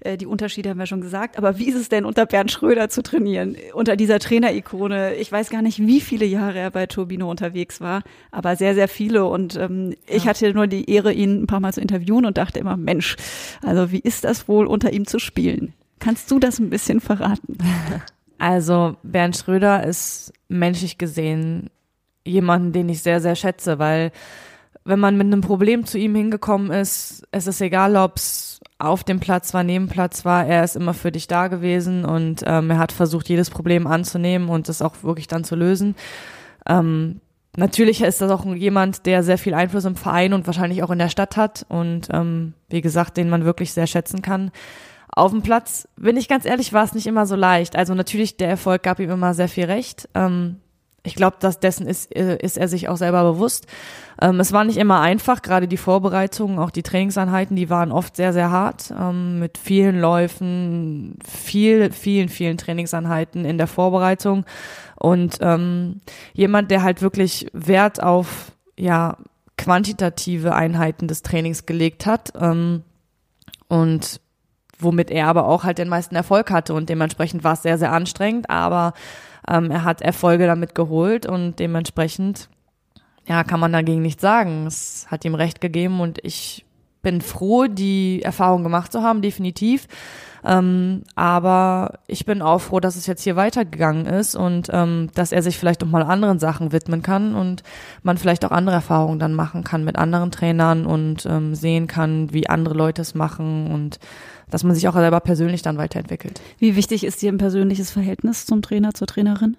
Äh, 0.00 0.16
die 0.16 0.26
Unterschiede 0.26 0.70
haben 0.70 0.78
wir 0.78 0.86
schon 0.86 1.00
gesagt. 1.00 1.38
Aber 1.38 1.58
wie 1.58 1.68
ist 1.68 1.74
es 1.74 1.88
denn 1.88 2.04
unter 2.04 2.26
Bernd 2.26 2.52
Schröder 2.52 2.88
zu 2.88 3.02
trainieren? 3.02 3.56
Unter 3.74 3.96
dieser 3.96 4.18
Trainerikone. 4.20 5.14
Ich 5.16 5.32
weiß 5.32 5.50
gar 5.50 5.62
nicht, 5.62 5.80
wie 5.80 6.00
viele 6.00 6.26
Jahre 6.26 6.58
er 6.58 6.70
bei 6.70 6.86
Turbino 6.86 7.28
unterwegs 7.28 7.80
war, 7.80 8.02
aber 8.30 8.54
sehr, 8.54 8.74
sehr 8.74 8.86
viele. 8.88 9.24
Und 9.24 9.56
ähm, 9.56 9.90
ja. 9.90 10.16
ich 10.16 10.28
hatte 10.28 10.52
nur 10.54 10.66
die 10.66 10.88
Ehre, 10.88 11.12
ihn 11.12 11.42
ein 11.42 11.46
paar 11.46 11.60
Mal 11.60 11.72
zu 11.72 11.80
interviewen 11.80 12.26
und 12.26 12.38
dachte 12.38 12.60
immer, 12.60 12.76
Mensch, 12.76 13.16
also 13.62 13.90
wie 13.90 14.00
ist 14.00 14.24
das 14.24 14.46
wohl, 14.46 14.66
unter 14.66 14.92
ihm 14.92 15.06
zu 15.06 15.18
spielen? 15.18 15.72
Kannst 15.98 16.30
du 16.30 16.38
das 16.38 16.58
ein 16.58 16.70
bisschen 16.70 17.00
verraten? 17.00 17.58
Also 18.40 18.96
Bernd 19.02 19.36
Schröder 19.36 19.84
ist 19.84 20.32
menschlich 20.48 20.96
gesehen 20.96 21.68
jemanden, 22.24 22.72
den 22.72 22.88
ich 22.88 23.02
sehr, 23.02 23.20
sehr 23.20 23.36
schätze, 23.36 23.78
weil 23.78 24.12
wenn 24.82 24.98
man 24.98 25.18
mit 25.18 25.26
einem 25.26 25.42
Problem 25.42 25.84
zu 25.84 25.98
ihm 25.98 26.14
hingekommen 26.14 26.70
ist, 26.70 27.22
es 27.32 27.46
ist 27.46 27.60
egal, 27.60 27.96
ob 27.96 28.16
es 28.16 28.60
auf 28.78 29.04
dem 29.04 29.20
Platz 29.20 29.52
war, 29.52 29.62
neben 29.62 29.88
Platz 29.88 30.24
war, 30.24 30.46
er 30.46 30.64
ist 30.64 30.74
immer 30.74 30.94
für 30.94 31.12
dich 31.12 31.26
da 31.26 31.48
gewesen 31.48 32.06
und 32.06 32.42
ähm, 32.46 32.70
er 32.70 32.78
hat 32.78 32.92
versucht, 32.92 33.28
jedes 33.28 33.50
Problem 33.50 33.86
anzunehmen 33.86 34.48
und 34.48 34.70
das 34.70 34.80
auch 34.80 35.02
wirklich 35.02 35.28
dann 35.28 35.44
zu 35.44 35.54
lösen. 35.54 35.94
Ähm, 36.66 37.20
natürlich 37.58 38.00
ist 38.00 38.22
das 38.22 38.30
auch 38.30 38.46
jemand, 38.46 39.04
der 39.04 39.22
sehr 39.22 39.36
viel 39.36 39.52
Einfluss 39.52 39.84
im 39.84 39.96
Verein 39.96 40.32
und 40.32 40.46
wahrscheinlich 40.46 40.82
auch 40.82 40.90
in 40.90 40.98
der 40.98 41.10
Stadt 41.10 41.36
hat 41.36 41.66
und 41.68 42.08
ähm, 42.10 42.54
wie 42.70 42.80
gesagt, 42.80 43.18
den 43.18 43.28
man 43.28 43.44
wirklich 43.44 43.74
sehr 43.74 43.86
schätzen 43.86 44.22
kann. 44.22 44.50
Auf 45.12 45.32
dem 45.32 45.42
Platz, 45.42 45.88
bin 45.96 46.16
ich 46.16 46.28
ganz 46.28 46.44
ehrlich, 46.44 46.72
war 46.72 46.84
es 46.84 46.94
nicht 46.94 47.06
immer 47.06 47.26
so 47.26 47.36
leicht. 47.36 47.76
Also 47.76 47.94
natürlich, 47.94 48.36
der 48.36 48.48
Erfolg 48.48 48.82
gab 48.82 49.00
ihm 49.00 49.10
immer 49.10 49.34
sehr 49.34 49.48
viel 49.48 49.64
Recht. 49.64 50.08
Ähm, 50.14 50.56
ich 51.02 51.14
glaube, 51.14 51.36
dass 51.40 51.60
dessen 51.60 51.86
ist, 51.86 52.14
äh, 52.14 52.36
ist 52.36 52.58
er 52.58 52.68
sich 52.68 52.88
auch 52.88 52.96
selber 52.96 53.24
bewusst. 53.24 53.66
Ähm, 54.20 54.38
es 54.38 54.52
war 54.52 54.64
nicht 54.64 54.76
immer 54.76 55.00
einfach, 55.00 55.40
gerade 55.40 55.66
die 55.66 55.78
Vorbereitungen, 55.78 56.58
auch 56.58 56.70
die 56.70 56.82
Trainingseinheiten, 56.82 57.56
die 57.56 57.70
waren 57.70 57.90
oft 57.90 58.16
sehr, 58.16 58.32
sehr 58.32 58.50
hart, 58.50 58.92
ähm, 58.98 59.38
mit 59.38 59.56
vielen 59.56 59.98
Läufen, 59.98 61.18
viel, 61.26 61.90
vielen, 61.92 62.28
vielen 62.28 62.58
Trainingseinheiten 62.58 63.44
in 63.46 63.56
der 63.56 63.66
Vorbereitung. 63.66 64.44
Und 64.96 65.38
ähm, 65.40 66.02
jemand, 66.34 66.70
der 66.70 66.82
halt 66.82 67.00
wirklich 67.00 67.46
Wert 67.54 68.02
auf 68.02 68.52
ja 68.78 69.16
quantitative 69.56 70.54
Einheiten 70.54 71.08
des 71.08 71.22
Trainings 71.22 71.66
gelegt 71.66 72.06
hat 72.06 72.32
ähm, 72.38 72.82
und 73.68 74.20
womit 74.82 75.10
er 75.10 75.26
aber 75.26 75.46
auch 75.46 75.64
halt 75.64 75.78
den 75.78 75.88
meisten 75.88 76.16
Erfolg 76.16 76.50
hatte 76.50 76.74
und 76.74 76.88
dementsprechend 76.88 77.44
war 77.44 77.54
es 77.54 77.62
sehr, 77.62 77.78
sehr 77.78 77.92
anstrengend, 77.92 78.50
aber 78.50 78.94
ähm, 79.48 79.70
er 79.70 79.84
hat 79.84 80.02
Erfolge 80.02 80.46
damit 80.46 80.74
geholt 80.74 81.26
und 81.26 81.58
dementsprechend, 81.58 82.48
ja, 83.26 83.44
kann 83.44 83.60
man 83.60 83.72
dagegen 83.72 84.02
nichts 84.02 84.22
sagen. 84.22 84.66
Es 84.66 85.06
hat 85.10 85.24
ihm 85.24 85.34
recht 85.34 85.60
gegeben 85.60 86.00
und 86.00 86.18
ich 86.22 86.64
bin 87.02 87.20
froh, 87.20 87.66
die 87.66 88.22
Erfahrung 88.22 88.62
gemacht 88.62 88.92
zu 88.92 89.02
haben, 89.02 89.22
definitiv. 89.22 89.86
Ähm, 90.44 91.02
aber 91.16 91.98
ich 92.06 92.24
bin 92.24 92.40
auch 92.40 92.60
froh, 92.60 92.80
dass 92.80 92.96
es 92.96 93.06
jetzt 93.06 93.22
hier 93.22 93.36
weitergegangen 93.36 94.06
ist 94.06 94.34
und 94.34 94.68
ähm, 94.72 95.10
dass 95.14 95.32
er 95.32 95.42
sich 95.42 95.58
vielleicht 95.58 95.82
auch 95.84 95.88
mal 95.88 96.02
anderen 96.02 96.38
Sachen 96.38 96.72
widmen 96.72 97.02
kann 97.02 97.34
und 97.34 97.62
man 98.02 98.16
vielleicht 98.16 98.44
auch 98.44 98.50
andere 98.50 98.76
Erfahrungen 98.76 99.18
dann 99.18 99.34
machen 99.34 99.64
kann 99.64 99.84
mit 99.84 99.96
anderen 99.96 100.30
Trainern 100.30 100.86
und 100.86 101.26
ähm, 101.26 101.54
sehen 101.54 101.86
kann, 101.86 102.32
wie 102.32 102.48
andere 102.48 102.74
Leute 102.74 103.02
es 103.02 103.14
machen 103.14 103.70
und 103.70 103.98
dass 104.50 104.64
man 104.64 104.74
sich 104.74 104.88
auch 104.88 104.94
selber 104.94 105.20
persönlich 105.20 105.62
dann 105.62 105.78
weiterentwickelt. 105.78 106.40
Wie 106.58 106.76
wichtig 106.76 107.04
ist 107.04 107.22
dir 107.22 107.32
ein 107.32 107.38
persönliches 107.38 107.90
Verhältnis 107.90 108.46
zum 108.46 108.62
Trainer, 108.62 108.94
zur 108.94 109.06
Trainerin? 109.06 109.56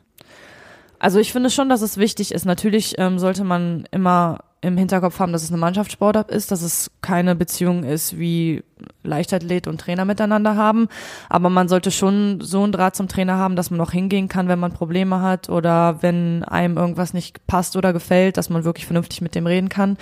Also 1.00 1.20
ich 1.20 1.32
finde 1.32 1.50
schon, 1.50 1.70
dass 1.70 1.82
es 1.82 1.98
wichtig 1.98 2.32
ist. 2.32 2.46
Natürlich 2.46 2.96
ähm, 3.00 3.18
sollte 3.18 3.44
man 3.44 3.88
immer 3.92 4.40
im 4.62 4.78
Hinterkopf 4.78 5.20
haben, 5.20 5.34
dass 5.34 5.42
es 5.42 5.50
eine 5.50 5.58
Mannschaftssportart 5.58 6.30
ist, 6.30 6.52
dass 6.52 6.62
es 6.62 6.92
keine 7.02 7.36
Beziehung 7.36 7.84
ist, 7.84 8.20
wie 8.20 8.64
Leichtathlet 9.02 9.66
und 9.66 9.82
Trainer 9.82 10.06
miteinander 10.06 10.56
haben. 10.56 10.88
Aber 11.30 11.50
man 11.50 11.68
sollte 11.68 11.90
schon 11.90 12.40
so 12.42 12.64
einen 12.64 12.72
Draht 12.72 12.96
zum 12.96 13.08
Trainer 13.08 13.38
haben, 13.38 13.56
dass 13.56 13.72
man 13.72 13.82
auch 13.82 13.92
hingehen 13.92 14.28
kann, 14.28 14.48
wenn 14.48 14.60
man 14.60 14.74
Probleme 14.74 15.22
hat 15.22 15.50
oder 15.50 16.04
wenn 16.04 16.44
einem 16.44 16.78
irgendwas 16.78 17.16
nicht 17.16 17.46
passt 17.48 17.76
oder 17.76 17.92
gefällt, 17.92 18.38
dass 18.38 18.52
man 18.52 18.64
wirklich 18.64 18.86
vernünftig 18.86 19.22
mit 19.22 19.34
dem 19.34 19.48
reden 19.48 19.70
kann, 19.70 19.98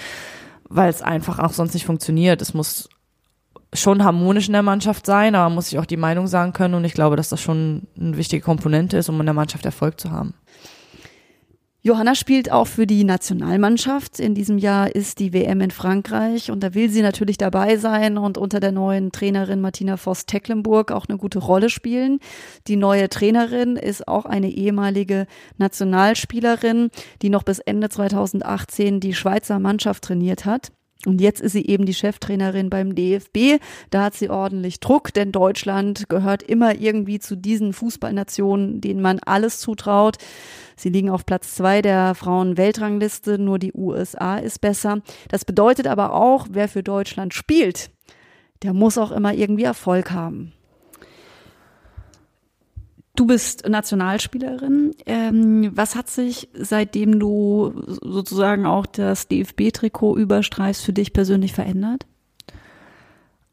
weil 0.67 0.89
es 0.89 1.02
einfach 1.02 1.39
auch 1.39 1.54
sonst 1.54 1.73
nicht 1.73 1.86
funktioniert. 1.86 2.41
Es 2.41 2.54
muss 2.54 2.89
schon 3.73 4.03
harmonisch 4.03 4.47
in 4.47 4.53
der 4.53 4.63
Mannschaft 4.63 5.05
sein, 5.05 5.36
aber 5.36 5.53
muss 5.53 5.69
sich 5.69 5.79
auch 5.79 5.86
die 5.86 5.97
Meinung 5.97 6.27
sagen 6.27 6.53
können 6.53 6.73
und 6.73 6.86
ich 6.86 6.93
glaube, 6.93 7.15
dass 7.15 7.29
das 7.29 7.41
schon 7.41 7.88
eine 7.99 8.17
wichtige 8.17 8.41
Komponente 8.41 8.97
ist, 8.97 9.10
um 9.10 9.19
in 9.19 9.25
der 9.25 9.36
Mannschaft 9.36 9.65
Erfolg 9.65 9.99
zu 9.99 10.12
haben. 10.12 10.34
Johanna 11.82 12.13
spielt 12.13 12.51
auch 12.51 12.67
für 12.67 12.86
die 12.86 13.05
Nationalmannschaft. 13.05 14.19
In 14.19 14.36
diesem 14.36 14.58
Jahr 14.58 14.93
ist 14.93 15.19
die 15.19 15.32
WM 15.32 15.62
in 15.62 15.71
Frankreich 15.71 16.51
und 16.51 16.62
da 16.62 16.73
will 16.73 16.89
sie 16.89 17.01
natürlich 17.01 17.38
dabei 17.38 17.77
sein 17.77 18.17
und 18.17 18.38
unter 18.38 18.60
der 18.60 18.73
neuen 18.73 19.13
Trainerin 19.13 19.62
Martina 19.62 19.95
Voss-Tecklenburg 19.95 20.91
auch 20.91 21.05
eine 21.08 21.17
gute 21.17 21.39
Rolle 21.39 21.69
spielen. 21.69 22.19
Die 22.67 22.75
neue 22.75 23.08
Trainerin 23.08 23.77
ist 23.77 24.10
auch 24.10 24.25
eine 24.25 24.49
ehemalige 24.49 25.25
Nationalspielerin, 25.58 26.89
die 27.21 27.29
noch 27.29 27.43
bis 27.43 27.60
Ende 27.60 27.88
2018 27.88 28.99
die 28.99 29.13
Schweizer 29.13 29.58
Mannschaft 29.60 30.03
trainiert 30.03 30.43
hat. 30.43 30.73
Und 31.05 31.21
jetzt 31.21 31.39
ist 31.39 31.53
sie 31.53 31.65
eben 31.65 31.85
die 31.85 31.93
Cheftrainerin 31.93 32.69
beim 32.69 32.93
DFB. 32.93 33.62
Da 33.89 34.03
hat 34.03 34.15
sie 34.15 34.29
ordentlich 34.29 34.81
Druck, 34.81 35.13
denn 35.13 35.31
Deutschland 35.31 36.09
gehört 36.09 36.43
immer 36.43 36.75
irgendwie 36.75 37.19
zu 37.19 37.38
diesen 37.38 37.71
Fußballnationen, 37.71 38.81
denen 38.81 39.01
man 39.01 39.19
alles 39.19 39.59
zutraut. 39.59 40.17
Sie 40.75 40.89
liegen 40.89 41.09
auf 41.09 41.25
Platz 41.25 41.55
zwei 41.55 41.81
der 41.81 42.15
Frauen-Weltrangliste, 42.15 43.39
nur 43.39 43.59
die 43.59 43.73
USA 43.73 44.38
ist 44.38 44.59
besser. 44.59 45.01
Das 45.29 45.45
bedeutet 45.45 45.88
aber 45.88 46.13
auch, 46.13 46.47
wer 46.51 46.67
für 46.67 46.83
Deutschland 46.83 47.33
spielt, 47.33 47.91
der 48.63 48.73
muss 48.73 48.97
auch 48.97 49.12
immer 49.12 49.33
irgendwie 49.33 49.63
Erfolg 49.63 50.12
haben. 50.12 50.51
Du 53.19 53.25
bist 53.25 53.67
Nationalspielerin. 53.67 54.95
Ähm, 55.05 55.71
was 55.75 55.97
hat 55.97 56.10
sich, 56.10 56.47
seitdem 56.53 57.19
du 57.19 57.73
sozusagen 57.86 58.65
auch 58.65 58.86
das 58.86 59.27
DFB-Trikot 59.27 60.15
überstreichst, 60.15 60.86
für 60.86 60.93
dich 60.93 61.12
persönlich 61.12 61.51
verändert? 61.51 62.05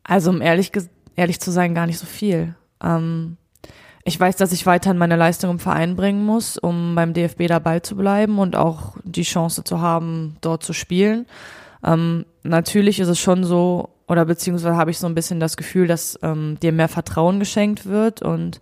Also 0.05 0.31
um 0.31 0.40
ehrlich, 0.40 0.70
ehrlich 1.16 1.40
zu 1.40 1.50
sein, 1.50 1.74
gar 1.74 1.87
nicht 1.87 1.98
so 1.98 2.07
viel. 2.07 2.55
Ähm, 2.81 3.38
ich 4.05 4.20
weiß, 4.20 4.37
dass 4.37 4.52
ich 4.52 4.66
weiterhin 4.66 4.98
meine 4.98 5.16
Leistung 5.16 5.50
im 5.50 5.59
Verein 5.59 5.96
bringen 5.96 6.24
muss, 6.24 6.59
um 6.59 6.94
beim 6.94 7.12
DFB 7.12 7.48
dabei 7.48 7.81
zu 7.81 7.96
bleiben 7.96 8.38
und 8.38 8.55
auch 8.55 8.96
die 9.02 9.24
Chance 9.24 9.64
zu 9.64 9.81
haben, 9.81 10.37
dort 10.42 10.62
zu 10.62 10.74
spielen. 10.74 11.26
Ähm, 11.83 12.24
natürlich 12.44 13.00
ist 13.00 13.09
es 13.09 13.18
schon 13.18 13.42
so, 13.42 13.88
oder 14.07 14.26
beziehungsweise 14.26 14.76
habe 14.76 14.92
ich 14.92 14.98
so 14.98 15.09
ein 15.09 15.16
bisschen 15.16 15.40
das 15.40 15.57
Gefühl, 15.57 15.88
dass 15.88 16.16
ähm, 16.22 16.57
dir 16.62 16.70
mehr 16.70 16.87
Vertrauen 16.87 17.40
geschenkt 17.40 17.87
wird 17.87 18.22
und 18.22 18.61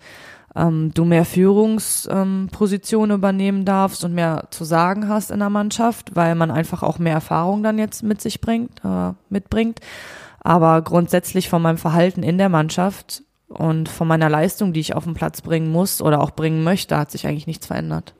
ähm, 0.57 0.93
du 0.95 1.05
mehr 1.05 1.25
Führungspositionen 1.25 3.11
ähm, 3.11 3.19
übernehmen 3.19 3.65
darfst 3.65 4.05
und 4.05 4.15
mehr 4.15 4.45
zu 4.51 4.65
sagen 4.65 5.09
hast 5.09 5.31
in 5.31 5.41
der 5.41 5.51
Mannschaft, 5.51 6.15
weil 6.15 6.35
man 6.35 6.51
einfach 6.51 6.83
auch 6.83 6.99
mehr 6.99 7.15
Erfahrung 7.15 7.63
dann 7.63 7.79
jetzt 7.79 8.03
mit 8.03 8.21
sich 8.21 8.41
bringt, 8.41 8.85
äh, 8.85 9.13
mitbringt. 9.29 9.81
Aber 10.41 10.83
grundsätzlich 10.83 11.49
von 11.49 11.63
meinem 11.63 11.79
Verhalten 11.79 12.23
in 12.23 12.39
der 12.39 12.49
Mannschaft 12.49 13.23
und 13.49 13.89
von 13.89 14.07
meiner 14.07 14.29
Leistung, 14.29 14.73
die 14.73 14.81
ich 14.81 14.95
auf 14.95 15.05
den 15.05 15.15
Platz 15.15 15.41
bringen 15.41 15.73
muss 15.73 16.03
oder 16.03 16.21
auch 16.21 16.33
bringen 16.33 16.63
möchte, 16.63 16.97
hat 16.97 17.11
sich 17.11 17.27
eigentlich 17.27 17.47
nichts 17.47 17.67
verändert. 17.67 18.15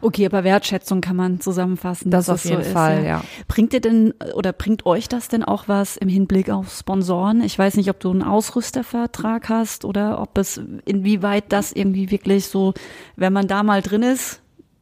Okay, 0.00 0.26
aber 0.26 0.44
Wertschätzung 0.44 1.00
kann 1.00 1.16
man 1.16 1.40
zusammenfassen. 1.40 2.10
Das 2.10 2.28
auf 2.28 2.44
jeden 2.44 2.64
so 2.64 2.70
Fall, 2.70 2.98
ist, 2.98 3.04
ja. 3.04 3.08
ja. 3.08 3.24
Bringt 3.48 3.72
ihr 3.72 3.80
denn 3.80 4.12
oder 4.34 4.52
bringt 4.52 4.86
euch 4.86 5.08
das 5.08 5.28
denn 5.28 5.42
auch 5.42 5.68
was 5.68 5.96
im 5.96 6.08
Hinblick 6.08 6.50
auf 6.50 6.72
Sponsoren? 6.72 7.42
Ich 7.42 7.58
weiß 7.58 7.76
nicht, 7.76 7.90
ob 7.90 8.00
du 8.00 8.10
einen 8.10 8.22
Ausrüstervertrag 8.22 9.48
hast 9.48 9.84
oder 9.84 10.20
ob 10.20 10.36
es 10.38 10.60
inwieweit 10.84 11.52
das 11.52 11.72
irgendwie 11.72 12.10
wirklich 12.10 12.46
so, 12.46 12.74
wenn 13.16 13.32
man 13.32 13.48
da 13.48 13.62
mal 13.62 13.82
drin 13.82 14.02
ist, 14.02 14.40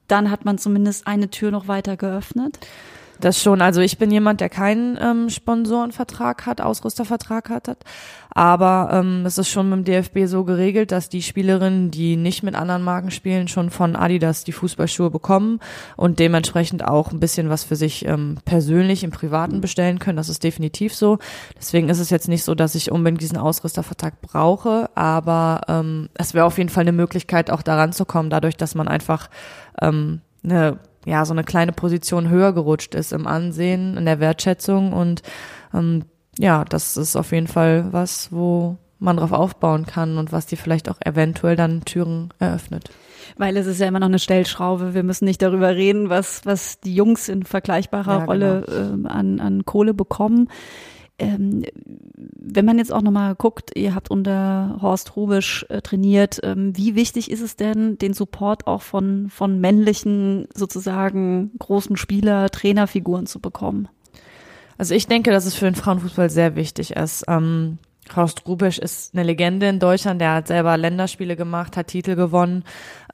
dann 0.08 0.30
hat 0.30 0.44
man 0.44 0.58
zumindest 0.58 1.06
eine 1.06 1.30
Tür 1.30 1.50
noch 1.50 1.68
weiter 1.68 1.96
geöffnet. 1.96 2.58
Das 3.20 3.40
schon. 3.40 3.62
Also 3.62 3.80
ich 3.80 3.98
bin 3.98 4.10
jemand, 4.10 4.40
der 4.40 4.48
keinen 4.48 4.98
ähm, 5.00 5.30
Sponsorenvertrag 5.30 6.46
hat, 6.46 6.60
Ausrüstervertrag 6.60 7.48
hat. 7.48 7.76
Aber 8.30 8.88
ähm, 8.92 9.24
es 9.24 9.38
ist 9.38 9.48
schon 9.48 9.70
mit 9.70 9.78
dem 9.78 9.84
DFB 9.84 10.26
so 10.26 10.44
geregelt, 10.44 10.90
dass 10.90 11.08
die 11.08 11.22
Spielerinnen, 11.22 11.92
die 11.92 12.16
nicht 12.16 12.42
mit 12.42 12.56
anderen 12.56 12.82
Marken 12.82 13.12
spielen, 13.12 13.46
schon 13.46 13.70
von 13.70 13.94
Adidas 13.94 14.42
die 14.42 14.52
Fußballschuhe 14.52 15.10
bekommen 15.10 15.60
und 15.96 16.18
dementsprechend 16.18 16.84
auch 16.84 17.12
ein 17.12 17.20
bisschen 17.20 17.48
was 17.48 17.62
für 17.62 17.76
sich 17.76 18.04
ähm, 18.06 18.38
persönlich 18.44 19.04
im 19.04 19.12
Privaten 19.12 19.60
bestellen 19.60 20.00
können. 20.00 20.16
Das 20.16 20.28
ist 20.28 20.42
definitiv 20.42 20.94
so. 20.94 21.18
Deswegen 21.56 21.88
ist 21.88 22.00
es 22.00 22.10
jetzt 22.10 22.28
nicht 22.28 22.42
so, 22.42 22.56
dass 22.56 22.74
ich 22.74 22.90
unbedingt 22.90 23.20
diesen 23.20 23.38
Ausrüstervertrag 23.38 24.20
brauche, 24.20 24.90
aber 24.96 25.60
ähm, 25.68 26.08
es 26.14 26.34
wäre 26.34 26.46
auf 26.46 26.58
jeden 26.58 26.70
Fall 26.70 26.82
eine 26.82 26.92
Möglichkeit, 26.92 27.50
auch 27.52 27.62
daran 27.62 27.92
zu 27.92 28.04
kommen, 28.04 28.30
dadurch, 28.30 28.56
dass 28.56 28.74
man 28.74 28.88
einfach 28.88 29.30
ähm, 29.80 30.22
eine 30.42 30.78
ja, 31.06 31.24
so 31.24 31.32
eine 31.32 31.44
kleine 31.44 31.72
Position 31.72 32.28
höher 32.28 32.52
gerutscht 32.52 32.94
ist 32.94 33.12
im 33.12 33.26
Ansehen, 33.26 33.96
in 33.96 34.04
der 34.04 34.20
Wertschätzung 34.20 34.92
und 34.92 35.22
ähm, 35.72 36.04
ja, 36.38 36.64
das 36.64 36.96
ist 36.96 37.16
auf 37.16 37.32
jeden 37.32 37.46
Fall 37.46 37.92
was, 37.92 38.32
wo 38.32 38.76
man 38.98 39.16
drauf 39.18 39.32
aufbauen 39.32 39.86
kann 39.86 40.18
und 40.18 40.32
was 40.32 40.46
dir 40.46 40.56
vielleicht 40.56 40.88
auch 40.88 40.98
eventuell 41.04 41.56
dann 41.56 41.84
Türen 41.84 42.32
eröffnet. 42.38 42.90
Weil 43.36 43.56
es 43.56 43.66
ist 43.66 43.80
ja 43.80 43.86
immer 43.86 44.00
noch 44.00 44.08
eine 44.08 44.18
Stellschraube. 44.18 44.94
Wir 44.94 45.02
müssen 45.02 45.24
nicht 45.24 45.42
darüber 45.42 45.74
reden, 45.74 46.08
was, 46.08 46.44
was 46.44 46.80
die 46.80 46.94
Jungs 46.94 47.28
in 47.28 47.42
vergleichbarer 47.42 48.18
ja, 48.18 48.24
Rolle 48.24 48.64
genau. 48.66 49.08
äh, 49.08 49.12
an, 49.12 49.40
an 49.40 49.64
Kohle 49.64 49.94
bekommen. 49.94 50.48
Ähm, 51.18 51.64
wenn 52.14 52.64
man 52.64 52.78
jetzt 52.78 52.92
auch 52.92 53.02
nochmal 53.02 53.34
guckt, 53.36 53.70
ihr 53.76 53.94
habt 53.94 54.10
unter 54.10 54.78
Horst 54.82 55.14
Rubisch 55.16 55.64
äh, 55.68 55.80
trainiert, 55.80 56.40
ähm, 56.42 56.76
wie 56.76 56.96
wichtig 56.96 57.30
ist 57.30 57.40
es 57.40 57.56
denn, 57.56 57.98
den 57.98 58.14
Support 58.14 58.66
auch 58.66 58.82
von, 58.82 59.30
von 59.30 59.60
männlichen, 59.60 60.48
sozusagen 60.54 61.52
großen 61.58 61.96
Spieler, 61.96 62.50
Trainerfiguren 62.50 63.26
zu 63.26 63.40
bekommen? 63.40 63.88
Also 64.76 64.94
ich 64.94 65.06
denke, 65.06 65.30
dass 65.30 65.46
es 65.46 65.54
für 65.54 65.66
den 65.66 65.76
Frauenfußball 65.76 66.30
sehr 66.30 66.56
wichtig 66.56 66.96
ist. 66.96 67.24
Ähm, 67.28 67.78
Horst 68.14 68.46
Rubisch 68.46 68.78
ist 68.78 69.14
eine 69.14 69.24
Legende 69.24 69.68
in 69.68 69.78
Deutschland, 69.78 70.20
der 70.20 70.34
hat 70.34 70.48
selber 70.48 70.76
Länderspiele 70.76 71.36
gemacht, 71.36 71.76
hat 71.76 71.88
Titel 71.88 72.16
gewonnen, 72.16 72.64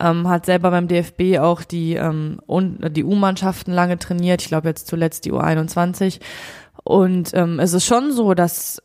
ähm, 0.00 0.28
hat 0.28 0.46
selber 0.46 0.70
beim 0.70 0.88
DFB 0.88 1.38
auch 1.38 1.62
die, 1.62 1.94
ähm, 1.94 2.40
die 2.48 3.04
U-Mannschaften 3.04 3.72
lange 3.72 3.98
trainiert, 3.98 4.42
ich 4.42 4.48
glaube 4.48 4.68
jetzt 4.68 4.86
zuletzt 4.86 5.24
die 5.24 5.32
U21 5.32 6.20
und 6.84 7.32
ähm, 7.34 7.60
es 7.60 7.72
ist 7.72 7.84
schon 7.84 8.12
so, 8.12 8.34
dass 8.34 8.82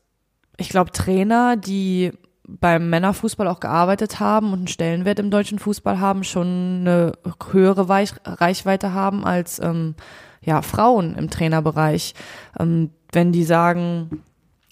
ich 0.57 0.69
glaube, 0.69 0.91
Trainer, 0.91 1.57
die 1.57 2.11
beim 2.47 2.89
Männerfußball 2.89 3.47
auch 3.47 3.59
gearbeitet 3.59 4.19
haben 4.19 4.53
und 4.53 4.59
einen 4.59 4.67
Stellenwert 4.67 5.19
im 5.19 5.31
deutschen 5.31 5.59
Fußball 5.59 5.99
haben, 5.99 6.23
schon 6.23 6.81
eine 6.81 7.13
höhere 7.51 7.89
Weich 7.89 8.11
Reichweite 8.23 8.93
haben 8.93 9.25
als 9.25 9.59
ähm, 9.59 9.95
ja, 10.41 10.61
Frauen 10.61 11.15
im 11.15 11.29
Trainerbereich. 11.29 12.13
Ähm, 12.59 12.91
wenn 13.11 13.31
die 13.31 13.43
sagen, 13.43 14.21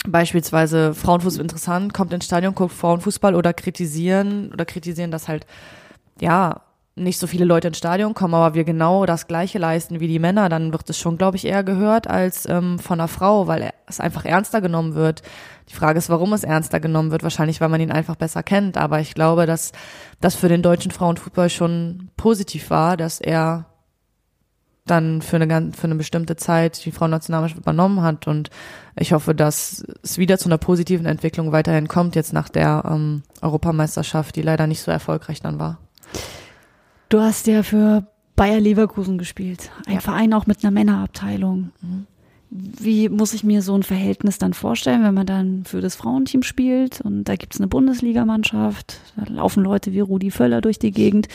beispielsweise 0.07 0.93
Frauenfußball 0.93 1.43
interessant, 1.43 1.93
kommt 1.93 2.13
ins 2.13 2.25
Stadion, 2.25 2.55
guckt 2.55 2.73
Frauenfußball 2.73 3.35
oder 3.35 3.53
kritisieren 3.53 4.51
oder 4.53 4.65
kritisieren, 4.65 5.11
dass 5.11 5.27
halt 5.27 5.45
ja 6.19 6.61
nicht 6.95 7.17
so 7.17 7.25
viele 7.25 7.45
Leute 7.45 7.69
ins 7.69 7.79
Stadion 7.79 8.13
kommen, 8.13 8.35
aber 8.35 8.53
wir 8.53 8.65
genau 8.65 9.05
das 9.05 9.27
Gleiche 9.27 9.57
leisten 9.57 9.99
wie 9.99 10.07
die 10.07 10.19
Männer, 10.19 10.47
dann 10.47 10.71
wird 10.71 10.87
es 10.89 10.99
schon, 10.99 11.17
glaube 11.17 11.37
ich, 11.37 11.45
eher 11.45 11.63
gehört 11.63 12.07
als 12.07 12.47
ähm, 12.47 12.77
von 12.77 12.99
einer 12.99 13.07
Frau, 13.07 13.47
weil 13.47 13.71
es 13.87 13.99
einfach 13.99 14.25
ernster 14.25 14.61
genommen 14.61 14.93
wird. 14.93 15.23
Die 15.69 15.73
Frage 15.73 15.97
ist, 15.97 16.09
warum 16.09 16.33
es 16.33 16.43
ernster 16.43 16.79
genommen 16.79 17.09
wird. 17.09 17.23
Wahrscheinlich, 17.23 17.61
weil 17.61 17.69
man 17.69 17.81
ihn 17.81 17.91
einfach 17.91 18.15
besser 18.15 18.43
kennt. 18.43 18.77
Aber 18.77 18.99
ich 18.99 19.15
glaube, 19.15 19.45
dass 19.45 19.71
das 20.21 20.35
für 20.35 20.49
den 20.49 20.61
deutschen 20.61 20.91
Frauenfußball 20.91 21.49
schon 21.49 22.09
positiv 22.15 22.69
war, 22.69 22.95
dass 22.97 23.19
er 23.19 23.65
dann 24.85 25.21
für 25.21 25.37
eine, 25.37 25.71
für 25.71 25.85
eine 25.85 25.95
bestimmte 25.95 26.35
Zeit 26.35 26.83
die 26.85 26.91
Frauennationalmannschaft 26.91 27.61
übernommen 27.61 28.01
hat. 28.01 28.27
Und 28.27 28.49
ich 28.97 29.13
hoffe, 29.13 29.33
dass 29.33 29.85
es 30.01 30.17
wieder 30.17 30.37
zu 30.37 30.49
einer 30.49 30.57
positiven 30.57 31.05
Entwicklung 31.05 31.51
weiterhin 31.51 31.87
kommt, 31.87 32.15
jetzt 32.15 32.33
nach 32.33 32.49
der 32.49 32.83
ähm, 32.89 33.23
Europameisterschaft, 33.41 34.35
die 34.35 34.41
leider 34.41 34.67
nicht 34.67 34.81
so 34.81 34.91
erfolgreich 34.91 35.41
dann 35.41 35.59
war. 35.59 35.79
Du 37.09 37.21
hast 37.21 37.47
ja 37.47 37.63
für 37.63 38.05
Bayer 38.35 38.59
Leverkusen 38.59 39.17
gespielt, 39.17 39.71
ein 39.85 39.95
ja. 39.95 39.99
Verein 39.99 40.33
auch 40.33 40.47
mit 40.47 40.63
einer 40.63 40.71
Männerabteilung. 40.71 41.71
Mhm. 41.81 42.07
Wie 42.49 43.09
muss 43.09 43.33
ich 43.33 43.43
mir 43.43 43.61
so 43.61 43.75
ein 43.75 43.83
Verhältnis 43.83 44.37
dann 44.37 44.53
vorstellen, 44.53 45.03
wenn 45.03 45.13
man 45.13 45.25
dann 45.25 45.63
für 45.65 45.81
das 45.81 45.95
Frauenteam 45.95 46.43
spielt 46.43 47.01
und 47.01 47.23
da 47.23 47.35
gibt 47.35 47.55
es 47.55 47.59
eine 47.59 47.67
Bundesligamannschaft, 47.67 48.99
da 49.15 49.31
laufen 49.31 49.63
Leute 49.63 49.91
wie 49.91 50.01
Rudi 50.01 50.29
Völler 50.29 50.61
durch 50.61 50.77
die 50.77 50.91
Gegend. 50.91 51.29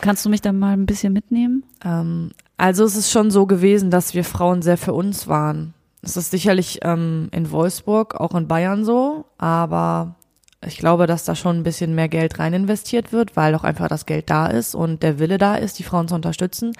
Kannst 0.00 0.24
du 0.24 0.30
mich 0.30 0.40
da 0.40 0.52
mal 0.52 0.72
ein 0.72 0.86
bisschen 0.86 1.12
mitnehmen? 1.12 1.64
Ähm, 1.84 2.30
also 2.56 2.84
es 2.84 2.96
ist 2.96 3.10
schon 3.10 3.30
so 3.30 3.46
gewesen, 3.46 3.90
dass 3.90 4.14
wir 4.14 4.24
Frauen 4.24 4.62
sehr 4.62 4.78
für 4.78 4.92
uns 4.92 5.28
waren. 5.28 5.74
Es 6.02 6.16
ist 6.16 6.30
sicherlich 6.30 6.80
ähm, 6.82 7.28
in 7.32 7.50
Wolfsburg, 7.50 8.14
auch 8.14 8.34
in 8.34 8.48
Bayern 8.48 8.84
so, 8.84 9.24
aber 9.36 10.14
ich 10.64 10.78
glaube, 10.78 11.06
dass 11.06 11.24
da 11.24 11.34
schon 11.34 11.58
ein 11.58 11.62
bisschen 11.62 11.94
mehr 11.94 12.08
Geld 12.08 12.38
rein 12.38 12.52
investiert 12.52 13.12
wird, 13.12 13.36
weil 13.36 13.54
auch 13.54 13.64
einfach 13.64 13.88
das 13.88 14.06
Geld 14.06 14.30
da 14.30 14.46
ist 14.46 14.74
und 14.74 15.02
der 15.02 15.18
Wille 15.18 15.38
da 15.38 15.54
ist, 15.54 15.78
die 15.78 15.84
Frauen 15.84 16.08
zu 16.08 16.14
unterstützen. 16.14 16.72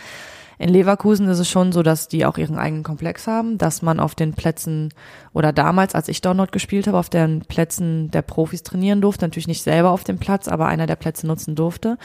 In 0.59 0.69
Leverkusen 0.71 1.29
ist 1.29 1.39
es 1.39 1.49
schon 1.49 1.73
so, 1.73 1.83
dass 1.83 2.09
die 2.09 2.27
auch 2.27 2.37
ihren 2.37 2.59
eigenen 2.59 2.83
Komplex 2.83 3.27
haben, 3.27 3.59
dass 3.59 3.81
man 3.81 4.01
auf 4.01 4.15
den 4.15 4.35
Plätzen 4.35 4.93
oder 5.33 5.53
damals, 5.53 5.95
als 5.95 6.09
ich 6.09 6.21
dort 6.21 6.53
gespielt 6.53 6.87
habe, 6.89 6.99
auf 6.99 7.09
den 7.09 7.43
Plätzen 7.43 8.11
der 8.11 8.23
Profis 8.23 8.65
trainieren 8.65 9.01
durfte, 9.01 9.25
natürlich 9.25 9.47
nicht 9.47 9.63
selber 9.63 9.91
auf 9.91 10.05
dem 10.05 10.19
Platz, 10.19 10.49
aber 10.49 10.67
einer 10.67 10.87
der 10.87 10.97
Plätze 10.97 11.27
nutzen 11.27 11.55
durfte. 11.55 11.97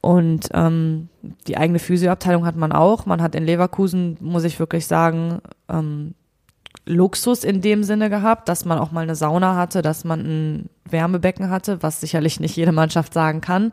Und 0.00 0.48
ähm, 0.52 1.08
die 1.46 1.56
eigene 1.56 1.78
Physioabteilung 1.78 2.44
hat 2.44 2.56
man 2.56 2.72
auch. 2.72 3.06
Man 3.06 3.22
hat 3.22 3.34
in 3.34 3.44
Leverkusen, 3.44 4.18
muss 4.20 4.44
ich 4.44 4.58
wirklich 4.58 4.86
sagen, 4.86 5.40
ähm, 5.68 6.14
Luxus 6.84 7.42
in 7.42 7.60
dem 7.60 7.82
Sinne 7.82 8.10
gehabt, 8.10 8.48
dass 8.48 8.64
man 8.64 8.78
auch 8.78 8.92
mal 8.92 9.00
eine 9.00 9.16
Sauna 9.16 9.56
hatte, 9.56 9.82
dass 9.82 10.04
man 10.04 10.20
ein 10.20 10.70
Wärmebecken 10.88 11.50
hatte, 11.50 11.82
was 11.82 12.00
sicherlich 12.00 12.38
nicht 12.38 12.56
jede 12.56 12.72
Mannschaft 12.72 13.12
sagen 13.12 13.40
kann. 13.40 13.72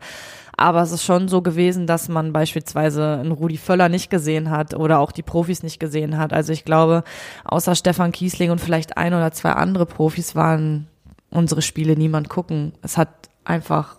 Aber 0.56 0.82
es 0.82 0.92
ist 0.92 1.04
schon 1.04 1.28
so 1.28 1.42
gewesen, 1.42 1.86
dass 1.86 2.08
man 2.08 2.32
beispielsweise 2.32 3.18
einen 3.20 3.32
Rudi 3.32 3.56
Völler 3.56 3.88
nicht 3.88 4.10
gesehen 4.10 4.50
hat 4.50 4.74
oder 4.74 5.00
auch 5.00 5.12
die 5.12 5.22
Profis 5.22 5.62
nicht 5.62 5.80
gesehen 5.80 6.16
hat. 6.18 6.32
Also 6.32 6.52
ich 6.52 6.64
glaube, 6.64 7.04
außer 7.44 7.74
Stefan 7.74 8.12
Kiesling 8.12 8.50
und 8.50 8.60
vielleicht 8.60 8.96
ein 8.96 9.14
oder 9.14 9.32
zwei 9.32 9.52
andere 9.52 9.86
Profis 9.86 10.34
waren 10.34 10.86
unsere 11.30 11.62
Spiele 11.62 11.96
niemand 11.96 12.28
gucken. 12.28 12.72
Es 12.82 12.96
hat 12.96 13.08
einfach 13.44 13.96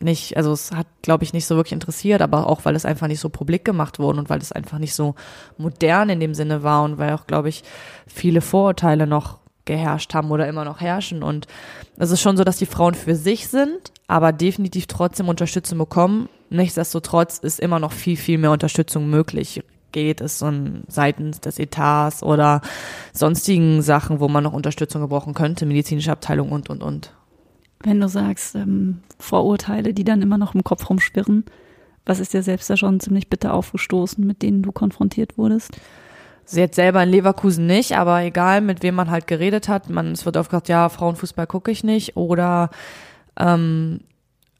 nicht, 0.00 0.36
also 0.36 0.52
es 0.52 0.70
hat, 0.72 0.86
glaube 1.02 1.24
ich, 1.24 1.32
nicht 1.32 1.46
so 1.46 1.56
wirklich 1.56 1.72
interessiert, 1.72 2.22
aber 2.22 2.46
auch, 2.46 2.64
weil 2.64 2.76
es 2.76 2.84
einfach 2.84 3.08
nicht 3.08 3.20
so 3.20 3.28
publik 3.28 3.64
gemacht 3.64 3.98
wurde 3.98 4.20
und 4.20 4.30
weil 4.30 4.40
es 4.40 4.52
einfach 4.52 4.78
nicht 4.78 4.94
so 4.94 5.14
modern 5.56 6.08
in 6.10 6.20
dem 6.20 6.34
Sinne 6.34 6.62
war 6.62 6.84
und 6.84 6.98
weil 6.98 7.14
auch, 7.14 7.26
glaube 7.26 7.48
ich, 7.48 7.64
viele 8.06 8.40
Vorurteile 8.40 9.06
noch 9.06 9.38
geherrscht 9.68 10.12
haben 10.14 10.32
oder 10.32 10.48
immer 10.48 10.64
noch 10.64 10.80
herrschen. 10.80 11.22
Und 11.22 11.46
es 11.96 12.10
ist 12.10 12.20
schon 12.20 12.36
so, 12.36 12.42
dass 12.42 12.56
die 12.56 12.66
Frauen 12.66 12.94
für 12.94 13.14
sich 13.14 13.46
sind, 13.46 13.92
aber 14.08 14.32
definitiv 14.32 14.88
trotzdem 14.88 15.28
Unterstützung 15.28 15.78
bekommen. 15.78 16.28
Nichtsdestotrotz 16.50 17.38
ist 17.38 17.60
immer 17.60 17.78
noch 17.78 17.92
viel, 17.92 18.16
viel 18.16 18.38
mehr 18.38 18.50
Unterstützung 18.50 19.08
möglich. 19.08 19.62
Geht 19.92 20.20
es 20.20 20.38
so 20.38 20.50
seitens 20.88 21.40
des 21.40 21.58
Etats 21.58 22.22
oder 22.22 22.60
sonstigen 23.12 23.80
Sachen, 23.82 24.20
wo 24.20 24.28
man 24.28 24.42
noch 24.42 24.52
Unterstützung 24.52 25.02
gebrauchen 25.02 25.34
könnte, 25.34 25.66
medizinische 25.66 26.12
Abteilung 26.12 26.50
und, 26.50 26.68
und, 26.68 26.82
und. 26.82 27.12
Wenn 27.80 28.00
du 28.00 28.08
sagst, 28.08 28.56
ähm, 28.56 29.02
Vorurteile, 29.18 29.94
die 29.94 30.04
dann 30.04 30.20
immer 30.20 30.36
noch 30.36 30.54
im 30.54 30.64
Kopf 30.64 30.90
rumschwirren, 30.90 31.44
was 32.04 32.20
ist 32.20 32.32
dir 32.32 32.42
selbst 32.42 32.68
da 32.70 32.76
schon 32.76 33.00
ziemlich 33.00 33.28
bitter 33.28 33.54
aufgestoßen, 33.54 34.26
mit 34.26 34.42
denen 34.42 34.62
du 34.62 34.72
konfrontiert 34.72 35.38
wurdest? 35.38 35.78
Sie 36.50 36.60
jetzt 36.60 36.76
selber 36.76 37.02
in 37.02 37.10
Leverkusen 37.10 37.66
nicht, 37.66 37.96
aber 37.96 38.22
egal, 38.22 38.62
mit 38.62 38.82
wem 38.82 38.94
man 38.94 39.10
halt 39.10 39.26
geredet 39.26 39.68
hat, 39.68 39.90
man, 39.90 40.12
es 40.12 40.24
wird 40.24 40.38
oft 40.38 40.48
gesagt, 40.48 40.68
ja, 40.68 40.88
Frauenfußball 40.88 41.46
gucke 41.46 41.70
ich 41.70 41.84
nicht. 41.84 42.16
Oder 42.16 42.70
ähm, 43.38 44.00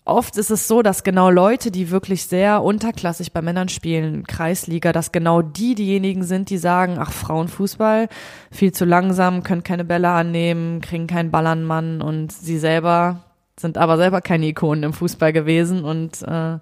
oft 0.05 0.37
ist 0.37 0.51
es 0.51 0.69
so, 0.69 0.83
dass 0.83 1.03
genau 1.03 1.31
Leute, 1.31 1.71
die 1.71 1.91
wirklich 1.91 2.25
sehr 2.25 2.63
unterklassig 2.63 3.33
bei 3.33 3.41
Männern 3.41 3.71
spielen, 3.71 4.27
Kreisliga, 4.27 4.93
dass 4.93 5.13
genau 5.13 5.41
die 5.41 5.75
diejenigen 5.75 6.25
sind, 6.25 6.51
die 6.51 6.59
sagen, 6.59 6.97
ach, 6.99 7.11
Frauenfußball, 7.11 8.09
viel 8.51 8.73
zu 8.73 8.85
langsam, 8.85 9.43
können 9.43 9.63
keine 9.63 9.87
Bälle 9.87 10.11
annehmen, 10.11 10.83
kriegen 10.83 11.07
keinen 11.07 11.31
Ball 11.31 11.47
an 11.47 11.65
Mann. 11.65 12.03
Und 12.03 12.33
sie 12.33 12.59
selber 12.59 13.25
sind 13.59 13.79
aber 13.79 13.97
selber 13.97 14.21
keine 14.21 14.47
Ikonen 14.47 14.85
im 14.85 14.93
Fußball 14.93 15.33
gewesen. 15.33 15.85
Und 15.85 16.21
äh, 16.21 16.59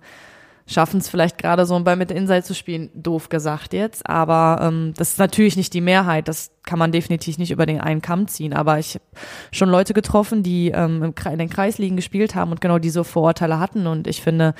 schaffen 0.66 0.98
es 0.98 1.08
vielleicht 1.08 1.38
gerade 1.38 1.64
so 1.64 1.78
bei 1.80 1.94
mit 1.94 2.10
Inside 2.10 2.42
zu 2.42 2.54
spielen, 2.54 2.90
doof 2.94 3.28
gesagt 3.28 3.72
jetzt, 3.72 4.08
aber 4.08 4.58
ähm, 4.62 4.94
das 4.96 5.12
ist 5.12 5.18
natürlich 5.18 5.56
nicht 5.56 5.72
die 5.74 5.80
Mehrheit, 5.80 6.26
das 6.26 6.50
kann 6.64 6.78
man 6.78 6.90
definitiv 6.90 7.38
nicht 7.38 7.52
über 7.52 7.66
den 7.66 7.80
einen 7.80 8.02
Kamm 8.02 8.26
ziehen, 8.26 8.52
aber 8.52 8.78
ich 8.78 8.94
habe 8.94 9.04
schon 9.52 9.68
Leute 9.68 9.94
getroffen, 9.94 10.42
die 10.42 10.72
ähm, 10.72 11.14
in 11.24 11.38
den 11.38 11.48
Kreisligen 11.48 11.96
gespielt 11.96 12.34
haben 12.34 12.50
und 12.50 12.60
genau 12.60 12.78
diese 12.78 13.04
Vorurteile 13.04 13.60
hatten. 13.60 13.86
Und 13.86 14.08
ich 14.08 14.20
finde, 14.20 14.54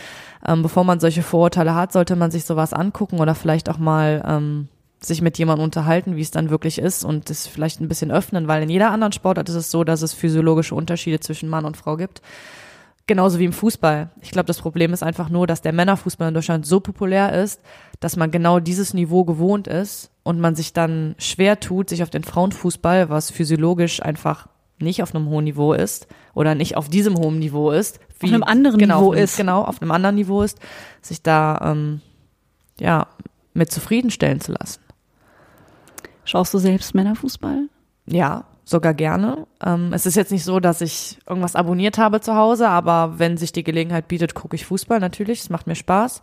ähm, 0.47 0.62
bevor 0.62 0.85
man 0.85 1.01
solche 1.01 1.25
Vorurteile 1.25 1.75
hat, 1.75 1.92
sollte 1.92 2.14
man 2.14 2.31
sich 2.31 2.45
sowas 2.45 2.73
angucken 2.73 3.19
oder 3.19 3.35
vielleicht 3.35 3.69
auch 3.69 3.79
mal 3.79 4.25
ähm, 4.27 4.69
sich 5.01 5.21
mit 5.21 5.38
jemandem 5.38 5.64
unterhalten, 5.64 6.16
wie 6.16 6.23
es 6.23 6.31
dann 6.31 6.51
wirklich 6.51 6.79
ist 6.79 7.05
und 7.05 7.29
das 7.29 7.47
vielleicht 7.47 7.81
ein 7.81 7.88
bisschen 7.88 8.11
öffnen, 8.11 8.49
weil 8.49 8.62
in 8.62 8.71
jeder 8.71 8.90
anderen 8.90 9.12
Sportart 9.12 9.49
ist 9.49 9.55
es 9.57 9.71
so, 9.71 9.85
dass 9.85 10.03
es 10.03 10.14
physiologische 10.14 10.75
Unterschiede 10.75 11.21
zwischen 11.21 11.49
Mann 11.49 11.64
und 11.64 11.77
Frau 11.77 11.97
gibt. 11.97 12.23
Genauso 13.09 13.38
wie 13.38 13.45
im 13.45 13.53
Fußball. 13.53 14.11
Ich 14.21 14.33
glaube, 14.33 14.47
das 14.47 14.61
Problem 14.61 14.92
ist 14.92 15.05
einfach 15.05 15.29
nur, 15.29 15.47
dass 15.47 15.62
der 15.62 15.73
Männerfußball 15.73 16.29
in 16.29 16.35
Deutschland 16.35 16.66
so 16.66 16.81
populär 16.81 17.33
ist, 17.40 17.61
dass 18.01 18.16
man 18.16 18.33
genau 18.33 18.59
dieses 18.59 18.95
Niveau 18.95 19.25
gewohnt 19.25 19.69
ist 19.69 20.11
und 20.25 20.40
man 20.40 20.57
sich 20.57 20.73
dann 20.73 21.14
schwer 21.19 21.61
tut, 21.61 21.88
sich 21.88 22.03
auf 22.03 22.11
den 22.11 22.25
Frauenfußball, 22.25 23.09
was 23.09 23.31
physiologisch 23.31 24.03
einfach 24.03 24.49
nicht 24.79 25.03
auf 25.03 25.14
einem 25.14 25.29
hohen 25.29 25.45
Niveau 25.45 25.73
ist 25.73 26.09
oder 26.35 26.57
nicht 26.57 26.77
auf 26.77 26.88
diesem 26.88 27.16
hohen 27.16 27.38
Niveau 27.38 27.71
ist, 27.71 28.01
wie, 28.19 28.27
auf 28.27 28.33
einem 28.33 28.42
anderen 28.42 28.79
genau, 28.79 29.01
Niveau 29.01 29.12
einem, 29.12 29.25
ist, 29.25 29.37
genau 29.37 29.62
auf 29.62 29.81
einem 29.81 29.92
anderen 29.92 30.16
Niveau 30.16 30.42
ist, 30.42 30.59
sich 31.01 31.23
da 31.23 31.61
ähm, 31.62 32.01
ja 32.81 33.07
mit 33.55 33.71
zufriedenstellen 33.71 34.40
zu 34.40 34.53
lassen. 34.53 34.81
Schaust 36.25 36.53
du 36.53 36.59
selbst 36.59 36.95
Männerfußball? 36.95 37.69
Ja, 38.07 38.45
sogar 38.66 38.94
gerne. 38.94 39.46
Ähm, 39.64 39.92
es 39.92 40.05
ist 40.07 40.16
jetzt 40.16 40.33
nicht 40.33 40.44
so, 40.44 40.59
dass 40.59 40.81
ich 40.81 41.18
irgendwas 41.26 41.55
abonniert 41.55 41.98
habe 41.98 42.20
zu 42.20 42.35
Hause, 42.35 42.68
aber 42.68 43.18
wenn 43.18 43.37
sich 43.37 43.52
die 43.52 43.62
Gelegenheit 43.62 44.09
bietet, 44.09 44.35
gucke 44.35 44.57
ich 44.57 44.66
Fußball 44.66 44.98
natürlich. 44.98 45.40
Es 45.40 45.50
macht 45.50 45.68
mir 45.68 45.76
Spaß. 45.76 46.20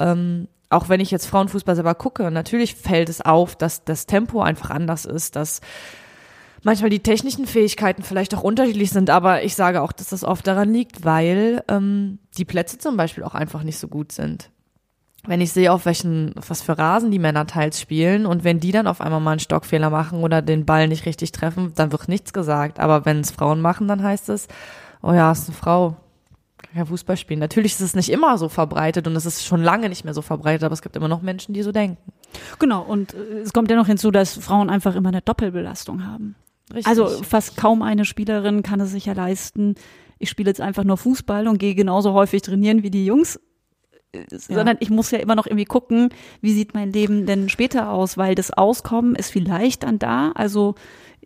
Ähm, 0.00 0.48
auch 0.70 0.88
wenn 0.88 1.00
ich 1.00 1.10
jetzt 1.10 1.26
Frauenfußball 1.26 1.76
selber 1.76 1.94
gucke, 1.94 2.30
natürlich 2.30 2.74
fällt 2.74 3.10
es 3.10 3.20
auf, 3.20 3.54
dass 3.54 3.84
das 3.84 4.06
Tempo 4.06 4.40
einfach 4.40 4.70
anders 4.70 5.04
ist, 5.04 5.36
dass 5.36 5.60
manchmal 6.62 6.90
die 6.90 7.00
technischen 7.00 7.46
Fähigkeiten 7.46 8.02
vielleicht 8.02 8.34
auch 8.34 8.42
unterschiedlich 8.42 8.90
sind, 8.90 9.10
aber 9.10 9.44
ich 9.44 9.54
sage 9.54 9.82
auch, 9.82 9.92
dass 9.92 10.08
das 10.08 10.24
oft 10.24 10.46
daran 10.46 10.72
liegt, 10.72 11.04
weil 11.04 11.62
ähm, 11.68 12.18
die 12.36 12.44
Plätze 12.44 12.78
zum 12.78 12.96
Beispiel 12.96 13.24
auch 13.24 13.34
einfach 13.34 13.62
nicht 13.62 13.78
so 13.78 13.88
gut 13.88 14.12
sind 14.12 14.50
wenn 15.28 15.40
ich 15.40 15.52
sehe, 15.52 15.72
auf 15.72 15.84
welchen, 15.84 16.32
was 16.34 16.62
für 16.62 16.78
Rasen 16.78 17.10
die 17.10 17.18
Männer 17.18 17.46
teils 17.46 17.80
spielen 17.80 18.24
und 18.24 18.44
wenn 18.44 18.60
die 18.60 18.72
dann 18.72 18.86
auf 18.86 19.00
einmal 19.00 19.20
mal 19.20 19.32
einen 19.32 19.40
Stockfehler 19.40 19.90
machen 19.90 20.22
oder 20.22 20.40
den 20.40 20.64
Ball 20.64 20.88
nicht 20.88 21.04
richtig 21.06 21.32
treffen, 21.32 21.72
dann 21.74 21.92
wird 21.92 22.08
nichts 22.08 22.32
gesagt. 22.32 22.80
Aber 22.80 23.04
wenn 23.04 23.20
es 23.20 23.30
Frauen 23.30 23.60
machen, 23.60 23.88
dann 23.88 24.02
heißt 24.02 24.30
es, 24.30 24.48
oh 25.02 25.12
ja, 25.12 25.30
ist 25.30 25.48
eine 25.48 25.56
Frau, 25.56 25.96
kann 26.56 26.78
ja 26.78 26.84
Fußball 26.86 27.16
spielen. 27.16 27.40
Natürlich 27.40 27.72
ist 27.72 27.80
es 27.80 27.94
nicht 27.94 28.10
immer 28.10 28.38
so 28.38 28.48
verbreitet 28.48 29.06
und 29.06 29.14
es 29.16 29.26
ist 29.26 29.44
schon 29.44 29.62
lange 29.62 29.90
nicht 29.90 30.04
mehr 30.04 30.14
so 30.14 30.22
verbreitet, 30.22 30.64
aber 30.64 30.72
es 30.72 30.82
gibt 30.82 30.96
immer 30.96 31.08
noch 31.08 31.20
Menschen, 31.20 31.52
die 31.52 31.62
so 31.62 31.72
denken. 31.72 31.98
Genau, 32.58 32.82
und 32.82 33.12
äh, 33.12 33.40
es 33.40 33.52
kommt 33.52 33.70
ja 33.70 33.76
noch 33.76 33.86
hinzu, 33.86 34.10
dass 34.10 34.34
Frauen 34.34 34.70
einfach 34.70 34.96
immer 34.96 35.10
eine 35.10 35.20
Doppelbelastung 35.20 36.06
haben. 36.06 36.36
Richtig. 36.70 36.86
Also 36.86 37.06
fast 37.22 37.56
kaum 37.56 37.82
eine 37.82 38.04
Spielerin 38.04 38.62
kann 38.62 38.80
es 38.80 38.90
sich 38.90 39.06
ja 39.06 39.12
leisten, 39.12 39.74
ich 40.18 40.30
spiele 40.30 40.50
jetzt 40.50 40.60
einfach 40.60 40.84
nur 40.84 40.96
Fußball 40.96 41.46
und 41.46 41.58
gehe 41.58 41.74
genauso 41.74 42.12
häufig 42.12 42.42
trainieren 42.42 42.82
wie 42.82 42.90
die 42.90 43.06
Jungs 43.06 43.38
sondern 44.30 44.76
ich 44.80 44.90
muss 44.90 45.10
ja 45.10 45.18
immer 45.18 45.34
noch 45.34 45.46
irgendwie 45.46 45.64
gucken, 45.64 46.08
wie 46.40 46.52
sieht 46.52 46.74
mein 46.74 46.92
Leben 46.92 47.26
denn 47.26 47.48
später 47.48 47.90
aus, 47.90 48.16
weil 48.16 48.34
das 48.34 48.50
Auskommen 48.50 49.14
ist 49.14 49.30
vielleicht 49.30 49.82
dann 49.82 49.98
da. 49.98 50.32
Also 50.34 50.76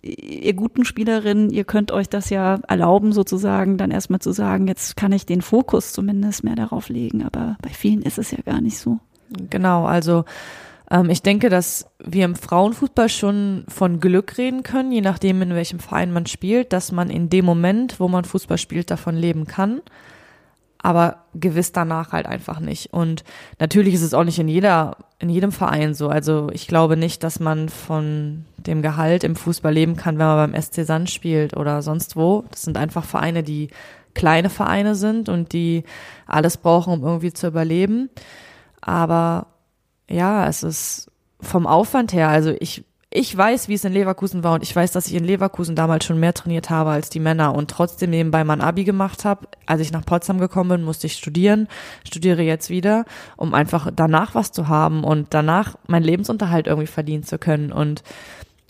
ihr 0.02 0.54
guten 0.54 0.84
Spielerinnen, 0.84 1.50
ihr 1.50 1.64
könnt 1.64 1.92
euch 1.92 2.08
das 2.08 2.28
ja 2.30 2.58
erlauben, 2.66 3.12
sozusagen 3.12 3.78
dann 3.78 3.92
erstmal 3.92 4.18
zu 4.18 4.32
sagen, 4.32 4.66
jetzt 4.66 4.96
kann 4.96 5.12
ich 5.12 5.26
den 5.26 5.42
Fokus 5.42 5.92
zumindest 5.92 6.42
mehr 6.42 6.56
darauf 6.56 6.88
legen, 6.88 7.22
aber 7.22 7.56
bei 7.62 7.70
vielen 7.70 8.02
ist 8.02 8.18
es 8.18 8.32
ja 8.32 8.38
gar 8.44 8.60
nicht 8.60 8.78
so. 8.78 8.98
Genau, 9.48 9.84
also 9.84 10.24
ähm, 10.90 11.08
ich 11.08 11.22
denke, 11.22 11.50
dass 11.50 11.86
wir 12.04 12.24
im 12.24 12.34
Frauenfußball 12.34 13.08
schon 13.08 13.64
von 13.68 14.00
Glück 14.00 14.38
reden 14.38 14.64
können, 14.64 14.90
je 14.90 15.02
nachdem, 15.02 15.40
in 15.40 15.54
welchem 15.54 15.78
Verein 15.78 16.12
man 16.12 16.26
spielt, 16.26 16.72
dass 16.72 16.90
man 16.90 17.08
in 17.08 17.30
dem 17.30 17.44
Moment, 17.44 18.00
wo 18.00 18.08
man 18.08 18.24
Fußball 18.24 18.58
spielt, 18.58 18.90
davon 18.90 19.14
leben 19.14 19.46
kann 19.46 19.82
aber 20.82 21.24
gewiss 21.34 21.72
danach 21.72 22.12
halt 22.12 22.26
einfach 22.26 22.58
nicht. 22.58 22.92
Und 22.92 23.24
natürlich 23.60 23.94
ist 23.94 24.02
es 24.02 24.14
auch 24.14 24.24
nicht 24.24 24.38
in 24.38 24.48
jeder, 24.48 24.96
in 25.20 25.30
jedem 25.30 25.52
Verein 25.52 25.94
so. 25.94 26.08
Also 26.08 26.48
ich 26.52 26.66
glaube 26.66 26.96
nicht, 26.96 27.22
dass 27.22 27.38
man 27.38 27.68
von 27.68 28.44
dem 28.56 28.82
Gehalt 28.82 29.22
im 29.22 29.36
Fußball 29.36 29.72
leben 29.72 29.96
kann, 29.96 30.18
wenn 30.18 30.26
man 30.26 30.50
beim 30.50 30.60
SC 30.60 30.84
Sand 30.84 31.08
spielt 31.08 31.56
oder 31.56 31.82
sonst 31.82 32.16
wo. 32.16 32.44
Das 32.50 32.62
sind 32.62 32.76
einfach 32.76 33.04
Vereine, 33.04 33.44
die 33.44 33.68
kleine 34.14 34.50
Vereine 34.50 34.96
sind 34.96 35.28
und 35.28 35.52
die 35.52 35.84
alles 36.26 36.56
brauchen, 36.56 36.92
um 36.94 37.04
irgendwie 37.04 37.32
zu 37.32 37.46
überleben. 37.46 38.10
Aber 38.80 39.46
ja, 40.10 40.48
es 40.48 40.64
ist 40.64 41.10
vom 41.40 41.66
Aufwand 41.66 42.12
her, 42.12 42.28
also 42.28 42.54
ich 42.58 42.84
ich 43.14 43.36
weiß, 43.36 43.68
wie 43.68 43.74
es 43.74 43.84
in 43.84 43.92
Leverkusen 43.92 44.42
war 44.42 44.54
und 44.54 44.62
ich 44.62 44.74
weiß, 44.74 44.92
dass 44.92 45.06
ich 45.06 45.14
in 45.14 45.24
Leverkusen 45.24 45.76
damals 45.76 46.06
schon 46.06 46.18
mehr 46.18 46.32
trainiert 46.32 46.70
habe 46.70 46.90
als 46.90 47.10
die 47.10 47.20
Männer 47.20 47.54
und 47.54 47.70
trotzdem 47.70 48.08
nebenbei 48.08 48.42
mein 48.42 48.62
Abi 48.62 48.84
gemacht 48.84 49.26
habe. 49.26 49.48
Als 49.66 49.82
ich 49.82 49.92
nach 49.92 50.06
Potsdam 50.06 50.38
gekommen 50.38 50.70
bin, 50.70 50.82
musste 50.82 51.06
ich 51.06 51.14
studieren, 51.14 51.68
studiere 52.06 52.40
jetzt 52.40 52.70
wieder, 52.70 53.04
um 53.36 53.52
einfach 53.52 53.90
danach 53.94 54.34
was 54.34 54.50
zu 54.50 54.68
haben 54.68 55.04
und 55.04 55.28
danach 55.30 55.76
meinen 55.86 56.04
Lebensunterhalt 56.04 56.66
irgendwie 56.66 56.86
verdienen 56.86 57.22
zu 57.22 57.38
können. 57.38 57.70
Und 57.70 58.02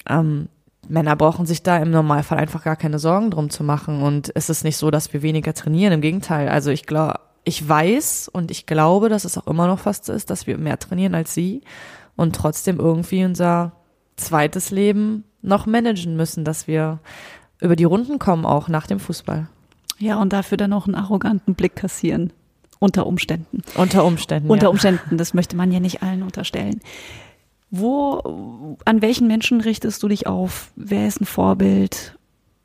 ähm, 0.09 0.49
Männer 0.89 1.15
brauchen 1.15 1.47
sich 1.47 1.63
da 1.63 1.79
im 1.79 1.93
Normalfall 1.93 2.39
einfach 2.39 2.65
gar 2.65 2.77
keine 2.77 2.99
Sorgen 2.99 3.31
drum 3.31 3.49
zu 3.49 3.63
machen. 3.63 4.03
Und 4.03 4.33
es 4.35 4.51
ist 4.51 4.65
nicht 4.65 4.77
so, 4.77 4.91
dass 4.91 5.13
wir 5.13 5.23
weniger 5.23 5.55
trainieren. 5.55 5.93
Im 5.93 6.01
Gegenteil. 6.01 6.49
Also 6.49 6.73
ich 6.73 6.87
glaube, 6.87 7.21
ich 7.45 7.69
weiß 7.69 8.29
und 8.33 8.51
ich 8.51 8.67
glaube, 8.67 9.09
dass 9.09 9.25
es 9.25 9.39
auch 9.39 9.47
immer 9.47 9.69
noch 9.69 9.79
fast 9.79 10.09
ist, 10.09 10.31
dass 10.31 10.49
wir 10.49 10.59
mehr 10.59 10.81
trainieren 10.81 11.15
als 11.15 11.33
sie 11.33 11.63
und 12.17 12.35
trotzdem 12.35 12.81
irgendwie 12.81 13.25
unser 13.25 13.73
zweites 14.27 14.71
Leben 14.71 15.25
noch 15.43 15.67
managen 15.67 16.17
müssen, 16.17 16.45
dass 16.45 16.67
wir 16.67 17.01
über 17.61 17.77
die 17.77 17.85
Runden 17.85 18.19
kommen, 18.19 18.45
auch 18.45 18.69
nach 18.69 18.87
dem 18.87 19.01
Fußball. 19.01 19.49
Ja, 19.99 20.21
und 20.21 20.33
dafür 20.33 20.57
dann 20.57 20.73
auch 20.73 20.87
einen 20.87 20.95
arroganten 20.95 21.55
Blick 21.55 21.77
kassieren. 21.77 22.33
Unter 22.79 23.07
Umständen. 23.07 23.63
Unter 23.77 24.05
Umständen. 24.05 24.51
Unter 24.51 24.71
Umständen, 24.71 25.17
das 25.17 25.35
möchte 25.35 25.55
man 25.55 25.71
ja 25.71 25.79
nicht 25.79 26.03
allen 26.03 26.25
unterstellen. 26.25 26.81
Wo, 27.71 28.77
an 28.85 29.01
welchen 29.01 29.29
Menschen 29.29 29.61
richtest 29.61 30.03
du 30.03 30.09
dich 30.09 30.27
auf? 30.27 30.73
Wer 30.75 31.07
ist 31.07 31.21
ein 31.21 31.27
Vorbild? 31.27 32.19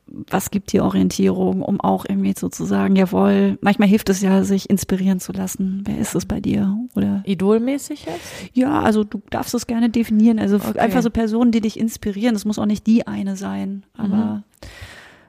Was 0.09 0.51
gibt 0.51 0.71
dir 0.71 0.83
Orientierung, 0.83 1.61
um 1.61 1.81
auch 1.81 2.05
irgendwie 2.07 2.33
so 2.37 2.49
zu 2.49 2.65
sagen, 2.65 2.95
jawohl, 2.95 3.57
manchmal 3.61 3.87
hilft 3.87 4.09
es 4.09 4.21
ja, 4.21 4.43
sich 4.43 4.69
inspirieren 4.69 5.19
zu 5.19 5.31
lassen. 5.31 5.83
Wer 5.85 5.97
ist 5.97 6.15
es 6.15 6.25
bei 6.25 6.39
dir? 6.39 6.77
Oder? 6.95 7.21
Idolmäßig 7.25 8.05
jetzt? 8.05 8.49
Ja, 8.53 8.81
also 8.81 9.03
du 9.03 9.21
darfst 9.29 9.53
es 9.53 9.67
gerne 9.67 9.89
definieren. 9.89 10.39
Also 10.39 10.57
okay. 10.57 10.79
einfach 10.79 11.01
so 11.01 11.09
Personen, 11.09 11.51
die 11.51 11.61
dich 11.61 11.79
inspirieren. 11.79 12.33
Das 12.33 12.45
muss 12.45 12.59
auch 12.59 12.65
nicht 12.65 12.87
die 12.87 13.05
eine 13.05 13.35
sein, 13.35 13.85
aber 13.95 14.15
mhm. 14.15 14.43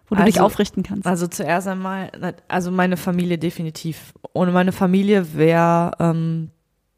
wo 0.08 0.14
du 0.14 0.22
also, 0.22 0.32
dich 0.32 0.40
aufrichten 0.40 0.82
kannst. 0.82 1.06
Also 1.06 1.26
zuerst 1.26 1.66
einmal, 1.66 2.10
also 2.46 2.70
meine 2.70 2.96
Familie 2.96 3.38
definitiv. 3.38 4.14
Ohne 4.32 4.52
meine 4.52 4.72
Familie 4.72 5.34
wäre 5.34 5.92
ähm, 5.98 6.50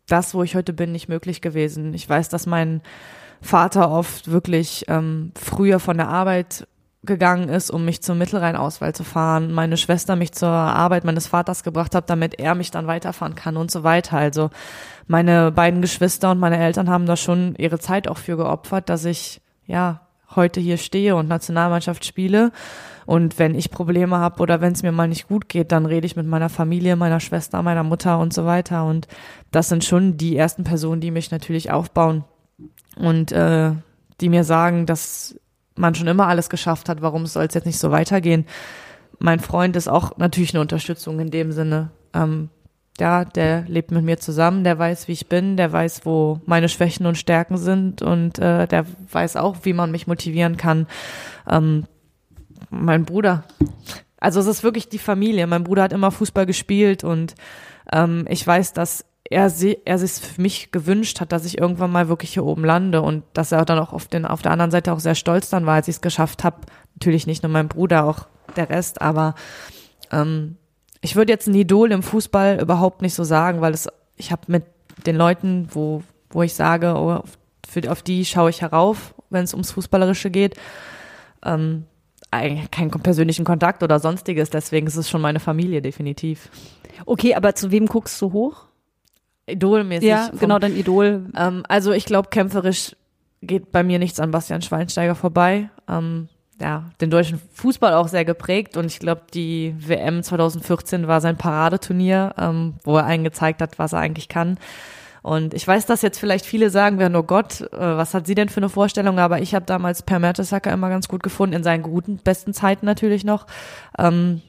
das, 0.07 0.35
wo 0.35 0.43
ich 0.43 0.55
heute 0.55 0.73
bin, 0.73 0.93
nicht 0.93 1.09
möglich 1.09 1.41
gewesen. 1.41 1.95
Ich 1.95 2.09
weiß, 2.09 2.29
dass 2.29 2.47
mein 2.47 2.83
Vater 3.41 3.91
oft 3.91 4.31
wirklich 4.31 4.85
ähm, 4.89 5.33
früher 5.35 5.81
von 5.81 5.97
der 5.97 6.09
Arbeit 6.09 6.67
gegangen 7.03 7.49
ist, 7.49 7.71
um 7.71 7.85
mich 7.85 8.03
zum 8.03 8.19
Mittelrheinauswahl 8.19 8.95
zu 8.95 9.05
fahren, 9.05 9.53
meine 9.53 9.79
Schwester 9.79 10.17
mich 10.17 10.33
zur 10.33 10.51
Arbeit 10.51 11.05
meines 11.05 11.27
Vaters 11.27 11.63
gebracht 11.63 11.95
hat, 11.95 12.11
damit 12.11 12.39
er 12.39 12.55
mich 12.55 12.71
dann 12.71 12.87
weiterfahren 12.87 13.35
kann 13.35 13.57
und 13.57 13.71
so 13.71 13.83
weiter. 13.85 14.19
Also 14.19 14.51
meine 15.07 15.51
beiden 15.51 15.81
Geschwister 15.81 16.31
und 16.31 16.39
meine 16.39 16.59
Eltern 16.59 16.91
haben 16.91 17.07
da 17.07 17.17
schon 17.17 17.55
ihre 17.57 17.79
Zeit 17.79 18.07
auch 18.07 18.19
für 18.19 18.37
geopfert, 18.37 18.91
dass 18.91 19.07
ich 19.07 19.41
ja 19.67 20.03
heute 20.37 20.61
hier 20.61 20.77
stehe 20.77 21.17
und 21.17 21.29
Nationalmannschaft 21.29 22.05
spiele. 22.05 22.53
Und 23.07 23.39
wenn 23.39 23.55
ich 23.55 23.71
Probleme 23.71 24.19
habe 24.19 24.41
oder 24.41 24.61
wenn 24.61 24.73
es 24.73 24.83
mir 24.83 24.93
mal 24.93 25.09
nicht 25.09 25.27
gut 25.27 25.49
geht, 25.49 25.73
dann 25.73 25.87
rede 25.87 26.07
ich 26.07 26.17
mit 26.17 26.27
meiner 26.27 26.49
Familie, 26.49 26.97
meiner 26.97 27.19
Schwester, 27.19 27.63
meiner 27.63 27.83
Mutter 27.83 28.19
und 28.19 28.33
so 28.33 28.45
weiter. 28.45 28.85
Und 28.85 29.09
das 29.51 29.69
sind 29.69 29.85
schon 29.85 30.17
die 30.17 30.37
ersten 30.37 30.65
Personen, 30.65 31.01
die 31.01 31.11
mich 31.11 31.31
natürlich 31.31 31.73
aufbauen 31.73 32.25
und 32.97 33.33
äh, 33.33 33.73
die 34.21 34.29
mir 34.29 34.45
sagen, 34.45 34.87
dass 34.87 35.35
man 35.81 35.95
schon 35.95 36.07
immer 36.07 36.29
alles 36.29 36.49
geschafft 36.51 36.89
hat, 36.89 37.03
warum 37.03 37.27
soll 37.27 37.47
es 37.47 37.55
jetzt 37.55 37.67
nicht 37.67 37.79
so 37.79 37.91
weitergehen? 37.91 38.47
Mein 39.19 39.41
Freund 39.41 39.77
ist 39.77 39.89
auch 39.89 40.17
natürlich 40.17 40.55
eine 40.55 40.61
Unterstützung 40.61 41.19
in 41.21 41.31
dem 41.31 41.53
Sinne. 41.53 41.91
Ähm, 42.15 42.51
ja, 42.99 43.25
der 43.25 43.65
lebt 43.67 43.91
mit 43.91 44.05
mir 44.05 44.19
zusammen, 44.19 44.63
der 44.63 44.79
weiß, 44.79 45.09
wie 45.09 45.13
ich 45.13 45.29
bin, 45.29 45.57
der 45.57 45.73
weiß, 45.73 46.05
wo 46.05 46.41
meine 46.45 46.69
Schwächen 46.69 47.07
und 47.07 47.17
Stärken 47.17 47.57
sind 47.57 48.03
und 48.03 48.39
äh, 48.39 48.67
der 48.67 48.85
weiß 49.11 49.37
auch, 49.37 49.57
wie 49.63 49.73
man 49.73 49.91
mich 49.91 50.07
motivieren 50.07 50.57
kann. 50.57 50.87
Ähm, 51.49 51.87
mein 52.69 53.05
Bruder. 53.05 53.45
Also 54.19 54.39
es 54.41 54.47
ist 54.47 54.63
wirklich 54.63 54.89
die 54.89 54.99
Familie. 54.99 55.47
Mein 55.47 55.65
Bruder 55.65 55.85
hat 55.85 55.93
immer 55.95 56.11
Fußball 56.11 56.45
gespielt 56.45 57.05
und 57.05 57.35
ähm, 57.91 58.27
ich 58.29 58.47
weiß, 58.47 58.75
dass 58.75 59.07
er, 59.31 59.51
er 59.85 59.99
sich 59.99 60.13
für 60.13 60.43
mich 60.43 60.73
gewünscht 60.73 61.21
hat, 61.21 61.31
dass 61.31 61.45
ich 61.45 61.59
irgendwann 61.59 61.93
mal 61.93 62.09
wirklich 62.09 62.33
hier 62.35 62.45
oben 62.45 62.65
lande 62.65 63.01
und 63.01 63.23
dass 63.33 63.53
er 63.53 63.65
dann 63.65 63.79
auch 63.79 63.93
auf, 63.93 64.09
den, 64.09 64.27
auf 64.27 64.43
der 64.43 64.51
anderen 64.51 64.73
Seite 64.73 64.93
auch 64.93 64.99
sehr 64.99 65.15
stolz 65.15 65.49
dann 65.49 65.67
war, 65.67 65.75
als 65.75 65.87
ich 65.87 65.97
es 65.97 66.01
geschafft 66.01 66.43
habe. 66.43 66.63
Natürlich 66.97 67.29
nicht 67.29 67.45
nur 67.45 67.53
mein 67.53 67.69
Bruder, 67.69 68.05
auch 68.05 68.27
der 68.57 68.69
Rest, 68.69 69.01
aber 69.01 69.37
ähm, 70.11 70.57
ich 71.01 71.15
würde 71.15 71.33
jetzt 71.33 71.47
ein 71.47 71.55
Idol 71.55 71.93
im 71.93 72.03
Fußball 72.03 72.61
überhaupt 72.61 73.03
nicht 73.03 73.15
so 73.15 73.23
sagen, 73.23 73.61
weil 73.61 73.73
es, 73.73 73.89
ich 74.17 74.33
habe 74.33 74.43
mit 74.49 74.65
den 75.07 75.15
Leuten, 75.15 75.69
wo, 75.71 76.03
wo 76.31 76.43
ich 76.43 76.55
sage, 76.55 76.95
oh, 76.97 77.23
für, 77.67 77.91
auf 77.91 78.03
die 78.03 78.25
schaue 78.25 78.51
ich 78.51 78.63
herauf, 78.63 79.15
wenn 79.31 79.45
es 79.45 79.55
ums 79.55 79.71
Fußballerische 79.71 80.31
geht, 80.31 80.57
ähm, 81.45 81.85
keinen 82.33 82.91
persönlichen 82.91 83.45
Kontakt 83.45 83.85
oder 83.85 84.01
sonstiges, 84.01 84.51
deswegen 84.51 84.89
ist 84.89 84.97
es 84.97 85.09
schon 85.09 85.21
meine 85.21 85.41
Familie, 85.41 85.83
definitiv. 85.83 86.51
Okay, 87.07 87.37
aber 87.37 87.55
zu 87.55 87.71
wem 87.71 87.87
guckst 87.87 88.21
du 88.21 88.33
hoch? 88.33 88.70
Idolmäßig. 89.51 90.09
Ja, 90.09 90.29
vom, 90.31 90.39
genau, 90.39 90.59
dein 90.59 90.77
Idol. 90.77 91.27
Ähm, 91.37 91.63
also 91.69 91.93
ich 91.93 92.05
glaube, 92.05 92.29
kämpferisch 92.31 92.97
geht 93.43 93.73
bei 93.73 93.83
mir 93.83 93.99
nichts 93.99 94.21
an 94.21 94.31
Bastian 94.31 94.63
Schweinsteiger 94.63 95.15
vorbei. 95.15 95.71
Ähm, 95.89 96.29
ja, 96.61 96.85
den 97.01 97.11
deutschen 97.11 97.41
Fußball 97.55 97.95
auch 97.95 98.09
sehr 98.09 98.25
geprägt 98.25 98.77
und 98.77 98.87
ich 98.87 98.99
glaube, 98.99 99.23
die 99.33 99.75
WM 99.79 100.23
2014 100.23 101.09
war 101.09 101.23
sein 101.23 101.39
Paradeturnier, 101.39 102.35
ähm, 102.39 102.75
wo 102.85 102.99
er 102.99 103.07
einen 103.07 103.25
gezeigt 103.25 103.63
hat, 103.63 103.79
was 103.79 103.95
er 103.95 104.01
eigentlich 104.01 104.29
kann. 104.29 104.59
Und 105.23 105.53
ich 105.53 105.67
weiß, 105.67 105.87
dass 105.87 106.03
jetzt 106.03 106.19
vielleicht 106.19 106.47
viele 106.47 106.71
sagen 106.71 106.99
werden, 106.99 107.17
oh 107.17 107.23
Gott, 107.23 107.61
äh, 107.61 107.79
was 107.79 108.15
hat 108.15 108.27
sie 108.27 108.35
denn 108.35 108.49
für 108.49 108.59
eine 108.59 108.69
Vorstellung? 108.69 109.19
Aber 109.19 109.41
ich 109.41 109.55
habe 109.55 109.67
damals 109.67 110.03
Per 110.03 110.19
Mertesacker 110.19 110.73
immer 110.73 110.89
ganz 110.89 111.09
gut 111.09 111.23
gefunden, 111.23 111.57
in 111.57 111.63
seinen 111.63 111.83
guten, 111.83 112.19
besten 112.19 112.55
Zeiten 112.55 112.87
natürlich 112.87 113.25
noch. 113.25 113.47
Ähm, 113.99 114.41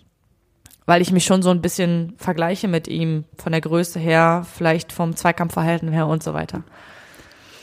weil 0.92 1.02
ich 1.02 1.14
mich 1.14 1.24
schon 1.24 1.42
so 1.42 1.52
ein 1.52 1.62
bisschen 1.62 2.16
vergleiche 2.18 2.68
mit 2.68 2.90
ihm, 2.90 3.24
von 3.38 3.54
der 3.54 3.62
Größe 3.62 3.98
her, 3.98 4.46
vielleicht 4.54 4.92
vom 4.92 5.16
Zweikampfverhalten 5.16 5.88
her 5.88 6.06
und 6.06 6.22
so 6.22 6.34
weiter. 6.34 6.64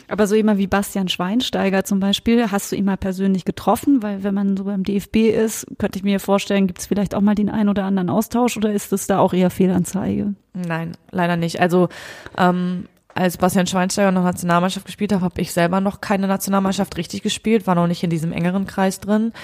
Aber 0.09 0.27
so 0.27 0.35
jemand 0.35 0.59
wie 0.59 0.67
Bastian 0.67 1.09
Schweinsteiger 1.09 1.85
zum 1.85 2.01
Beispiel, 2.01 2.51
hast 2.51 2.73
du 2.73 2.77
ihn 2.77 2.87
mal 2.87 2.97
persönlich 2.97 3.45
getroffen? 3.45 4.03
Weil 4.03 4.23
wenn 4.23 4.33
man 4.33 4.57
so 4.57 4.65
beim 4.65 4.83
DFB 4.83 5.17
ist, 5.29 5.67
könnte 5.77 5.99
ich 5.99 6.05
mir 6.05 6.21
vorstellen, 6.21 6.69
gibt 6.69 6.79
es 6.79 6.87
vielleicht 6.87 7.15
auch 7.15 7.21
mal 7.21 7.35
den 7.35 7.51
einen 7.51 7.69
oder 7.69 7.85
anderen 7.85 8.09
Austausch 8.09 8.57
oder 8.57 8.73
ist 8.73 8.95
es 8.95 9.07
da 9.07 9.19
auch 9.19 9.35
eher 9.35 9.51
Fehlanzeige? 9.51 10.33
Nein, 10.55 10.93
leider 11.11 11.37
nicht. 11.37 11.61
Also 11.61 11.91
ähm, 12.39 12.87
als 13.15 13.37
Bastian 13.37 13.67
Schweinsteiger 13.67 14.11
noch 14.11 14.25
Nationalmannschaft 14.25 14.87
gespielt 14.87 15.13
hat, 15.13 15.21
habe 15.21 15.39
ich 15.43 15.53
selber 15.53 15.83
noch 15.83 16.01
keine 16.01 16.29
Nationalmannschaft 16.29 16.97
richtig 16.97 17.21
gespielt, 17.21 17.67
war 17.67 17.75
noch 17.75 17.89
nicht 17.89 18.03
in 18.03 18.09
diesem 18.09 18.33
engeren 18.33 18.67
Kreis 18.67 19.01
drin. 19.01 19.35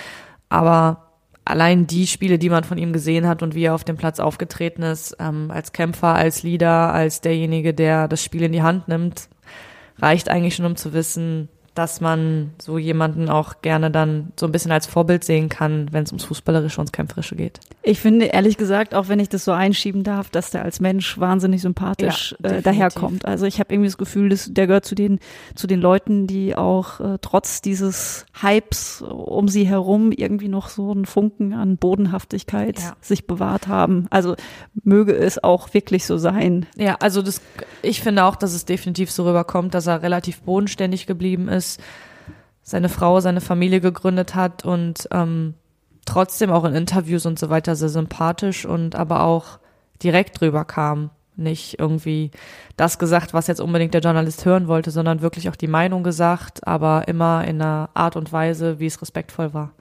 Aber 0.48 1.03
allein 1.44 1.86
die 1.86 2.06
Spiele, 2.06 2.38
die 2.38 2.50
man 2.50 2.64
von 2.64 2.78
ihm 2.78 2.92
gesehen 2.92 3.26
hat 3.26 3.42
und 3.42 3.54
wie 3.54 3.64
er 3.64 3.74
auf 3.74 3.84
dem 3.84 3.96
Platz 3.96 4.20
aufgetreten 4.20 4.82
ist, 4.82 5.16
ähm, 5.18 5.50
als 5.50 5.72
Kämpfer, 5.72 6.14
als 6.14 6.42
Leader, 6.42 6.92
als 6.92 7.20
derjenige, 7.20 7.74
der 7.74 8.08
das 8.08 8.22
Spiel 8.22 8.42
in 8.42 8.52
die 8.52 8.62
Hand 8.62 8.88
nimmt, 8.88 9.28
reicht 9.98 10.28
eigentlich 10.28 10.56
schon, 10.56 10.66
um 10.66 10.76
zu 10.76 10.92
wissen, 10.92 11.48
dass 11.74 12.00
man 12.00 12.52
so 12.62 12.78
jemanden 12.78 13.28
auch 13.28 13.60
gerne 13.60 13.90
dann 13.90 14.32
so 14.38 14.46
ein 14.46 14.52
bisschen 14.52 14.70
als 14.70 14.86
Vorbild 14.86 15.24
sehen 15.24 15.48
kann, 15.48 15.88
wenn 15.90 16.04
es 16.04 16.12
ums 16.12 16.24
Fußballerische 16.24 16.80
und 16.80 16.92
Kämpferische 16.92 17.34
geht. 17.34 17.58
Ich 17.82 17.98
finde 17.98 18.26
ehrlich 18.26 18.56
gesagt, 18.56 18.94
auch 18.94 19.08
wenn 19.08 19.18
ich 19.18 19.28
das 19.28 19.44
so 19.44 19.50
einschieben 19.50 20.04
darf, 20.04 20.30
dass 20.30 20.50
der 20.50 20.62
als 20.62 20.80
Mensch 20.80 21.18
wahnsinnig 21.18 21.62
sympathisch 21.62 22.36
ja, 22.42 22.50
äh, 22.50 22.62
daherkommt. 22.62 23.24
Also 23.24 23.46
ich 23.46 23.58
habe 23.58 23.74
irgendwie 23.74 23.88
das 23.88 23.98
Gefühl, 23.98 24.28
dass 24.28 24.48
der 24.52 24.68
gehört 24.68 24.84
zu 24.84 24.94
den 24.94 25.18
zu 25.56 25.66
den 25.66 25.80
Leuten, 25.80 26.28
die 26.28 26.56
auch 26.56 27.00
äh, 27.00 27.18
trotz 27.20 27.60
dieses 27.60 28.24
Hypes 28.40 29.02
um 29.02 29.48
sie 29.48 29.64
herum 29.64 30.12
irgendwie 30.12 30.48
noch 30.48 30.68
so 30.68 30.92
einen 30.92 31.06
Funken 31.06 31.54
an 31.54 31.76
Bodenhaftigkeit 31.76 32.78
ja. 32.78 32.96
sich 33.00 33.26
bewahrt 33.26 33.66
haben. 33.66 34.06
Also 34.10 34.36
möge 34.84 35.14
es 35.14 35.42
auch 35.42 35.74
wirklich 35.74 36.06
so 36.06 36.18
sein. 36.18 36.66
Ja, 36.76 36.96
also 37.00 37.20
das 37.20 37.40
ich 37.82 38.00
finde 38.00 38.24
auch, 38.24 38.36
dass 38.36 38.54
es 38.54 38.64
definitiv 38.64 39.10
so 39.10 39.26
rüberkommt, 39.26 39.74
dass 39.74 39.88
er 39.88 40.02
relativ 40.02 40.42
bodenständig 40.42 41.06
geblieben 41.06 41.48
ist 41.48 41.63
ist, 41.64 41.80
seine 42.62 42.88
Frau, 42.88 43.20
seine 43.20 43.40
Familie 43.40 43.80
gegründet 43.80 44.34
hat 44.34 44.64
und 44.64 45.08
ähm, 45.10 45.54
trotzdem 46.06 46.50
auch 46.50 46.64
in 46.64 46.74
Interviews 46.74 47.26
und 47.26 47.38
so 47.38 47.50
weiter 47.50 47.76
sehr 47.76 47.88
sympathisch 47.88 48.64
und 48.64 48.94
aber 48.94 49.22
auch 49.22 49.58
direkt 50.02 50.40
drüber 50.40 50.64
kam. 50.64 51.10
Nicht 51.36 51.78
irgendwie 51.78 52.30
das 52.76 52.98
gesagt, 52.98 53.34
was 53.34 53.48
jetzt 53.48 53.60
unbedingt 53.60 53.92
der 53.92 54.00
Journalist 54.00 54.44
hören 54.44 54.68
wollte, 54.68 54.90
sondern 54.90 55.20
wirklich 55.20 55.48
auch 55.48 55.56
die 55.56 55.66
Meinung 55.66 56.04
gesagt, 56.04 56.66
aber 56.66 57.08
immer 57.08 57.44
in 57.44 57.60
einer 57.60 57.90
Art 57.94 58.16
und 58.16 58.32
Weise, 58.32 58.78
wie 58.78 58.86
es 58.86 59.02
respektvoll 59.02 59.52
war. 59.52 59.72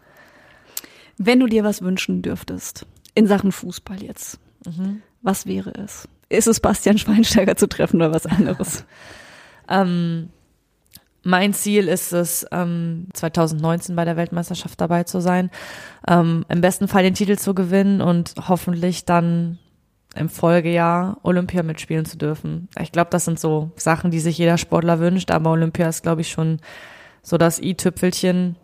Wenn 1.17 1.39
du 1.39 1.48
dir 1.48 1.63
was 1.63 1.84
wünschen 1.84 2.24
dürftest, 2.24 2.88
in 3.13 3.28
Sachen 3.28 3.52
Fußball 3.52 4.02
jetzt, 4.02 4.39
mhm. 4.65 5.04
was 5.22 5.46
wäre 5.46 5.74
es? 5.76 6.08
Ist 6.28 6.48
es 6.48 6.60
Bastian 6.60 6.98
Schweinsteiger 6.98 7.56
zu 7.56 7.67
treffen 7.67 7.98
oder 7.98 8.13
was 8.13 8.26
anderes? 8.26 8.84
ähm, 9.69 10.30
mein 11.24 11.54
Ziel 11.54 11.88
ist 11.88 12.12
es, 12.12 12.46
ähm, 12.52 13.08
2019 13.14 13.96
bei 13.96 14.06
der 14.06 14.18
Weltmeisterschaft 14.18 14.80
dabei 14.80 15.04
zu 15.04 15.22
sein, 15.22 15.50
ähm, 16.08 16.46
im 16.50 16.62
besten 16.62 16.88
Fall 16.88 17.04
den 17.04 17.14
Titel 17.14 17.38
zu 17.38 17.54
gewinnen 17.54 18.02
und 18.02 18.34
hoffentlich 18.48 19.06
dann 19.06 19.58
im 20.16 20.30
Folgejahr 20.30 21.18
Olympia 21.24 21.64
mitspielen 21.64 22.06
zu 22.06 22.18
dürfen. 22.18 22.68
Ich 22.80 22.92
glaube, 22.92 23.10
das 23.10 23.26
sind 23.26 23.40
so 23.40 23.72
Sachen, 23.76 24.12
die 24.12 24.20
sich 24.20 24.38
jeder 24.38 24.58
Sportler 24.58 25.00
wünscht, 25.00 25.32
aber 25.32 25.52
Olympia 25.52 25.88
ist, 25.88 26.04
glaube 26.04 26.22
ich, 26.22 26.30
schon 26.30 26.60
so 27.24 27.38
das 27.38 27.60
i-Tüpfelchen 27.60 28.58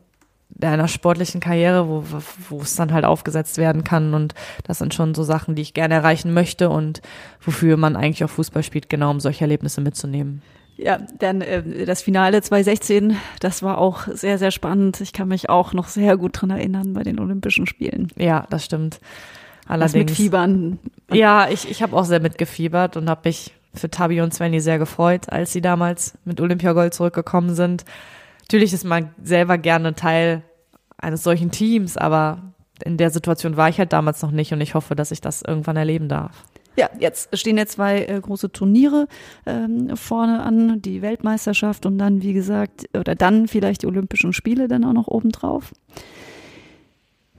einer 0.61 0.87
sportlichen 0.87 1.39
Karriere, 1.39 1.87
wo, 1.87 2.03
wo 2.49 2.61
es 2.61 2.75
dann 2.75 2.91
halt 2.91 3.05
aufgesetzt 3.05 3.57
werden 3.57 3.83
kann. 3.83 4.13
Und 4.13 4.33
das 4.63 4.79
sind 4.79 4.93
schon 4.93 5.15
so 5.15 5.23
Sachen, 5.23 5.55
die 5.55 5.61
ich 5.61 5.73
gerne 5.73 5.93
erreichen 5.93 6.33
möchte 6.33 6.69
und 6.69 7.01
wofür 7.39 7.77
man 7.77 7.95
eigentlich 7.95 8.23
auch 8.23 8.29
Fußball 8.29 8.63
spielt, 8.63 8.89
genau 8.89 9.11
um 9.11 9.19
solche 9.19 9.41
Erlebnisse 9.41 9.81
mitzunehmen. 9.81 10.41
Ja, 10.81 10.97
dann 11.17 11.41
äh, 11.41 11.85
das 11.85 12.01
Finale 12.01 12.41
2016, 12.41 13.17
das 13.41 13.61
war 13.61 13.77
auch 13.79 14.07
sehr, 14.07 14.37
sehr 14.37 14.51
spannend. 14.51 15.01
Ich 15.01 15.11
kann 15.11 15.27
mich 15.27 15.49
auch 15.49 15.73
noch 15.73 15.87
sehr 15.89 16.15
gut 16.15 16.39
dran 16.41 16.51
erinnern 16.51 16.93
bei 16.93 17.03
den 17.03 17.19
Olympischen 17.19 17.67
Spielen. 17.67 18.07
Ja, 18.15 18.45
das 18.49 18.63
stimmt. 18.65 19.01
Allerdings. 19.67 19.91
Das 19.91 19.99
mit 19.99 20.11
Fiebern. 20.11 20.79
Ja, 21.11 21.49
ich, 21.49 21.69
ich 21.69 21.83
habe 21.83 21.95
auch 21.95 22.05
sehr 22.05 22.21
mitgefiebert 22.21 22.95
und 22.95 23.09
habe 23.09 23.21
mich 23.25 23.53
für 23.73 23.89
Tabi 23.89 24.21
und 24.21 24.33
Svenny 24.33 24.61
sehr 24.61 24.79
gefreut, 24.79 25.29
als 25.29 25.51
sie 25.51 25.61
damals 25.61 26.17
mit 26.23 26.39
Olympiagold 26.39 26.93
zurückgekommen 26.93 27.55
sind. 27.55 27.83
Natürlich 28.43 28.73
ist 28.73 28.85
man 28.85 29.13
selber 29.21 29.57
gerne 29.57 29.95
Teil 29.95 30.43
eines 30.97 31.23
solchen 31.23 31.51
Teams, 31.51 31.97
aber 31.97 32.53
in 32.83 32.97
der 32.97 33.09
Situation 33.09 33.57
war 33.57 33.69
ich 33.69 33.79
halt 33.79 33.93
damals 33.93 34.21
noch 34.21 34.31
nicht 34.31 34.53
und 34.53 34.61
ich 34.61 34.75
hoffe, 34.75 34.95
dass 34.95 35.11
ich 35.11 35.21
das 35.21 35.41
irgendwann 35.41 35.75
erleben 35.75 36.07
darf. 36.07 36.45
Ja, 36.75 36.89
jetzt 36.99 37.37
stehen 37.37 37.57
ja 37.57 37.65
zwei 37.65 38.05
äh, 38.05 38.19
große 38.21 38.51
Turniere 38.51 39.07
ähm, 39.45 39.95
vorne 39.97 40.41
an, 40.41 40.81
die 40.81 41.01
Weltmeisterschaft 41.01 41.85
und 41.85 41.97
dann, 41.97 42.21
wie 42.21 42.33
gesagt, 42.33 42.85
oder 42.97 43.15
dann 43.15 43.47
vielleicht 43.47 43.81
die 43.81 43.87
Olympischen 43.87 44.33
Spiele 44.33 44.67
dann 44.67 44.85
auch 44.85 44.93
noch 44.93 45.07
obendrauf. 45.07 45.73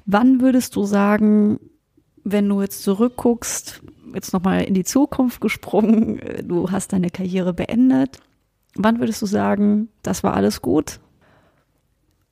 Wann 0.05 0.40
würdest 0.40 0.77
du 0.77 0.85
sagen, 0.85 1.61
wenn 2.25 2.49
du 2.49 2.61
jetzt 2.61 2.83
zurückguckst, 2.83 3.83
jetzt 4.14 4.33
nochmal 4.33 4.64
in 4.64 4.75
die 4.75 4.85
Zukunft 4.85 5.40
gesprungen, 5.40 6.19
äh, 6.19 6.43
du 6.43 6.71
hast 6.71 6.93
deine 6.93 7.11
Karriere 7.11 7.55
beendet, 7.55 8.19
wann 8.75 9.01
würdest 9.01 9.23
du 9.23 9.27
sagen, 9.27 9.88
das 10.03 10.23
war 10.23 10.35
alles 10.35 10.62
gut? 10.62 11.01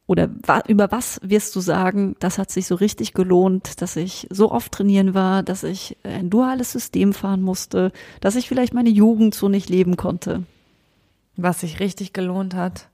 Oder 0.09 0.31
über 0.69 0.91
was 0.91 1.21
wirst 1.23 1.55
du 1.55 1.61
sagen, 1.61 2.17
das 2.19 2.39
hat 2.39 2.51
sich 2.51 2.67
so 2.67 2.75
richtig 2.75 3.13
gelohnt, 3.13 3.83
dass 3.83 3.95
ich 3.95 4.27
so 4.31 4.51
oft 4.51 4.73
trainieren 4.73 5.13
war, 5.13 5.43
dass 5.43 5.65
ich 5.65 5.99
ein 6.03 6.31
duales 6.31 6.73
System 6.73 7.13
fahren 7.13 7.43
musste, 7.43 7.93
dass 8.23 8.35
ich 8.35 8.49
vielleicht 8.49 8.73
meine 8.73 8.89
Jugend 8.89 9.35
so 9.35 9.51
nicht 9.51 9.69
leben 9.69 9.99
konnte? 9.99 10.45
Was 11.37 11.61
sich 11.61 11.79
richtig 11.79 12.15
gelohnt 12.15 12.55
hat, 12.55 12.89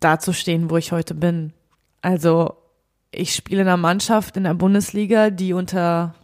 da 0.00 0.18
zu 0.18 0.32
stehen, 0.32 0.68
wo 0.68 0.76
ich 0.78 0.90
heute 0.90 1.14
bin. 1.14 1.52
Also 2.02 2.56
ich 3.12 3.32
spiele 3.32 3.62
in 3.62 3.68
einer 3.68 3.76
Mannschaft 3.76 4.36
in 4.36 4.42
der 4.42 4.54
Bundesliga, 4.54 5.30
die 5.30 5.52
unter 5.52 6.16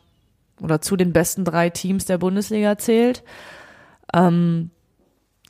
oder 0.60 0.80
zu 0.80 0.96
den 0.96 1.12
besten 1.12 1.44
drei 1.44 1.70
Teams 1.70 2.06
der 2.06 2.18
Bundesliga 2.18 2.76
zählt. 2.76 3.22
Ähm, 4.12 4.72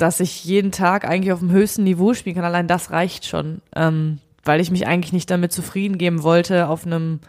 dass 0.01 0.21
ich 0.21 0.45
jeden 0.45 0.73
Tag 0.73 1.05
eigentlich 1.05 1.33
auf 1.33 1.41
dem 1.41 1.51
höchsten 1.51 1.85
Niveau 1.85 2.15
spielen 2.15 2.37
kann, 2.37 2.45
allein 2.45 2.67
das 2.67 2.91
reicht 2.91 3.27
schon, 3.27 3.61
ähm, 3.77 4.19
weil 4.45 4.61
ich 4.61 4.71
mich 4.71 4.87
eigentlich 4.87 5.13
nicht 5.13 5.31
damit 5.31 5.53
zufrieden 5.53 5.99
geben 5.99 6.23
wollte, 6.23 6.69
auf 6.69 6.87
einem 6.87 7.21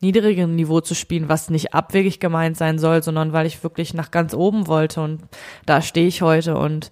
niedrigeren 0.00 0.54
Niveau 0.54 0.80
zu 0.80 0.94
spielen, 0.94 1.28
was 1.28 1.50
nicht 1.50 1.74
abwegig 1.74 2.20
gemeint 2.20 2.56
sein 2.56 2.78
soll, 2.78 3.02
sondern 3.02 3.32
weil 3.32 3.46
ich 3.46 3.62
wirklich 3.62 3.94
nach 3.94 4.10
ganz 4.10 4.34
oben 4.34 4.66
wollte 4.66 5.02
und 5.02 5.20
da 5.66 5.82
stehe 5.82 6.06
ich 6.06 6.22
heute. 6.22 6.56
Und 6.56 6.90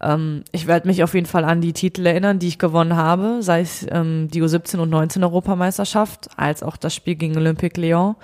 ähm, 0.00 0.44
ich 0.52 0.66
werde 0.66 0.86
mich 0.86 1.02
auf 1.02 1.14
jeden 1.14 1.26
Fall 1.26 1.44
an 1.44 1.60
die 1.60 1.72
Titel 1.72 2.06
erinnern, 2.06 2.38
die 2.38 2.48
ich 2.48 2.58
gewonnen 2.58 2.96
habe, 2.96 3.42
sei 3.42 3.60
es 3.60 3.86
ähm, 3.90 4.28
die 4.28 4.42
U17 4.42 4.78
und 4.78 4.90
19 4.90 5.24
Europameisterschaft, 5.24 6.28
als 6.36 6.62
auch 6.62 6.76
das 6.76 6.94
Spiel 6.94 7.14
gegen 7.14 7.36
Olympique 7.36 7.80
Lyon 7.80 8.16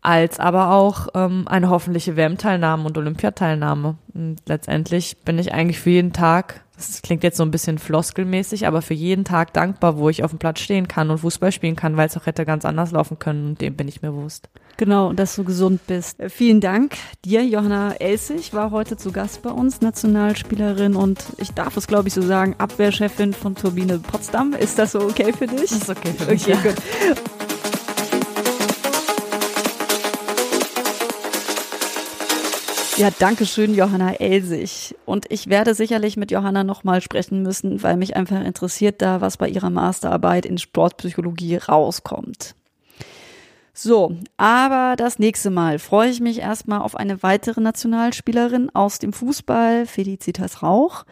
als 0.00 0.38
aber 0.38 0.70
auch 0.70 1.08
ähm, 1.14 1.44
eine 1.48 1.70
hoffentliche 1.70 2.16
WM-Teilnahme 2.16 2.84
und 2.84 2.96
Olympiateilnahme. 2.96 3.96
Und 4.14 4.36
letztendlich 4.46 5.18
bin 5.24 5.38
ich 5.38 5.52
eigentlich 5.52 5.80
für 5.80 5.90
jeden 5.90 6.12
Tag, 6.12 6.62
das 6.76 7.02
klingt 7.02 7.24
jetzt 7.24 7.36
so 7.36 7.42
ein 7.42 7.50
bisschen 7.50 7.78
floskelmäßig, 7.78 8.66
aber 8.66 8.82
für 8.82 8.94
jeden 8.94 9.24
Tag 9.24 9.52
dankbar, 9.52 9.98
wo 9.98 10.08
ich 10.08 10.22
auf 10.22 10.30
dem 10.30 10.38
Platz 10.38 10.60
stehen 10.60 10.86
kann 10.86 11.10
und 11.10 11.18
Fußball 11.18 11.50
spielen 11.50 11.74
kann, 11.74 11.96
weil 11.96 12.06
es 12.06 12.16
auch 12.16 12.26
hätte 12.26 12.44
ganz 12.44 12.64
anders 12.64 12.92
laufen 12.92 13.18
können 13.18 13.48
und 13.48 13.60
dem 13.60 13.74
bin 13.74 13.88
ich 13.88 14.00
mir 14.00 14.12
bewusst. 14.12 14.48
Genau, 14.76 15.12
dass 15.12 15.34
du 15.34 15.42
gesund 15.42 15.84
bist. 15.88 16.20
Äh, 16.20 16.30
vielen 16.30 16.60
Dank 16.60 16.94
dir, 17.24 17.44
Johanna 17.44 17.94
Elsig, 17.94 18.54
war 18.54 18.70
heute 18.70 18.96
zu 18.96 19.10
Gast 19.10 19.42
bei 19.42 19.50
uns, 19.50 19.80
Nationalspielerin 19.80 20.94
und 20.94 21.24
ich 21.38 21.52
darf 21.52 21.76
es, 21.76 21.88
glaube 21.88 22.06
ich, 22.06 22.14
so 22.14 22.22
sagen, 22.22 22.54
Abwehrchefin 22.58 23.32
von 23.32 23.56
Turbine 23.56 23.98
Potsdam. 23.98 24.52
Ist 24.52 24.78
das 24.78 24.92
so 24.92 25.00
okay 25.00 25.32
für 25.32 25.48
dich? 25.48 25.70
Das 25.70 25.72
ist 25.72 25.90
okay 25.90 26.12
für 26.16 26.30
mich. 26.30 26.42
Okay, 26.44 26.52
ja. 26.52 26.62
gut. 26.62 26.76
Ja, 32.98 33.10
danke 33.16 33.46
schön, 33.46 33.76
Johanna 33.76 34.14
Elsig. 34.14 34.96
Und 35.04 35.30
ich 35.30 35.46
werde 35.46 35.76
sicherlich 35.76 36.16
mit 36.16 36.32
Johanna 36.32 36.64
nochmal 36.64 37.00
sprechen 37.00 37.44
müssen, 37.44 37.80
weil 37.84 37.96
mich 37.96 38.16
einfach 38.16 38.44
interessiert 38.44 39.00
da, 39.00 39.20
was 39.20 39.36
bei 39.36 39.48
ihrer 39.48 39.70
Masterarbeit 39.70 40.44
in 40.44 40.58
Sportpsychologie 40.58 41.58
rauskommt. 41.58 42.56
So, 43.72 44.16
aber 44.36 44.96
das 44.96 45.20
nächste 45.20 45.50
Mal 45.50 45.78
freue 45.78 46.10
ich 46.10 46.18
mich 46.18 46.40
erstmal 46.40 46.80
auf 46.80 46.96
eine 46.96 47.22
weitere 47.22 47.60
Nationalspielerin 47.60 48.70
aus 48.74 48.98
dem 48.98 49.12
Fußball, 49.12 49.86
Felicitas 49.86 50.64
Rauch. 50.64 51.04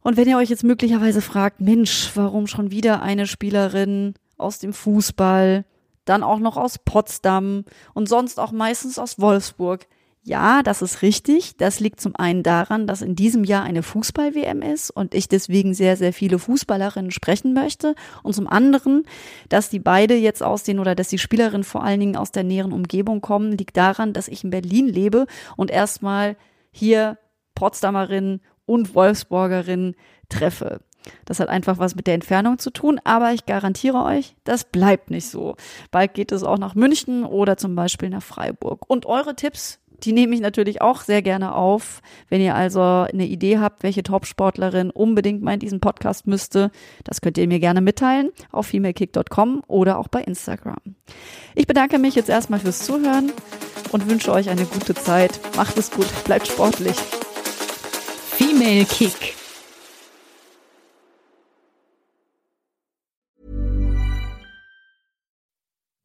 Und 0.00 0.16
wenn 0.16 0.28
ihr 0.28 0.38
euch 0.38 0.48
jetzt 0.48 0.64
möglicherweise 0.64 1.20
fragt, 1.20 1.60
Mensch, 1.60 2.10
warum 2.14 2.46
schon 2.46 2.70
wieder 2.70 3.02
eine 3.02 3.26
Spielerin 3.26 4.14
aus 4.38 4.60
dem 4.60 4.72
Fußball, 4.72 5.66
dann 6.06 6.22
auch 6.22 6.38
noch 6.38 6.56
aus 6.56 6.78
Potsdam 6.78 7.66
und 7.92 8.08
sonst 8.08 8.40
auch 8.40 8.52
meistens 8.52 8.98
aus 8.98 9.20
Wolfsburg, 9.20 9.86
ja, 10.26 10.64
das 10.64 10.82
ist 10.82 11.02
richtig. 11.02 11.56
Das 11.56 11.78
liegt 11.78 12.00
zum 12.00 12.16
einen 12.16 12.42
daran, 12.42 12.88
dass 12.88 13.00
in 13.00 13.14
diesem 13.14 13.44
Jahr 13.44 13.62
eine 13.62 13.84
Fußball-WM 13.84 14.60
ist 14.60 14.90
und 14.90 15.14
ich 15.14 15.28
deswegen 15.28 15.72
sehr, 15.72 15.96
sehr 15.96 16.12
viele 16.12 16.40
Fußballerinnen 16.40 17.12
sprechen 17.12 17.54
möchte. 17.54 17.94
Und 18.24 18.32
zum 18.32 18.48
anderen, 18.48 19.04
dass 19.48 19.70
die 19.70 19.78
beide 19.78 20.16
jetzt 20.16 20.42
aus 20.42 20.64
den 20.64 20.80
oder 20.80 20.96
dass 20.96 21.06
die 21.06 21.18
Spielerinnen 21.18 21.62
vor 21.62 21.84
allen 21.84 22.00
Dingen 22.00 22.16
aus 22.16 22.32
der 22.32 22.42
näheren 22.42 22.72
Umgebung 22.72 23.20
kommen, 23.20 23.52
liegt 23.52 23.76
daran, 23.76 24.12
dass 24.12 24.26
ich 24.26 24.42
in 24.42 24.50
Berlin 24.50 24.88
lebe 24.88 25.26
und 25.56 25.70
erstmal 25.70 26.36
hier 26.72 27.18
Potsdamerinnen 27.54 28.40
und 28.66 28.96
Wolfsburgerinnen 28.96 29.94
treffe. 30.28 30.80
Das 31.24 31.38
hat 31.38 31.48
einfach 31.48 31.78
was 31.78 31.94
mit 31.94 32.08
der 32.08 32.14
Entfernung 32.14 32.58
zu 32.58 32.70
tun, 32.70 33.00
aber 33.04 33.32
ich 33.32 33.46
garantiere 33.46 34.02
euch, 34.02 34.34
das 34.42 34.64
bleibt 34.64 35.10
nicht 35.10 35.28
so. 35.28 35.54
Bald 35.92 36.14
geht 36.14 36.32
es 36.32 36.42
auch 36.42 36.58
nach 36.58 36.74
München 36.74 37.24
oder 37.24 37.56
zum 37.56 37.76
Beispiel 37.76 38.10
nach 38.10 38.24
Freiburg. 38.24 38.82
Und 38.88 39.06
eure 39.06 39.36
Tipps 39.36 39.78
die 40.02 40.12
nehme 40.12 40.34
ich 40.34 40.40
natürlich 40.40 40.82
auch 40.82 41.00
sehr 41.00 41.22
gerne 41.22 41.54
auf. 41.54 42.02
Wenn 42.28 42.40
ihr 42.40 42.54
also 42.54 42.80
eine 42.80 43.26
Idee 43.26 43.58
habt, 43.58 43.82
welche 43.82 44.02
Topsportlerin 44.02 44.90
unbedingt 44.90 45.42
mal 45.42 45.54
in 45.54 45.60
diesen 45.60 45.80
Podcast 45.80 46.26
müsste, 46.26 46.70
das 47.04 47.20
könnt 47.20 47.38
ihr 47.38 47.48
mir 47.48 47.60
gerne 47.60 47.80
mitteilen 47.80 48.30
auf 48.52 48.66
femalekick.com 48.66 49.62
oder 49.66 49.98
auch 49.98 50.08
bei 50.08 50.22
Instagram. 50.22 50.76
Ich 51.54 51.66
bedanke 51.66 51.98
mich 51.98 52.14
jetzt 52.14 52.28
erstmal 52.28 52.60
fürs 52.60 52.84
Zuhören 52.84 53.32
und 53.92 54.08
wünsche 54.08 54.32
euch 54.32 54.48
eine 54.48 54.64
gute 54.64 54.94
Zeit. 54.94 55.40
Macht 55.56 55.78
es 55.78 55.90
gut, 55.90 56.06
bleibt 56.24 56.48
sportlich. 56.48 56.96
Female 58.36 58.84
Kick. 58.84 59.45